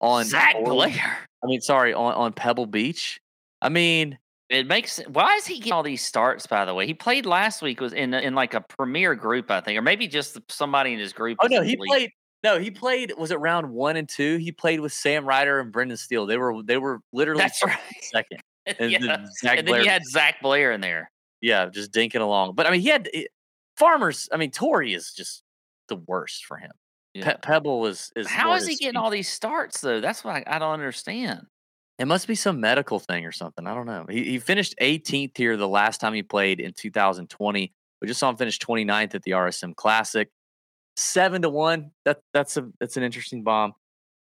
On 0.00 0.24
Zach 0.24 0.54
Blair. 0.64 1.18
I 1.42 1.46
mean, 1.46 1.60
sorry, 1.60 1.92
on, 1.92 2.14
on 2.14 2.32
Pebble 2.32 2.66
Beach. 2.66 3.20
I 3.60 3.68
mean, 3.68 4.18
It 4.48 4.66
makes 4.68 5.00
why 5.08 5.34
is 5.36 5.46
he 5.46 5.56
getting 5.58 5.72
all 5.72 5.82
these 5.82 6.04
starts? 6.04 6.46
By 6.46 6.64
the 6.64 6.74
way, 6.74 6.86
he 6.86 6.94
played 6.94 7.26
last 7.26 7.62
week 7.62 7.80
was 7.80 7.92
in 7.92 8.14
in 8.14 8.34
like 8.34 8.54
a 8.54 8.60
premier 8.60 9.14
group, 9.16 9.50
I 9.50 9.60
think, 9.60 9.76
or 9.78 9.82
maybe 9.82 10.06
just 10.06 10.38
somebody 10.48 10.92
in 10.92 10.98
his 11.00 11.12
group. 11.12 11.38
oh 11.42 11.48
no, 11.48 11.62
he 11.62 11.70
league. 11.70 11.80
played. 11.88 12.10
No, 12.44 12.58
he 12.58 12.70
played. 12.70 13.12
Was 13.16 13.30
it 13.30 13.40
round 13.40 13.70
one 13.70 13.96
and 13.96 14.08
two? 14.08 14.36
He 14.36 14.52
played 14.52 14.80
with 14.80 14.92
Sam 14.92 15.26
Ryder 15.26 15.58
and 15.60 15.72
Brendan 15.72 15.96
Steele. 15.96 16.26
They 16.26 16.36
were 16.36 16.62
they 16.62 16.76
were 16.76 17.00
literally 17.12 17.40
That's 17.40 17.62
right. 17.64 17.78
second. 18.00 18.40
And 18.80 18.90
yeah. 18.90 18.98
then 19.00 19.28
Zach 19.40 19.58
and 19.60 19.68
then 19.68 19.84
you 19.84 19.88
had 19.88 20.02
Zach 20.04 20.42
Blair 20.42 20.72
in 20.72 20.80
there. 20.80 21.08
yeah, 21.40 21.66
just 21.66 21.92
dinking 21.92 22.20
along. 22.20 22.56
But 22.56 22.66
I 22.66 22.72
mean, 22.72 22.80
he 22.80 22.88
had 22.88 23.08
it, 23.14 23.28
Farmers. 23.76 24.28
I 24.32 24.36
mean, 24.38 24.50
Torrey 24.50 24.92
is 24.92 25.12
just 25.16 25.44
the 25.88 25.94
worst 25.94 26.44
for 26.46 26.56
him. 26.56 26.72
Yeah. 27.14 27.32
Pe- 27.34 27.38
Pebble 27.42 27.86
is 27.86 28.10
is 28.16 28.26
How 28.26 28.54
is 28.54 28.66
he 28.66 28.74
getting 28.74 28.94
speed. 28.94 28.96
all 28.96 29.10
these 29.10 29.28
starts 29.28 29.80
though? 29.82 30.00
That's 30.00 30.24
what 30.24 30.34
I, 30.34 30.44
I 30.48 30.58
don't 30.58 30.72
understand. 30.72 31.46
It 32.00 32.06
must 32.06 32.26
be 32.26 32.34
some 32.34 32.60
medical 32.60 32.98
thing 32.98 33.24
or 33.24 33.30
something. 33.30 33.68
I 33.68 33.74
don't 33.74 33.86
know. 33.86 34.04
He, 34.10 34.24
he 34.24 34.38
finished 34.40 34.74
18th 34.82 35.36
here 35.38 35.56
the 35.56 35.68
last 35.68 36.00
time 36.00 36.12
he 36.12 36.24
played 36.24 36.58
in 36.58 36.72
2020. 36.72 37.72
We 38.02 38.08
just 38.08 38.18
saw 38.18 38.28
him 38.30 38.36
finish 38.36 38.58
29th 38.58 39.14
at 39.14 39.22
the 39.22 39.30
RSM 39.30 39.76
Classic. 39.76 40.28
Seven 40.96 41.42
to 41.42 41.48
one. 41.50 41.90
That 42.04 42.20
that's 42.32 42.56
a 42.56 42.68
that's 42.80 42.96
an 42.96 43.02
interesting 43.02 43.42
bomb. 43.42 43.74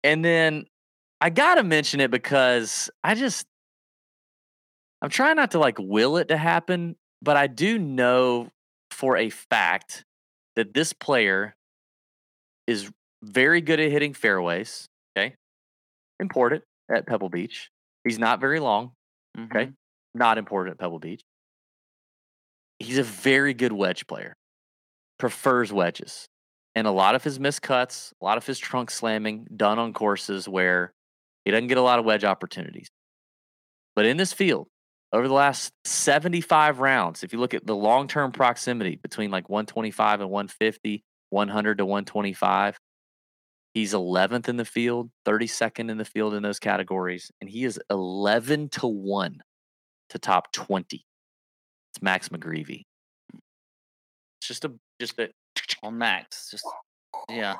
And 0.03 0.23
then 0.23 0.65
I 1.19 1.29
gotta 1.29 1.63
mention 1.63 1.99
it 1.99 2.11
because 2.11 2.89
I 3.03 3.15
just 3.15 3.45
I'm 5.01 5.09
trying 5.09 5.35
not 5.35 5.51
to 5.51 5.59
like 5.59 5.77
will 5.79 6.17
it 6.17 6.27
to 6.27 6.37
happen, 6.37 6.95
but 7.21 7.35
I 7.37 7.47
do 7.47 7.79
know 7.79 8.49
for 8.91 9.17
a 9.17 9.29
fact 9.29 10.03
that 10.55 10.73
this 10.73 10.93
player 10.93 11.55
is 12.67 12.89
very 13.23 13.61
good 13.61 13.79
at 13.79 13.91
hitting 13.91 14.13
fairways. 14.13 14.87
Okay. 15.17 15.35
Important 16.19 16.63
at 16.93 17.07
Pebble 17.07 17.29
Beach. 17.29 17.69
He's 18.03 18.19
not 18.19 18.39
very 18.39 18.59
long. 18.59 18.91
Okay. 19.37 19.67
Mhm. 19.67 19.73
Not 20.13 20.37
important 20.37 20.73
at 20.75 20.79
Pebble 20.79 20.99
Beach. 20.99 21.21
He's 22.79 22.97
a 22.97 23.03
very 23.03 23.53
good 23.53 23.71
wedge 23.71 24.07
player. 24.07 24.35
Prefers 25.19 25.71
wedges. 25.71 26.27
And 26.75 26.87
a 26.87 26.91
lot 26.91 27.15
of 27.15 27.23
his 27.23 27.39
missed 27.39 27.61
cuts, 27.61 28.13
a 28.21 28.25
lot 28.25 28.37
of 28.37 28.45
his 28.45 28.57
trunk 28.57 28.91
slamming 28.91 29.47
done 29.55 29.77
on 29.77 29.93
courses 29.93 30.47
where 30.47 30.93
he 31.43 31.51
doesn't 31.51 31.67
get 31.67 31.77
a 31.77 31.81
lot 31.81 31.99
of 31.99 32.05
wedge 32.05 32.23
opportunities. 32.23 32.89
But 33.95 34.05
in 34.05 34.17
this 34.17 34.31
field, 34.31 34.67
over 35.11 35.27
the 35.27 35.33
last 35.33 35.73
75 35.83 36.79
rounds, 36.79 37.23
if 37.23 37.33
you 37.33 37.39
look 37.39 37.53
at 37.53 37.65
the 37.65 37.75
long 37.75 38.07
term 38.07 38.31
proximity 38.31 38.95
between 38.95 39.31
like 39.31 39.49
125 39.49 40.21
and 40.21 40.29
150, 40.29 41.03
100 41.29 41.77
to 41.77 41.85
125, 41.85 42.79
he's 43.73 43.93
11th 43.93 44.47
in 44.47 44.57
the 44.57 44.65
field, 44.65 45.09
32nd 45.25 45.91
in 45.91 45.97
the 45.97 46.05
field 46.05 46.33
in 46.33 46.43
those 46.43 46.59
categories, 46.59 47.31
and 47.41 47.49
he 47.49 47.65
is 47.65 47.79
11 47.89 48.69
to 48.69 48.87
1 48.87 49.41
to 50.09 50.19
top 50.19 50.51
20. 50.53 51.05
It's 51.93 52.01
Max 52.01 52.29
McGreevy. 52.29 52.83
It's 54.39 54.47
just 54.47 54.63
a 54.63 54.71
just 54.99 55.19
a 55.19 55.29
On 55.83 55.97
Max. 55.97 56.49
Just 56.51 56.65
yeah. 57.29 57.55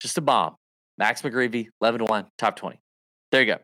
just 0.00 0.18
a 0.18 0.20
bomb. 0.20 0.56
Max 0.98 1.22
McGreevy, 1.22 1.68
11 1.80 2.00
to 2.00 2.04
1, 2.06 2.26
top 2.38 2.56
20. 2.56 2.78
There 3.30 3.40
you 3.42 3.46
go. 3.46 3.58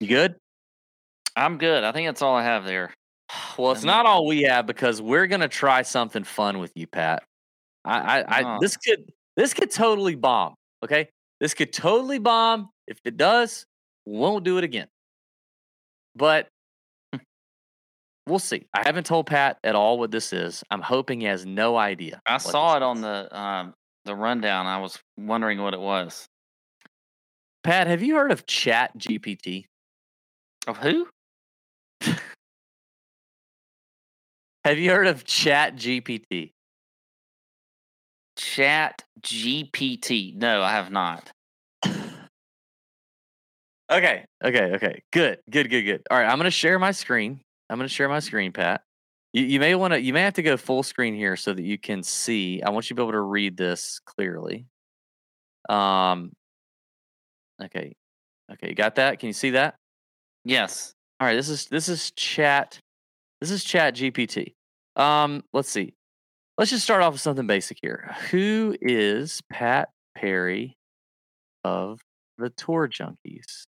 You 0.00 0.08
good? 0.08 0.36
I'm 1.36 1.58
good. 1.58 1.84
I 1.84 1.92
think 1.92 2.08
that's 2.08 2.22
all 2.22 2.34
I 2.34 2.42
have 2.44 2.64
there. 2.64 2.92
Well, 3.58 3.72
it's 3.72 3.84
not 3.84 4.06
all 4.06 4.26
we 4.26 4.42
have 4.42 4.66
because 4.66 5.02
we're 5.02 5.26
gonna 5.26 5.46
try 5.48 5.82
something 5.82 6.24
fun 6.24 6.58
with 6.60 6.72
you, 6.74 6.86
Pat. 6.86 7.22
I, 7.84 7.98
I, 7.98 8.20
I 8.20 8.42
Ah. 8.42 8.58
this 8.58 8.76
could 8.76 9.12
this 9.36 9.52
could 9.54 9.70
totally 9.70 10.14
bomb. 10.14 10.54
Okay, 10.82 11.08
this 11.40 11.52
could 11.54 11.72
totally 11.72 12.18
bomb. 12.18 12.70
If 12.86 12.98
it 13.04 13.16
does, 13.16 13.66
won't 14.06 14.44
do 14.44 14.56
it 14.58 14.64
again. 14.64 14.88
But 16.16 16.48
we'll 18.30 18.38
see. 18.38 18.66
I 18.72 18.82
haven't 18.86 19.04
told 19.04 19.26
Pat 19.26 19.58
at 19.64 19.74
all 19.74 19.98
what 19.98 20.10
this 20.10 20.32
is. 20.32 20.64
I'm 20.70 20.80
hoping 20.80 21.20
he 21.20 21.26
has 21.26 21.44
no 21.44 21.76
idea. 21.76 22.22
I 22.24 22.38
saw 22.38 22.76
it 22.76 22.82
on 22.82 23.00
the 23.02 23.28
um 23.38 23.74
the 24.04 24.14
rundown. 24.14 24.66
I 24.66 24.78
was 24.78 24.98
wondering 25.18 25.60
what 25.60 25.74
it 25.74 25.80
was. 25.80 26.26
Pat, 27.62 27.88
have 27.88 28.02
you 28.02 28.14
heard 28.14 28.32
of 28.32 28.46
Chat 28.46 28.96
GPT? 28.96 29.66
Of 30.66 30.78
who? 30.78 31.06
Have 34.64 34.78
you 34.78 34.90
heard 34.90 35.06
of 35.06 35.24
Chat 35.24 35.76
GPT? 35.76 36.52
Chat 38.36 39.02
GPT. 39.22 40.36
No, 40.36 40.62
I 40.62 40.72
have 40.72 40.90
not. 40.90 41.30
Okay, 43.90 44.24
okay, 44.44 44.72
okay. 44.74 45.02
Good, 45.12 45.40
good, 45.50 45.68
good, 45.68 45.82
good. 45.82 46.02
All 46.12 46.16
right, 46.16 46.30
I'm 46.30 46.38
gonna 46.38 46.48
share 46.52 46.78
my 46.78 46.92
screen. 46.92 47.40
I'm 47.70 47.78
gonna 47.78 47.88
share 47.88 48.08
my 48.08 48.18
screen, 48.18 48.52
Pat. 48.52 48.82
You, 49.32 49.44
you 49.44 49.60
may 49.60 49.74
want 49.76 49.94
to. 49.94 50.00
You 50.00 50.12
may 50.12 50.22
have 50.22 50.34
to 50.34 50.42
go 50.42 50.56
full 50.56 50.82
screen 50.82 51.14
here 51.14 51.36
so 51.36 51.52
that 51.52 51.62
you 51.62 51.78
can 51.78 52.02
see. 52.02 52.60
I 52.62 52.70
want 52.70 52.90
you 52.90 52.96
to 52.96 53.00
be 53.00 53.04
able 53.04 53.12
to 53.12 53.20
read 53.20 53.56
this 53.56 54.00
clearly. 54.04 54.66
Um. 55.68 56.32
Okay. 57.62 57.94
Okay, 58.52 58.68
you 58.68 58.74
got 58.74 58.96
that? 58.96 59.20
Can 59.20 59.28
you 59.28 59.32
see 59.32 59.50
that? 59.50 59.76
Yes. 60.44 60.94
All 61.20 61.28
right. 61.28 61.36
This 61.36 61.48
is 61.48 61.66
this 61.66 61.88
is 61.88 62.10
chat. 62.12 62.80
This 63.40 63.52
is 63.52 63.62
Chat 63.62 63.94
GPT. 63.94 64.54
Um. 64.96 65.44
Let's 65.52 65.70
see. 65.70 65.94
Let's 66.58 66.70
just 66.70 66.84
start 66.84 67.02
off 67.02 67.12
with 67.12 67.22
something 67.22 67.46
basic 67.46 67.78
here. 67.80 68.14
Who 68.30 68.76
is 68.82 69.40
Pat 69.50 69.90
Perry 70.16 70.76
of 71.62 72.00
the 72.36 72.50
Tour 72.50 72.88
Junkies? 72.88 73.66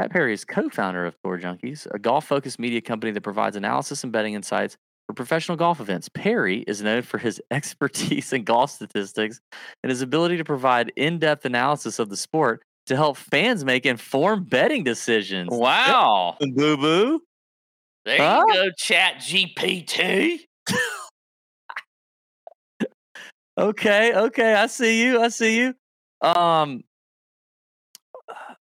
Pat 0.00 0.10
Perry 0.10 0.32
is 0.32 0.46
co 0.46 0.70
founder 0.70 1.04
of 1.04 1.14
Tour 1.22 1.38
Junkies, 1.38 1.86
a 1.90 1.98
golf 1.98 2.26
focused 2.26 2.58
media 2.58 2.80
company 2.80 3.12
that 3.12 3.20
provides 3.20 3.54
analysis 3.54 4.02
and 4.02 4.10
betting 4.10 4.32
insights 4.32 4.78
for 5.06 5.12
professional 5.12 5.58
golf 5.58 5.78
events. 5.78 6.08
Perry 6.08 6.60
is 6.60 6.80
known 6.80 7.02
for 7.02 7.18
his 7.18 7.38
expertise 7.50 8.32
in 8.32 8.44
golf 8.44 8.70
statistics 8.70 9.42
and 9.82 9.90
his 9.90 10.00
ability 10.00 10.38
to 10.38 10.44
provide 10.44 10.90
in 10.96 11.18
depth 11.18 11.44
analysis 11.44 11.98
of 11.98 12.08
the 12.08 12.16
sport 12.16 12.62
to 12.86 12.96
help 12.96 13.18
fans 13.18 13.62
make 13.62 13.84
informed 13.84 14.48
betting 14.48 14.84
decisions. 14.84 15.50
Wow. 15.52 16.38
Boo 16.40 16.78
boo. 16.78 17.20
There 18.06 18.16
Huh? 18.16 18.42
you 18.48 18.54
go, 18.54 18.70
Chat 18.78 19.16
GPT. 19.16 20.38
Okay, 23.58 24.14
okay, 24.14 24.54
I 24.54 24.68
see 24.68 25.02
you. 25.04 25.20
I 25.20 25.28
see 25.28 25.58
you. 25.58 25.74
Um 26.26 26.82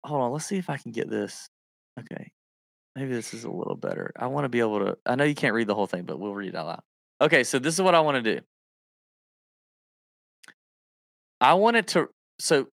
hold 0.05 0.23
on, 0.23 0.33
let's 0.33 0.47
see 0.47 0.59
if 0.59 0.71
I 0.71 0.77
can 0.77 0.93
get 0.93 1.09
this. 1.09 1.49
Okay. 1.99 2.31
Maybe 2.97 3.13
this 3.13 3.33
is 3.33 3.45
a 3.45 3.51
little 3.51 3.77
better. 3.77 4.13
I 4.17 4.27
want 4.27 4.45
to 4.45 4.49
be 4.49 4.61
able 4.61 4.81
to 4.81 4.99
I 5.07 5.15
know 5.15 5.25
you 5.25 5.35
can't 5.35 5.55
read 5.55 5.67
the 5.67 5.75
whole 5.75 5.87
thing, 5.87 6.05
but 6.05 6.19
we'll 6.19 6.35
read 6.35 6.51
it 6.51 6.55
out 6.55 6.67
loud. 6.67 6.83
Okay, 7.21 7.45
so 7.45 7.59
this 7.59 7.75
is 7.75 7.81
what 7.81 7.95
I 7.95 8.01
want 8.01 8.23
to 8.23 8.35
do. 8.37 8.41
I 11.41 11.55
wanted 11.55 11.87
to 11.89 12.09
so 12.39 12.69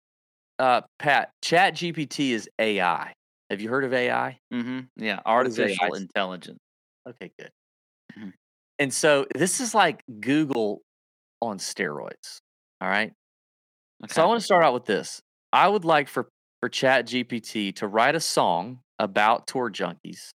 uh 0.59 0.81
Pat, 0.99 1.31
Chat 1.41 1.75
GPT 1.75 2.31
is 2.31 2.49
AI. 2.59 3.13
Have 3.49 3.61
you 3.61 3.69
heard 3.69 3.83
of 3.83 3.93
AI? 3.93 4.39
Mm-hmm. 4.53 4.79
Yeah. 4.97 5.19
Artificial 5.25 5.93
AI? 5.93 5.97
intelligence. 5.97 6.59
Okay, 7.07 7.31
good. 7.37 7.51
Mhm. 8.17 8.33
And 8.79 8.93
so 8.93 9.25
this 9.35 9.59
is 9.59 9.75
like 9.75 10.03
Google 10.19 10.81
on 11.41 11.59
steroids. 11.59 12.39
All 12.81 12.89
right. 12.89 13.11
Okay. 14.03 14.13
So 14.13 14.23
I 14.23 14.25
want 14.25 14.39
to 14.39 14.45
start 14.45 14.63
out 14.63 14.73
with 14.73 14.85
this. 14.85 15.21
I 15.53 15.67
would 15.67 15.85
like 15.85 16.07
for 16.07 16.29
for 16.59 16.69
Chat 16.69 17.07
GPT 17.07 17.75
to 17.77 17.87
write 17.87 18.15
a 18.15 18.19
song 18.19 18.79
about 18.99 19.47
tour 19.47 19.69
junkies. 19.69 20.29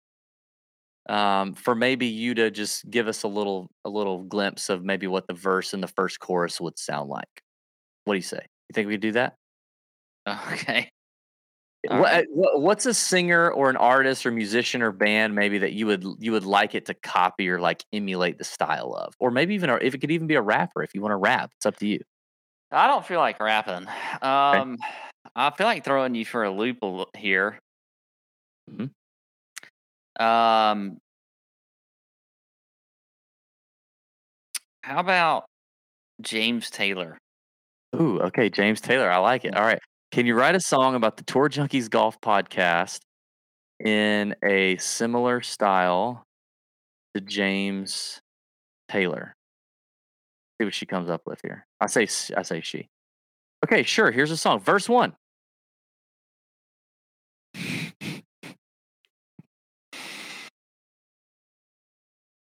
Um, 1.08 1.54
for 1.54 1.74
maybe 1.74 2.06
you 2.06 2.34
to 2.34 2.50
just 2.50 2.88
give 2.88 3.08
us 3.08 3.24
a 3.24 3.28
little 3.28 3.68
a 3.84 3.90
little 3.90 4.22
glimpse 4.22 4.68
of 4.68 4.84
maybe 4.84 5.06
what 5.06 5.26
the 5.26 5.34
verse 5.34 5.72
and 5.74 5.82
the 5.82 5.88
first 5.88 6.20
chorus 6.20 6.60
would 6.60 6.78
sound 6.78 7.08
like. 7.08 7.42
What 8.04 8.14
do 8.14 8.18
you 8.18 8.22
say? 8.22 8.46
You 8.68 8.74
think 8.74 8.86
we 8.86 8.94
could 8.94 9.00
do 9.00 9.12
that? 9.12 9.34
Okay. 10.52 10.90
What, 11.88 11.98
right. 11.98 12.26
what's 12.30 12.84
a 12.84 12.92
singer 12.92 13.50
or 13.50 13.70
an 13.70 13.76
artist 13.76 14.26
or 14.26 14.30
musician 14.30 14.82
or 14.82 14.92
band 14.92 15.34
maybe 15.34 15.56
that 15.58 15.72
you 15.72 15.86
would 15.86 16.04
you 16.18 16.32
would 16.32 16.44
like 16.44 16.74
it 16.74 16.84
to 16.86 16.94
copy 16.94 17.48
or 17.48 17.58
like 17.58 17.82
emulate 17.90 18.36
the 18.36 18.44
style 18.44 18.92
of, 18.92 19.14
or 19.18 19.30
maybe 19.30 19.54
even 19.54 19.70
if 19.70 19.94
it 19.94 19.98
could 19.98 20.10
even 20.10 20.26
be 20.26 20.34
a 20.34 20.42
rapper 20.42 20.82
if 20.82 20.94
you 20.94 21.00
want 21.00 21.12
to 21.12 21.16
rap, 21.16 21.50
it's 21.56 21.64
up 21.64 21.78
to 21.78 21.86
you. 21.86 22.00
I 22.70 22.86
don't 22.86 23.04
feel 23.04 23.18
like 23.18 23.40
rapping. 23.40 23.88
Um, 24.20 24.76
I 25.34 25.50
feel 25.50 25.66
like 25.66 25.84
throwing 25.84 26.14
you 26.14 26.24
for 26.24 26.44
a 26.44 26.50
loop 26.50 26.78
here. 27.16 27.58
Mhm. 28.68 28.90
Um, 30.18 31.00
how 34.82 34.98
about 35.00 35.44
James 36.20 36.70
Taylor? 36.70 37.18
Ooh, 37.96 38.20
okay, 38.22 38.50
James 38.50 38.80
Taylor. 38.80 39.10
I 39.10 39.18
like 39.18 39.44
it. 39.44 39.56
All 39.56 39.64
right. 39.64 39.80
Can 40.12 40.26
you 40.26 40.34
write 40.34 40.54
a 40.54 40.60
song 40.60 40.94
about 40.94 41.16
the 41.16 41.24
Tour 41.24 41.48
Junkies 41.48 41.90
Golf 41.90 42.20
podcast 42.20 43.00
in 43.84 44.34
a 44.44 44.76
similar 44.78 45.40
style 45.42 46.24
to 47.14 47.20
James 47.20 48.20
Taylor? 48.90 49.34
See 50.60 50.64
what 50.64 50.74
she 50.74 50.86
comes 50.86 51.08
up 51.10 51.22
with 51.26 51.40
here. 51.42 51.66
I 51.80 51.86
say 51.86 52.06
I 52.36 52.42
say 52.42 52.60
she. 52.60 52.88
Okay, 53.70 53.84
sure. 53.84 54.10
Here's 54.10 54.32
a 54.32 54.36
song. 54.36 54.58
Verse 54.58 54.88
one. 54.88 55.14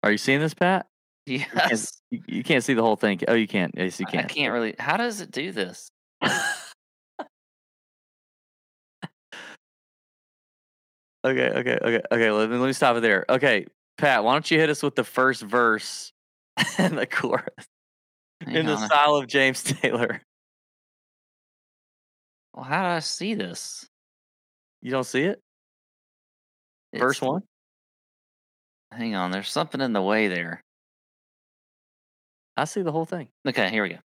Are 0.03 0.11
you 0.11 0.17
seeing 0.19 0.41
this, 0.41 0.55
Pat? 0.55 0.87
You 1.27 1.41
can't, 1.41 1.71
Yes. 1.71 2.01
you, 2.11 2.43
can't 2.43 2.65
see 2.65 2.73
the 2.73 2.83
whole 2.83 2.97
thing. 2.97 3.21
Oh, 3.29 3.35
you 3.35 3.47
can't. 3.47 3.75
Yes, 3.77 4.01
you 4.01 4.07
can't. 4.07 4.25
I 4.25 4.29
can. 4.29 4.35
can't 4.37 4.53
really. 4.55 4.75
How 4.79 4.97
does 4.97 5.21
it 5.21 5.31
do 5.31 5.53
this? 5.53 5.91
Okay, 11.23 11.51
okay, 11.51 11.79
okay, 11.83 12.01
okay. 12.11 12.31
Let 12.31 12.49
me, 12.49 12.57
let 12.57 12.67
me 12.67 12.73
stop 12.73 12.97
it 12.97 13.01
there. 13.01 13.27
Okay, 13.29 13.67
Pat, 13.99 14.25
why 14.25 14.33
don't 14.33 14.51
you 14.51 14.59
hit 14.59 14.71
us 14.71 14.83
with 14.83 14.95
the 14.95 15.05
first 15.05 15.43
verse 15.43 16.13
and 16.79 16.97
the 16.97 17.07
chorus 17.07 17.45
Hang 18.41 18.55
in 18.57 18.67
the 18.67 18.77
on. 18.77 18.87
style 18.89 19.17
of 19.17 19.27
James 19.27 19.63
Taylor? 19.83 20.23
Well, 22.61 22.69
how 22.69 22.83
do 22.83 22.89
I 22.89 22.99
see 22.99 23.33
this? 23.33 23.89
You 24.83 24.91
don't 24.91 25.05
see 25.05 25.23
it? 25.23 25.41
Verse 26.93 27.17
It's- 27.17 27.27
one. 27.27 27.43
Hang 28.93 29.15
on, 29.15 29.31
there's 29.31 29.49
something 29.51 29.81
in 29.81 29.95
the 29.95 30.03
way 30.03 30.29
there. 30.29 30.61
I 32.59 32.65
see 32.67 32.83
the 32.83 32.93
whole 32.93 33.07
thing. 33.07 33.31
Okay, 33.49 33.71
here 33.71 33.83
we 33.83 33.89
go. 33.95 33.99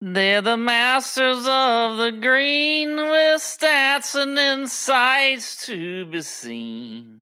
They're 0.00 0.42
the 0.42 0.56
masters 0.56 1.46
of 1.46 1.98
the 1.98 2.10
green 2.10 2.96
with 2.96 3.40
stats 3.40 4.20
and 4.20 4.36
insights 4.36 5.66
to 5.66 6.06
be 6.06 6.22
seen. 6.22 7.20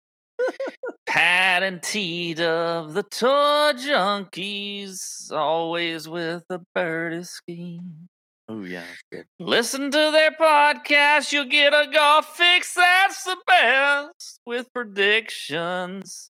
Pat 1.06 1.62
and 1.62 1.80
Dub, 2.36 2.92
the 2.92 3.02
tour 3.10 3.72
junkies, 3.74 5.32
always 5.32 6.08
with 6.08 6.44
a 6.50 6.60
birdie 6.74 7.24
scheme. 7.24 8.08
Oh 8.50 8.64
yeah, 8.64 8.84
good. 9.12 9.26
Listen 9.38 9.90
to 9.90 10.10
their 10.12 10.30
podcast, 10.30 11.32
you'll 11.32 11.44
get 11.44 11.74
a 11.74 11.86
golf 11.92 12.34
fix 12.34 12.72
that's 12.74 13.24
the 13.24 13.36
best 13.46 14.40
with 14.46 14.72
predictions, 14.72 16.30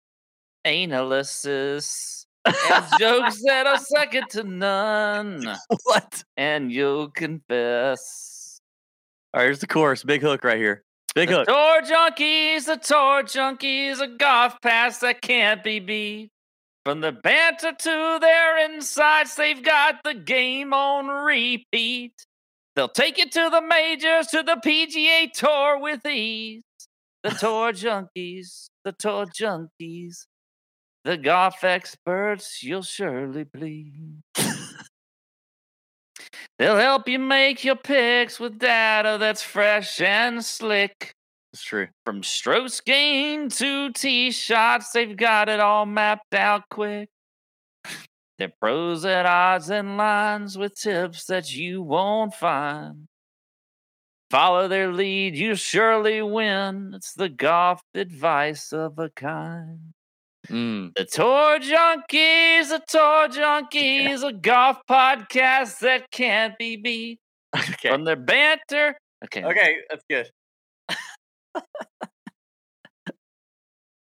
analysis, 0.64 2.26
and 2.44 2.84
jokes 3.00 3.42
that 3.46 3.66
are 3.66 3.78
second 3.78 4.28
to 4.30 4.44
none. 4.44 5.56
what? 5.84 6.22
And 6.36 6.70
you'll 6.70 7.10
confess. 7.10 8.60
All 9.32 9.40
right, 9.40 9.46
here's 9.46 9.58
the 9.58 9.66
chorus. 9.66 10.04
Big 10.04 10.22
hook 10.22 10.44
right 10.44 10.58
here. 10.58 10.83
Big 11.14 11.28
The 11.28 11.36
hook. 11.36 11.46
tour 11.48 11.82
junkies, 11.82 12.66
the 12.66 12.76
tour 12.76 13.22
junkies, 13.22 14.00
a 14.00 14.08
golf 14.08 14.60
pass 14.60 14.98
that 14.98 15.20
can't 15.20 15.62
be 15.62 15.78
beat. 15.78 16.30
From 16.84 17.00
the 17.00 17.12
banter 17.12 17.72
to 17.72 18.18
their 18.20 18.58
insights, 18.70 19.36
they've 19.36 19.62
got 19.62 20.02
the 20.04 20.14
game 20.14 20.74
on 20.74 21.06
repeat. 21.06 22.26
They'll 22.76 22.88
take 22.88 23.18
you 23.18 23.28
to 23.30 23.50
the 23.50 23.62
majors, 23.62 24.26
to 24.28 24.42
the 24.42 24.56
PGA 24.56 25.32
Tour 25.32 25.78
with 25.80 26.04
ease. 26.04 26.62
The 27.22 27.30
tour 27.40 27.72
junkies, 27.72 28.68
the 28.84 28.92
tour 28.92 29.26
junkies, 29.26 30.26
the 31.04 31.16
golf 31.16 31.62
experts 31.64 32.62
you'll 32.62 32.82
surely 32.82 33.44
please. 33.44 34.13
They'll 36.58 36.76
help 36.76 37.08
you 37.08 37.18
make 37.18 37.64
your 37.64 37.76
picks 37.76 38.38
with 38.38 38.58
data 38.58 39.16
that's 39.18 39.42
fresh 39.42 40.00
and 40.00 40.44
slick. 40.44 41.14
It's 41.52 41.62
true. 41.62 41.88
From 42.04 42.22
strokes 42.22 42.80
gained 42.80 43.50
to 43.52 43.92
tee 43.92 44.30
shots, 44.30 44.92
they've 44.92 45.16
got 45.16 45.48
it 45.48 45.60
all 45.60 45.86
mapped 45.86 46.34
out 46.34 46.68
quick. 46.70 47.08
They're 48.38 48.52
pros 48.60 49.04
at 49.04 49.26
odds 49.26 49.70
and 49.70 49.96
lines 49.96 50.58
with 50.58 50.74
tips 50.74 51.26
that 51.26 51.52
you 51.52 51.82
won't 51.82 52.34
find. 52.34 53.06
Follow 54.30 54.66
their 54.66 54.92
lead, 54.92 55.36
you 55.36 55.54
surely 55.54 56.20
win. 56.20 56.92
It's 56.94 57.12
the 57.12 57.28
golf 57.28 57.82
advice 57.94 58.72
of 58.72 58.98
a 58.98 59.10
kind. 59.10 59.94
Mm. 60.48 60.92
The 60.94 61.04
Tour 61.06 61.58
Junkies, 61.58 62.68
the 62.68 62.82
Tour 62.86 63.28
Junkies, 63.28 64.22
a 64.26 64.32
golf 64.32 64.78
podcast 64.88 65.78
that 65.80 66.10
can't 66.10 66.56
be 66.58 66.76
beat. 66.76 67.18
Okay. 67.56 67.88
From 67.88 68.04
their 68.04 68.16
banter. 68.16 68.96
Okay. 69.24 69.44
Okay, 69.44 69.76
that's 69.88 70.04
good. 70.10 70.30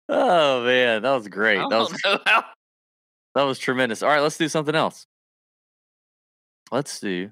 oh 0.09 0.65
man, 0.65 1.03
that 1.03 1.11
was 1.13 1.29
great. 1.29 1.59
That 1.59 1.79
was 1.79 2.01
how. 2.25 2.45
that 3.35 3.43
was 3.43 3.59
tremendous. 3.59 4.03
All 4.03 4.09
right, 4.09 4.21
let's 4.21 4.39
do 4.39 4.49
something 4.49 4.75
else. 4.75 5.07
Let's 6.73 7.01
do 7.01 7.31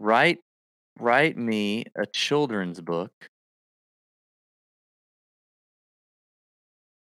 write 0.00 0.38
write 0.98 1.36
me 1.36 1.84
a 1.96 2.06
children's 2.06 2.80
book 2.80 3.12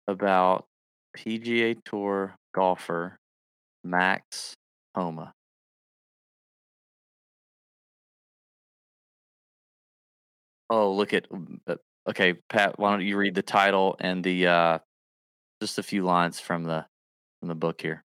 about 0.09 0.67
PGA 1.17 1.77
Tour 1.85 2.37
golfer 2.55 3.19
Max 3.85 4.55
Homa. 4.95 5.33
Oh, 10.69 10.93
look 10.93 11.13
at 11.13 11.27
uh, 11.67 11.75
okay, 12.09 12.35
Pat. 12.49 12.79
Why 12.79 12.93
don't 12.93 13.05
you 13.05 13.17
read 13.17 13.35
the 13.35 13.43
title 13.43 13.97
and 13.99 14.23
the 14.23 14.47
uh, 14.47 14.79
just 15.61 15.79
a 15.79 15.83
few 15.83 16.05
lines 16.05 16.39
from 16.39 16.65
the 16.65 16.87
from 17.41 17.49
the 17.49 17.55
book 17.55 17.81
here? 17.81 18.05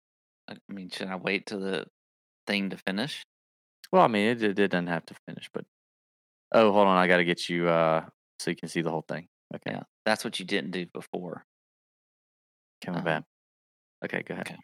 I 0.47 0.58
mean, 0.70 0.89
should 0.89 1.08
I 1.08 1.16
wait 1.16 1.47
till 1.47 1.60
the 1.60 1.88
thing 2.45 2.70
to 2.70 2.78
finish? 2.78 3.24
Well, 3.91 4.04
I 4.04 4.08
mean, 4.08 4.28
it, 4.28 4.43
it 4.60 4.70
doesn't 4.70 4.88
have 4.88 5.06
to 5.08 5.16
finish, 5.28 5.49
but 5.54 5.66
oh, 6.52 6.72
hold 6.72 6.88
on, 6.88 6.97
I 6.97 7.08
got 7.08 7.18
to 7.18 7.26
get 7.26 7.49
you 7.49 7.68
uh 7.68 8.06
so 8.39 8.49
you 8.52 8.56
can 8.56 8.70
see 8.70 8.82
the 8.82 8.91
whole 8.91 9.06
thing. 9.08 9.28
Okay, 9.56 9.72
Yeah. 9.72 9.84
That's 10.06 10.24
what 10.24 10.39
you 10.39 10.45
didn't 10.45 10.72
do 10.72 10.86
before. 10.88 11.45
Coming 12.84 13.00
um, 13.00 13.06
back. 13.06 13.24
Okay, 14.04 14.24
go 14.24 14.34
ahead. 14.34 14.48
okay. 14.48 14.58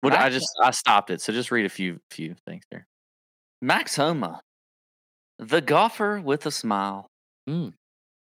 What 0.00 0.14
I 0.14 0.30
just 0.30 0.48
I 0.60 0.72
stopped 0.72 1.10
it, 1.10 1.20
so 1.20 1.32
just 1.32 1.52
read 1.52 1.64
a 1.64 1.68
few 1.68 2.00
few 2.10 2.34
things 2.44 2.64
there. 2.70 2.86
Max 3.60 3.94
Homa, 3.94 4.40
the 5.38 5.60
golfer 5.60 6.20
with 6.20 6.44
a 6.46 6.50
smile. 6.50 7.06
Mm. 7.48 7.74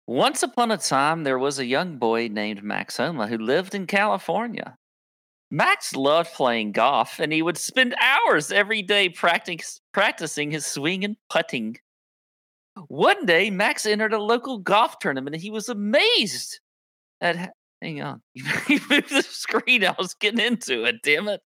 Once 0.07 0.41
upon 0.41 0.71
a 0.71 0.77
time, 0.77 1.23
there 1.23 1.37
was 1.37 1.59
a 1.59 1.65
young 1.65 1.97
boy 1.97 2.27
named 2.27 2.63
Max 2.63 2.97
Homa 2.97 3.27
who 3.27 3.37
lived 3.37 3.75
in 3.75 3.85
California. 3.85 4.75
Max 5.51 5.95
loved 5.95 6.33
playing 6.33 6.71
golf, 6.71 7.19
and 7.19 7.31
he 7.31 7.43
would 7.43 7.57
spend 7.57 7.95
hours 8.01 8.51
every 8.51 8.81
day 8.81 9.09
practice, 9.09 9.79
practicing 9.93 10.49
his 10.49 10.65
swing 10.65 11.03
and 11.03 11.15
putting. 11.29 11.77
One 12.87 13.25
day, 13.27 13.51
Max 13.51 13.85
entered 13.85 14.13
a 14.13 14.21
local 14.21 14.57
golf 14.57 14.97
tournament, 14.97 15.35
and 15.35 15.41
he 15.43 15.51
was 15.51 15.69
amazed 15.69 16.59
at. 17.21 17.53
Hang 17.81 18.01
on, 18.01 18.21
you 18.33 18.79
moved 18.89 19.09
the 19.09 19.23
screen. 19.23 19.85
I 19.85 19.95
was 19.97 20.13
getting 20.15 20.45
into 20.45 20.83
it. 20.83 20.97
Damn 21.03 21.27
it! 21.29 21.41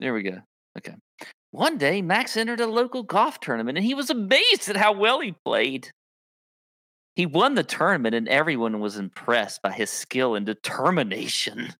There 0.00 0.12
we 0.12 0.22
go. 0.22 0.38
Okay. 0.78 0.94
One 1.52 1.78
day, 1.78 2.02
Max 2.02 2.36
entered 2.36 2.60
a 2.60 2.66
local 2.66 3.02
golf 3.02 3.40
tournament, 3.40 3.78
and 3.78 3.86
he 3.86 3.94
was 3.94 4.10
amazed 4.10 4.68
at 4.68 4.76
how 4.76 4.92
well 4.92 5.20
he 5.20 5.34
played. 5.44 5.90
He 7.14 7.26
won 7.26 7.54
the 7.54 7.62
tournament, 7.62 8.14
and 8.14 8.28
everyone 8.28 8.80
was 8.80 8.96
impressed 8.96 9.62
by 9.62 9.72
his 9.72 9.90
skill 9.90 10.34
and 10.34 10.46
determination. 10.46 11.74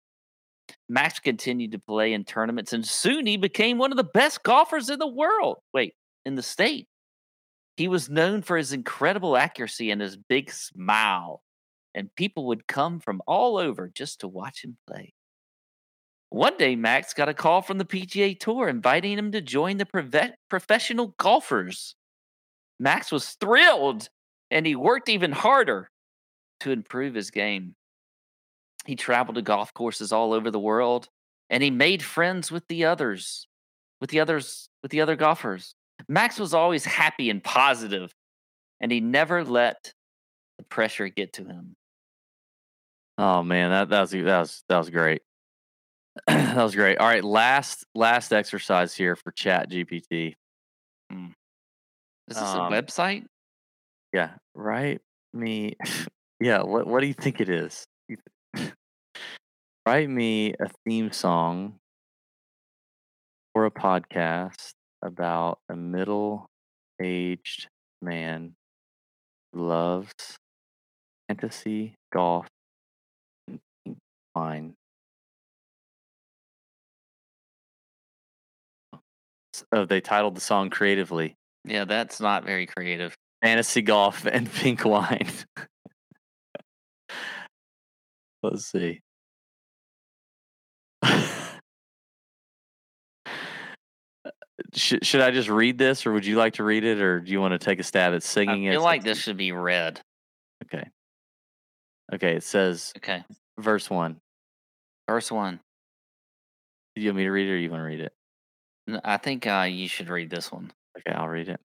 Max 0.89 1.19
continued 1.19 1.71
to 1.71 1.79
play 1.79 2.13
in 2.13 2.23
tournaments, 2.23 2.73
and 2.73 2.85
soon 2.85 3.25
he 3.25 3.37
became 3.37 3.77
one 3.77 3.91
of 3.91 3.97
the 3.97 4.03
best 4.03 4.43
golfers 4.43 4.89
in 4.89 4.99
the 4.99 5.07
world. 5.07 5.57
Wait, 5.73 5.93
in 6.25 6.35
the 6.35 6.43
state. 6.43 6.87
He 7.77 7.87
was 7.87 8.09
known 8.09 8.43
for 8.43 8.55
his 8.55 8.71
incredible 8.71 9.35
accuracy 9.35 9.89
and 9.89 9.99
his 9.99 10.15
big 10.15 10.51
smile, 10.51 11.41
and 11.95 12.15
people 12.15 12.47
would 12.47 12.67
come 12.67 12.99
from 12.99 13.21
all 13.27 13.57
over 13.57 13.91
just 13.93 14.19
to 14.21 14.27
watch 14.27 14.63
him 14.63 14.77
play. 14.87 15.13
One 16.29 16.57
day, 16.57 16.75
Max 16.75 17.13
got 17.13 17.29
a 17.29 17.33
call 17.33 17.61
from 17.61 17.77
the 17.77 17.85
PGA 17.85 18.39
Tour 18.39 18.67
inviting 18.67 19.17
him 19.17 19.31
to 19.33 19.41
join 19.41 19.77
the 19.77 20.33
professional 20.49 21.13
golfers. 21.19 21.95
Max 22.79 23.11
was 23.11 23.29
thrilled 23.39 24.09
and 24.49 24.65
he 24.65 24.75
worked 24.75 25.09
even 25.09 25.31
harder 25.31 25.91
to 26.61 26.71
improve 26.71 27.13
his 27.13 27.29
game. 27.29 27.75
He 28.85 28.95
traveled 28.95 29.35
to 29.35 29.41
golf 29.41 29.73
courses 29.73 30.11
all 30.11 30.33
over 30.33 30.49
the 30.49 30.59
world 30.59 31.07
and 31.49 31.61
he 31.61 31.69
made 31.69 32.01
friends 32.01 32.51
with 32.51 32.67
the 32.67 32.85
others, 32.85 33.47
with 34.01 34.09
the 34.09 34.19
others, 34.19 34.69
with 34.81 34.91
the 34.91 35.01
other 35.01 35.15
golfers. 35.15 35.75
Max 36.07 36.39
was 36.39 36.53
always 36.53 36.83
happy 36.83 37.29
and 37.29 37.43
positive, 37.43 38.13
and 38.81 38.91
he 38.91 38.99
never 38.99 39.43
let 39.43 39.93
the 40.57 40.63
pressure 40.63 41.07
get 41.09 41.33
to 41.33 41.45
him. 41.45 41.75
Oh 43.17 43.43
man, 43.43 43.69
that 43.71 43.89
that 43.89 44.01
was 44.01 44.11
that 44.11 44.23
was 44.23 44.63
that 44.69 44.77
was 44.77 44.89
great. 44.89 45.21
that 46.27 46.57
was 46.57 46.75
great. 46.75 46.97
All 46.97 47.07
right, 47.07 47.23
last 47.23 47.85
last 47.95 48.33
exercise 48.33 48.93
here 48.95 49.15
for 49.15 49.31
Chat 49.31 49.69
GPT. 49.69 50.35
Is 52.29 52.37
this 52.37 52.37
Um, 52.37 52.73
a 52.73 52.81
website? 52.81 53.25
Yeah, 54.13 54.31
write 54.55 55.01
me. 55.33 55.75
yeah, 56.39 56.61
what 56.61 56.87
what 56.87 57.01
do 57.01 57.07
you 57.07 57.13
think 57.13 57.41
it 57.41 57.49
is? 57.49 57.85
Write 59.85 60.09
me 60.09 60.53
a 60.61 60.69
theme 60.85 61.11
song 61.11 61.79
for 63.51 63.65
a 63.65 63.71
podcast 63.71 64.73
about 65.01 65.59
a 65.67 65.75
middle-aged 65.75 67.67
man 68.01 68.55
who 69.51 69.67
loves 69.67 70.13
fantasy 71.27 71.95
golf 72.13 72.47
pink 74.35 74.75
Oh, 79.71 79.73
uh, 79.81 79.85
they 79.85 80.01
titled 80.01 80.35
the 80.35 80.41
song 80.41 80.69
creatively 80.69 81.35
Yeah, 81.65 81.85
that's 81.85 82.19
not 82.19 82.43
very 82.43 82.65
creative. 82.65 83.15
fantasy 83.43 83.81
golf 83.81 84.25
and 84.31 84.51
pink 84.51 84.83
wine. 84.85 85.27
Let's 88.43 88.65
see. 88.65 89.01
Uh, 94.25 94.29
should, 94.73 95.05
should 95.05 95.19
I 95.21 95.31
just 95.31 95.49
read 95.49 95.77
this, 95.77 96.05
or 96.05 96.13
would 96.13 96.25
you 96.25 96.37
like 96.37 96.53
to 96.53 96.63
read 96.63 96.83
it, 96.85 97.01
or 97.01 97.19
do 97.19 97.29
you 97.31 97.41
want 97.41 97.51
to 97.51 97.57
take 97.57 97.79
a 97.79 97.83
stab 97.83 98.11
at 98.13 98.17
I 98.17 98.19
singing 98.19 98.63
it? 98.63 98.71
feel 98.71 98.81
like 98.81 99.03
this 99.03 99.21
should 99.21 99.35
be 99.37 99.51
read. 99.51 99.99
Okay. 100.63 100.87
Okay. 102.13 102.35
It 102.37 102.43
says 102.43 102.93
Okay. 102.97 103.23
verse 103.59 103.89
one. 103.89 104.21
First 105.07 105.31
one. 105.31 105.59
Do 106.95 107.01
you 107.01 107.09
want 107.09 107.17
me 107.17 107.23
to 107.23 107.31
read 107.31 107.47
it 107.47 107.53
or 107.53 107.57
you 107.57 107.69
want 107.69 107.81
to 107.81 107.85
read 107.85 107.99
it? 108.01 108.13
I 109.03 109.17
think 109.17 109.47
uh, 109.47 109.67
you 109.69 109.87
should 109.87 110.09
read 110.09 110.29
this 110.29 110.51
one. 110.51 110.71
Okay, 110.97 111.15
I'll 111.15 111.27
read 111.27 111.49
it. 111.49 111.59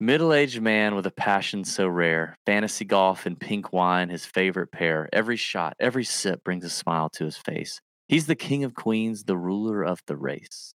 Middle 0.00 0.34
aged 0.34 0.60
man 0.60 0.94
with 0.94 1.06
a 1.06 1.10
passion 1.10 1.64
so 1.64 1.86
rare. 1.86 2.36
Fantasy 2.46 2.84
golf 2.84 3.26
and 3.26 3.38
pink 3.38 3.72
wine, 3.72 4.08
his 4.08 4.26
favorite 4.26 4.72
pair. 4.72 5.08
Every 5.12 5.36
shot, 5.36 5.76
every 5.78 6.04
sip 6.04 6.42
brings 6.42 6.64
a 6.64 6.70
smile 6.70 7.08
to 7.10 7.24
his 7.24 7.36
face. 7.36 7.80
He's 8.08 8.26
the 8.26 8.34
king 8.34 8.64
of 8.64 8.74
queens, 8.74 9.24
the 9.24 9.36
ruler 9.36 9.82
of 9.82 10.02
the 10.06 10.16
race. 10.16 10.74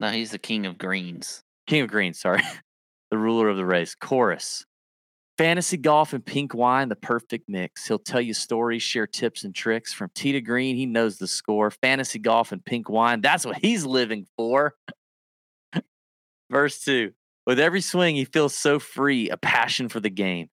No, 0.00 0.10
he's 0.10 0.30
the 0.30 0.38
king 0.38 0.66
of 0.66 0.78
greens. 0.78 1.42
King 1.66 1.82
of 1.82 1.90
greens, 1.90 2.20
sorry. 2.20 2.42
the 3.10 3.18
ruler 3.18 3.48
of 3.48 3.56
the 3.56 3.66
race. 3.66 3.94
Chorus. 3.94 4.64
Fantasy 5.36 5.76
golf 5.76 6.12
and 6.12 6.24
pink 6.24 6.54
wine, 6.54 6.88
the 6.88 6.96
perfect 6.96 7.48
mix. 7.48 7.88
He'll 7.88 7.98
tell 7.98 8.20
you 8.20 8.34
stories, 8.34 8.82
share 8.82 9.06
tips 9.06 9.42
and 9.42 9.52
tricks. 9.52 9.92
From 9.92 10.10
tee 10.14 10.32
to 10.32 10.40
green, 10.40 10.76
he 10.76 10.86
knows 10.86 11.18
the 11.18 11.26
score. 11.26 11.72
Fantasy 11.72 12.20
golf 12.20 12.52
and 12.52 12.64
pink 12.64 12.88
wine, 12.88 13.20
that's 13.20 13.44
what 13.44 13.56
he's 13.56 13.84
living 13.84 14.26
for. 14.36 14.74
Verse 16.50 16.80
two. 16.80 17.12
With 17.46 17.58
every 17.58 17.80
swing, 17.80 18.16
he 18.16 18.24
feels 18.24 18.54
so 18.54 18.78
free, 18.78 19.28
a 19.28 19.36
passion 19.36 19.88
for 19.88 20.00
the 20.00 20.10
game. 20.10 20.48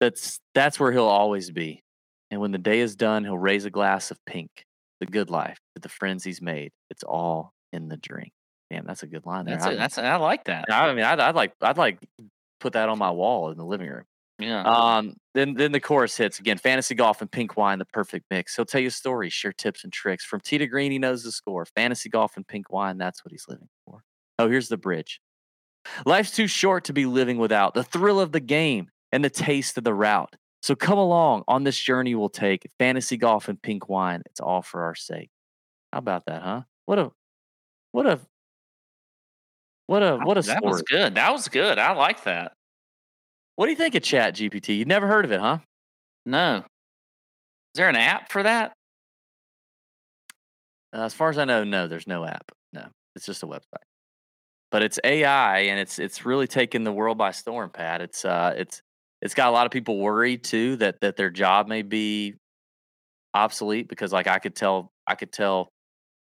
That's 0.00 0.40
that's 0.54 0.78
where 0.78 0.92
he'll 0.92 1.04
always 1.04 1.50
be. 1.50 1.82
And 2.30 2.40
when 2.40 2.52
the 2.52 2.58
day 2.58 2.80
is 2.80 2.96
done, 2.96 3.24
he'll 3.24 3.38
raise 3.38 3.64
a 3.64 3.70
glass 3.70 4.10
of 4.10 4.18
pink, 4.26 4.64
the 5.00 5.06
good 5.06 5.28
life, 5.28 5.58
to 5.74 5.80
the 5.80 5.88
friends 5.88 6.24
he's 6.24 6.40
made. 6.40 6.72
It's 6.90 7.02
all 7.02 7.52
in 7.72 7.88
the 7.88 7.96
drink. 7.96 8.32
Damn, 8.70 8.86
that's 8.86 9.02
a 9.02 9.06
good 9.06 9.26
line 9.26 9.44
there. 9.44 9.56
That's 9.56 9.66
I, 9.66 9.72
it. 9.72 9.76
That's 9.76 9.98
I 9.98 10.16
like 10.16 10.44
that. 10.44 10.64
I 10.70 10.92
mean, 10.94 11.04
I'd, 11.04 11.20
I'd 11.20 11.34
like 11.34 11.52
I'd 11.60 11.78
like 11.78 11.98
put 12.60 12.72
that 12.74 12.88
on 12.88 12.98
my 12.98 13.10
wall 13.10 13.50
in 13.50 13.58
the 13.58 13.64
living 13.64 13.88
room. 13.88 14.04
Yeah. 14.38 14.62
Um, 14.62 15.14
then 15.34 15.54
then 15.54 15.72
the 15.72 15.80
chorus 15.80 16.16
hits 16.16 16.40
again. 16.40 16.58
Fantasy 16.58 16.94
golf 16.94 17.20
and 17.20 17.30
pink 17.30 17.56
wine, 17.56 17.78
the 17.78 17.84
perfect 17.84 18.26
mix. 18.30 18.56
He'll 18.56 18.64
tell 18.64 18.80
you 18.80 18.90
stories, 18.90 19.32
share 19.32 19.52
tips 19.52 19.84
and 19.84 19.92
tricks. 19.92 20.24
From 20.24 20.40
tee 20.40 20.58
to 20.58 20.66
green, 20.66 20.90
he 20.90 20.98
knows 20.98 21.22
the 21.22 21.30
score. 21.32 21.64
Fantasy 21.64 22.08
golf 22.08 22.36
and 22.36 22.46
pink 22.46 22.70
wine, 22.72 22.98
that's 22.98 23.24
what 23.24 23.32
he's 23.32 23.46
living 23.48 23.68
for. 23.86 24.02
Oh, 24.38 24.48
here's 24.48 24.68
the 24.68 24.76
bridge. 24.76 25.20
Life's 26.04 26.30
too 26.32 26.46
short 26.46 26.84
to 26.84 26.92
be 26.92 27.06
living 27.06 27.38
without 27.38 27.74
the 27.74 27.84
thrill 27.84 28.20
of 28.20 28.32
the 28.32 28.40
game 28.40 28.88
and 29.12 29.24
the 29.24 29.30
taste 29.30 29.78
of 29.78 29.84
the 29.84 29.94
route. 29.94 30.34
So 30.62 30.74
come 30.74 30.98
along 30.98 31.44
on 31.46 31.64
this 31.64 31.78
journey 31.78 32.14
we'll 32.14 32.30
take. 32.30 32.66
Fantasy 32.78 33.16
golf 33.16 33.48
and 33.48 33.60
pink 33.60 33.88
wine. 33.88 34.22
It's 34.26 34.40
all 34.40 34.62
for 34.62 34.84
our 34.84 34.94
sake. 34.94 35.30
How 35.92 35.98
about 35.98 36.24
that, 36.26 36.42
huh? 36.42 36.62
What 36.86 36.98
a 36.98 37.12
what 37.92 38.06
a 38.06 38.18
what 39.86 40.02
a 40.02 40.16
what 40.16 40.38
a 40.38 40.42
that 40.42 40.58
story. 40.58 40.72
was 40.72 40.82
good. 40.82 41.14
That 41.14 41.32
was 41.32 41.48
good. 41.48 41.78
I 41.78 41.92
like 41.92 42.24
that. 42.24 42.52
What 43.56 43.66
do 43.66 43.70
you 43.70 43.76
think 43.76 43.94
of 43.94 44.02
Chat 44.02 44.34
GPT? 44.34 44.78
You've 44.78 44.88
never 44.88 45.06
heard 45.06 45.24
of 45.24 45.32
it, 45.32 45.40
huh? 45.40 45.58
No. 46.26 46.56
Is 46.58 46.64
there 47.76 47.88
an 47.88 47.96
app 47.96 48.32
for 48.32 48.42
that? 48.42 48.72
Uh, 50.94 51.02
as 51.02 51.14
far 51.14 51.30
as 51.30 51.38
I 51.38 51.44
know, 51.44 51.64
no, 51.64 51.88
there's 51.88 52.06
no 52.06 52.24
app. 52.24 52.52
No, 52.72 52.86
it's 53.16 53.26
just 53.26 53.42
a 53.42 53.46
website. 53.46 53.84
But 54.70 54.82
it's 54.82 54.98
AI, 55.04 55.58
and 55.60 55.78
it's 55.78 55.98
it's 55.98 56.24
really 56.24 56.46
taken 56.46 56.84
the 56.84 56.92
world 56.92 57.18
by 57.18 57.30
storm, 57.30 57.70
Pat. 57.70 58.00
It's 58.00 58.24
uh, 58.24 58.54
it's 58.56 58.82
it's 59.22 59.34
got 59.34 59.48
a 59.48 59.52
lot 59.52 59.66
of 59.66 59.72
people 59.72 59.98
worried 59.98 60.44
too 60.44 60.76
that 60.76 61.00
that 61.00 61.16
their 61.16 61.30
job 61.30 61.68
may 61.68 61.82
be 61.82 62.34
obsolete 63.34 63.88
because, 63.88 64.12
like, 64.12 64.26
I 64.26 64.38
could 64.38 64.54
tell 64.54 64.92
I 65.06 65.14
could 65.14 65.32
tell 65.32 65.68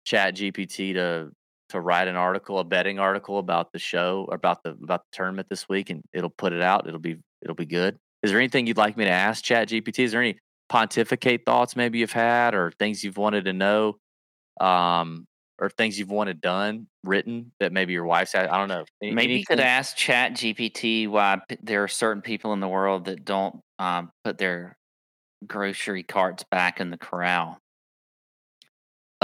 Chat 0.04 0.36
GPT 0.36 0.94
to 0.94 1.30
to 1.70 1.80
write 1.80 2.08
an 2.08 2.16
article, 2.16 2.58
a 2.58 2.64
betting 2.64 2.98
article 2.98 3.38
about 3.38 3.72
the 3.72 3.78
show 3.78 4.28
about 4.30 4.62
the 4.62 4.70
about 4.70 5.00
the 5.10 5.16
tournament 5.16 5.48
this 5.48 5.68
week, 5.68 5.90
and 5.90 6.02
it'll 6.12 6.30
put 6.30 6.52
it 6.52 6.62
out. 6.62 6.86
It'll 6.86 7.00
be 7.00 7.16
it'll 7.42 7.54
be 7.56 7.66
good. 7.66 7.96
Is 8.22 8.30
there 8.30 8.40
anything 8.40 8.66
you'd 8.66 8.76
like 8.76 8.96
me 8.96 9.04
to 9.04 9.10
ask 9.10 9.44
Chat 9.44 9.68
GPT? 9.68 10.00
Is 10.04 10.12
there 10.12 10.22
any 10.22 10.38
pontificate 10.68 11.42
thoughts 11.44 11.76
maybe 11.76 11.98
you've 11.98 12.12
had, 12.12 12.54
or 12.54 12.70
things 12.78 13.04
you've 13.04 13.16
wanted 13.18 13.44
to 13.46 13.52
know, 13.52 13.96
um, 14.60 15.26
or 15.58 15.68
things 15.70 15.98
you've 15.98 16.10
wanted 16.10 16.40
done, 16.40 16.86
written 17.04 17.52
that 17.60 17.72
maybe 17.72 17.92
your 17.92 18.04
wife's 18.04 18.32
had? 18.32 18.48
I 18.48 18.58
don't 18.58 18.68
know. 18.68 18.84
Any- 19.02 19.12
Maybe 19.12 19.34
you 19.34 19.44
could 19.44 19.60
ask 19.60 19.96
Chat 19.96 20.32
GPT 20.32 21.08
why 21.08 21.40
p- 21.48 21.58
there 21.62 21.82
are 21.84 21.88
certain 21.88 22.22
people 22.22 22.52
in 22.52 22.60
the 22.60 22.68
world 22.68 23.06
that 23.06 23.24
don't 23.24 23.60
um, 23.78 24.10
put 24.24 24.38
their 24.38 24.76
grocery 25.46 26.02
carts 26.02 26.44
back 26.50 26.80
in 26.80 26.90
the 26.90 26.98
corral. 26.98 27.58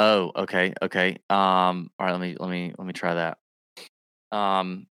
Oh, 0.02 0.32
okay, 0.34 0.72
okay. 0.80 1.10
Um, 1.28 1.90
all 1.98 2.06
right. 2.06 2.12
Let 2.12 2.20
me 2.22 2.34
let 2.40 2.48
me 2.48 2.72
let 2.78 2.86
me 2.86 2.94
try 2.94 3.14
that. 3.14 3.36
Um, 4.32 4.86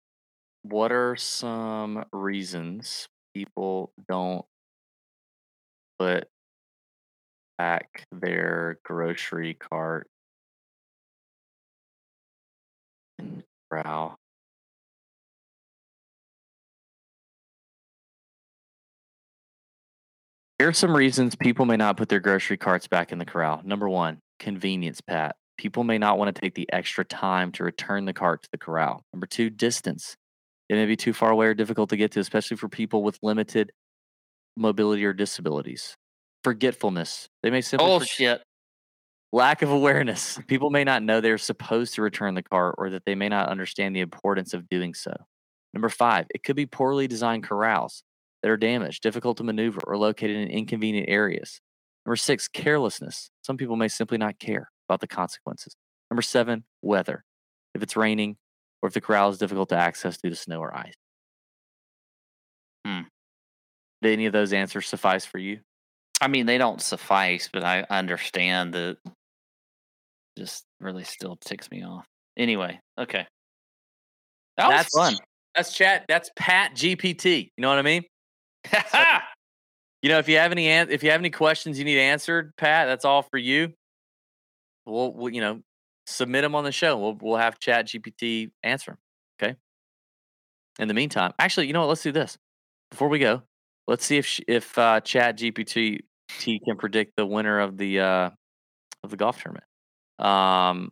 what 0.63 0.93
are 0.93 1.17
some 1.17 2.05
reasons 2.13 3.09
people 3.35 3.93
don't 4.09 4.47
put 5.99 6.29
back 7.59 8.07
their 8.13 8.79
grocery 8.85 9.55
cart 9.55 10.09
in 13.19 13.39
the 13.39 13.45
corral? 13.71 14.19
Here 20.59 20.69
are 20.69 20.73
some 20.73 20.97
reasons 20.97 21.35
people 21.37 21.65
may 21.65 21.77
not 21.77 21.97
put 21.97 22.09
their 22.09 22.21
grocery 22.21 22.57
carts 22.57 22.87
back 22.89 23.13
in 23.13 23.19
the 23.19 23.25
corral. 23.25 23.61
Number 23.65 23.89
one, 23.89 24.21
convenience, 24.39 25.01
Pat. 25.01 25.37
People 25.57 25.85
may 25.85 25.99
not 25.99 26.19
want 26.19 26.35
to 26.35 26.41
take 26.41 26.55
the 26.55 26.71
extra 26.73 27.05
time 27.05 27.53
to 27.53 27.65
return 27.65 28.05
the 28.05 28.13
cart 28.13 28.43
to 28.43 28.49
the 28.51 28.59
corral. 28.59 29.05
Number 29.13 29.27
two, 29.27 29.51
distance. 29.51 30.17
It 30.69 30.75
may 30.75 30.87
be 30.87 30.97
too 30.97 31.13
far 31.13 31.31
away 31.31 31.47
or 31.47 31.55
difficult 31.55 31.91
to 31.91 31.97
get 31.97 32.13
to, 32.13 32.21
especially 32.21 32.57
for 32.57 32.69
people 32.69 33.03
with 33.03 33.19
limited 33.23 33.71
mobility 34.57 35.05
or 35.05 35.13
disabilities. 35.13 35.97
Forgetfulness. 36.43 37.29
They 37.43 37.51
may 37.51 37.61
simply 37.61 37.87
Oh 37.89 38.01
shit! 38.01 38.43
lack 39.33 39.63
of 39.63 39.71
awareness. 39.71 40.39
People 40.47 40.71
may 40.71 40.85
not 40.85 41.03
know 41.03 41.21
they're 41.21 41.39
supposed 41.39 41.95
to 41.95 42.03
return 42.03 42.35
the 42.35 42.43
cart 42.43 42.77
or 42.79 42.91
that 42.91 43.05
they 43.05 43.15
may 43.15 43.29
not 43.29 43.49
understand 43.49 43.95
the 43.95 44.01
importance 44.01 44.55
of 44.55 44.69
doing 44.69 44.95
so. 44.95 45.13
Number 45.73 45.89
five, 45.89 46.27
it 46.35 46.45
could 46.45 46.57
be 46.57 46.67
poorly 46.67 47.09
designed 47.09 47.45
corrals 47.45 48.05
that 48.43 48.51
are 48.51 48.57
damaged, 48.57 49.03
difficult 49.03 49.39
to 49.39 49.45
maneuver, 49.45 49.81
or 49.87 49.97
located 49.97 50.37
in 50.37 50.49
inconvenient 50.49 51.09
areas. 51.09 51.61
Number 52.07 52.17
six, 52.17 52.49
carelessness. 52.49 53.31
Some 53.43 53.57
people 53.57 53.77
may 53.77 53.89
simply 53.89 54.19
not 54.19 54.39
care 54.39 54.71
about 54.89 55.01
the 55.01 55.07
consequences. 55.07 55.75
Number 56.11 56.23
seven, 56.23 56.65
weather. 56.83 57.25
If 57.75 57.83
it's 57.83 57.97
raining 57.97 58.37
or 58.83 58.89
if 58.89 58.95
the 58.95 59.01
corral 59.01 59.31
is 59.31 59.39
difficult 59.39 59.71
to 59.71 59.77
access 59.77 60.19
due 60.19 60.31
to 60.31 60.37
snow 60.37 60.61
or 60.61 60.77
ice. 60.77 60.95
Hmm. 62.87 63.01
Did 64.03 64.13
any 64.13 64.27
of 64.27 64.33
those 64.33 64.53
answers 64.53 64.87
suffice 64.87 65.25
for 65.25 65.39
you? 65.39 65.61
I 66.21 66.29
mean, 66.29 66.47
they 66.47 66.59
don't 66.59 66.81
suffice, 66.81 67.49
but 67.53 67.65
I 67.65 67.87
understand 67.89 68.75
that. 68.75 68.99
Just 70.37 70.65
really 70.81 71.05
still 71.05 71.37
ticks 71.37 71.71
me 71.71 71.85
off. 71.85 72.05
Anyway, 72.37 72.81
okay. 72.99 73.27
That 74.57 74.67
was 74.67 74.77
That's 74.77 74.97
fun. 74.97 75.17
That's 75.55 75.73
chat. 75.73 76.05
That's 76.09 76.31
Pat 76.37 76.75
GPT. 76.75 77.51
You 77.57 77.63
know 77.63 77.69
what 77.69 77.79
I 77.79 77.83
mean? 77.83 78.03
You 80.05 80.11
know, 80.11 80.19
if 80.19 80.29
you 80.29 80.37
have 80.37 80.53
any 80.53 80.69
an- 80.69 80.91
if 80.91 81.03
you 81.03 81.11
have 81.13 81.21
any 81.23 81.31
questions 81.31 81.79
you 81.79 81.85
need 81.87 81.99
answered, 81.99 82.55
Pat, 82.59 82.89
that's 82.89 83.07
all 83.07 83.23
for 83.23 83.39
you. 83.39 83.73
We'll, 84.85 85.15
we'll 85.15 85.33
you 85.33 85.41
know 85.41 85.63
submit 86.07 86.43
them 86.43 86.55
on 86.55 86.63
the 86.63 86.73
show. 86.73 86.99
We'll 86.99 87.17
we'll 87.23 87.39
have 87.39 87.59
Chat 87.59 87.87
GPT 87.87 88.51
answer 88.63 88.91
them. 88.91 88.99
Okay. 89.41 89.59
In 90.79 90.89
the 90.89 90.95
meantime, 90.95 91.33
actually, 91.39 91.69
you 91.69 91.73
know 91.73 91.81
what? 91.81 91.89
Let's 91.89 92.03
do 92.03 92.13
this 92.13 92.37
before 92.91 93.09
we 93.09 93.19
go. 93.19 93.45
Let's 93.89 94.05
see 94.05 94.19
if 94.19 94.41
if 94.47 94.77
uh, 94.77 95.01
Chat 95.01 95.39
GPT 95.39 96.01
can 96.39 96.77
predict 96.77 97.17
the 97.17 97.25
winner 97.25 97.61
of 97.61 97.79
the 97.79 98.01
uh, 98.01 98.31
of 99.05 99.11
the 99.11 99.17
golf 99.17 99.43
tournament. 99.43 99.65
Um, 100.19 100.91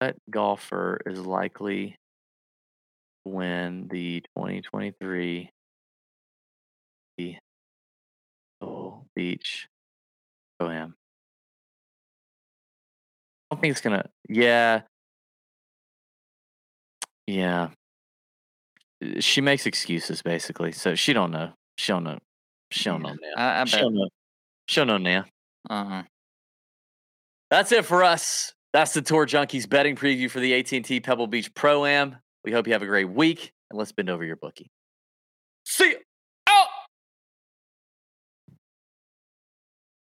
what 0.00 0.16
golfer 0.28 0.98
is 1.06 1.20
likely 1.20 1.96
to 3.24 3.30
win 3.30 3.86
the 3.88 4.22
2023 4.36 5.52
Beach 9.16 9.68
Pro 10.60 10.70
Am. 10.70 10.94
I 13.50 13.54
don't 13.54 13.60
think 13.60 13.72
it's 13.72 13.80
gonna. 13.80 14.08
Yeah, 14.28 14.82
yeah. 17.26 17.70
Uh, 19.02 19.20
She 19.20 19.40
makes 19.40 19.66
excuses 19.66 20.22
basically, 20.22 20.72
so 20.72 20.94
she 20.94 21.12
don't 21.12 21.30
know. 21.30 21.52
She 21.78 21.92
don't 21.92 22.04
know. 22.04 22.18
She 22.70 22.84
don't 22.84 23.02
Yeah, 23.02 23.10
know 23.10 23.16
now. 23.36 23.42
I, 23.42 23.60
I 23.60 23.64
She 23.64 23.76
bet. 23.76 23.82
don't 23.82 23.94
know. 23.94 24.08
She 24.68 24.80
don't 24.80 24.86
know 24.88 24.98
now. 24.98 25.24
Uh-uh. 25.68 26.02
That's 27.50 27.72
it 27.72 27.84
for 27.84 28.02
us. 28.04 28.52
That's 28.72 28.92
the 28.92 29.02
Tour 29.02 29.26
Junkies 29.26 29.68
betting 29.68 29.96
preview 29.96 30.30
for 30.30 30.40
the 30.40 30.54
AT&T 30.54 31.00
Pebble 31.00 31.28
Beach 31.28 31.54
Pro 31.54 31.86
Am. 31.86 32.16
We 32.44 32.52
hope 32.52 32.66
you 32.66 32.72
have 32.72 32.82
a 32.82 32.86
great 32.86 33.08
week, 33.08 33.52
and 33.70 33.78
let's 33.78 33.92
bend 33.92 34.10
over 34.10 34.24
your 34.24 34.36
bookie. 34.36 34.70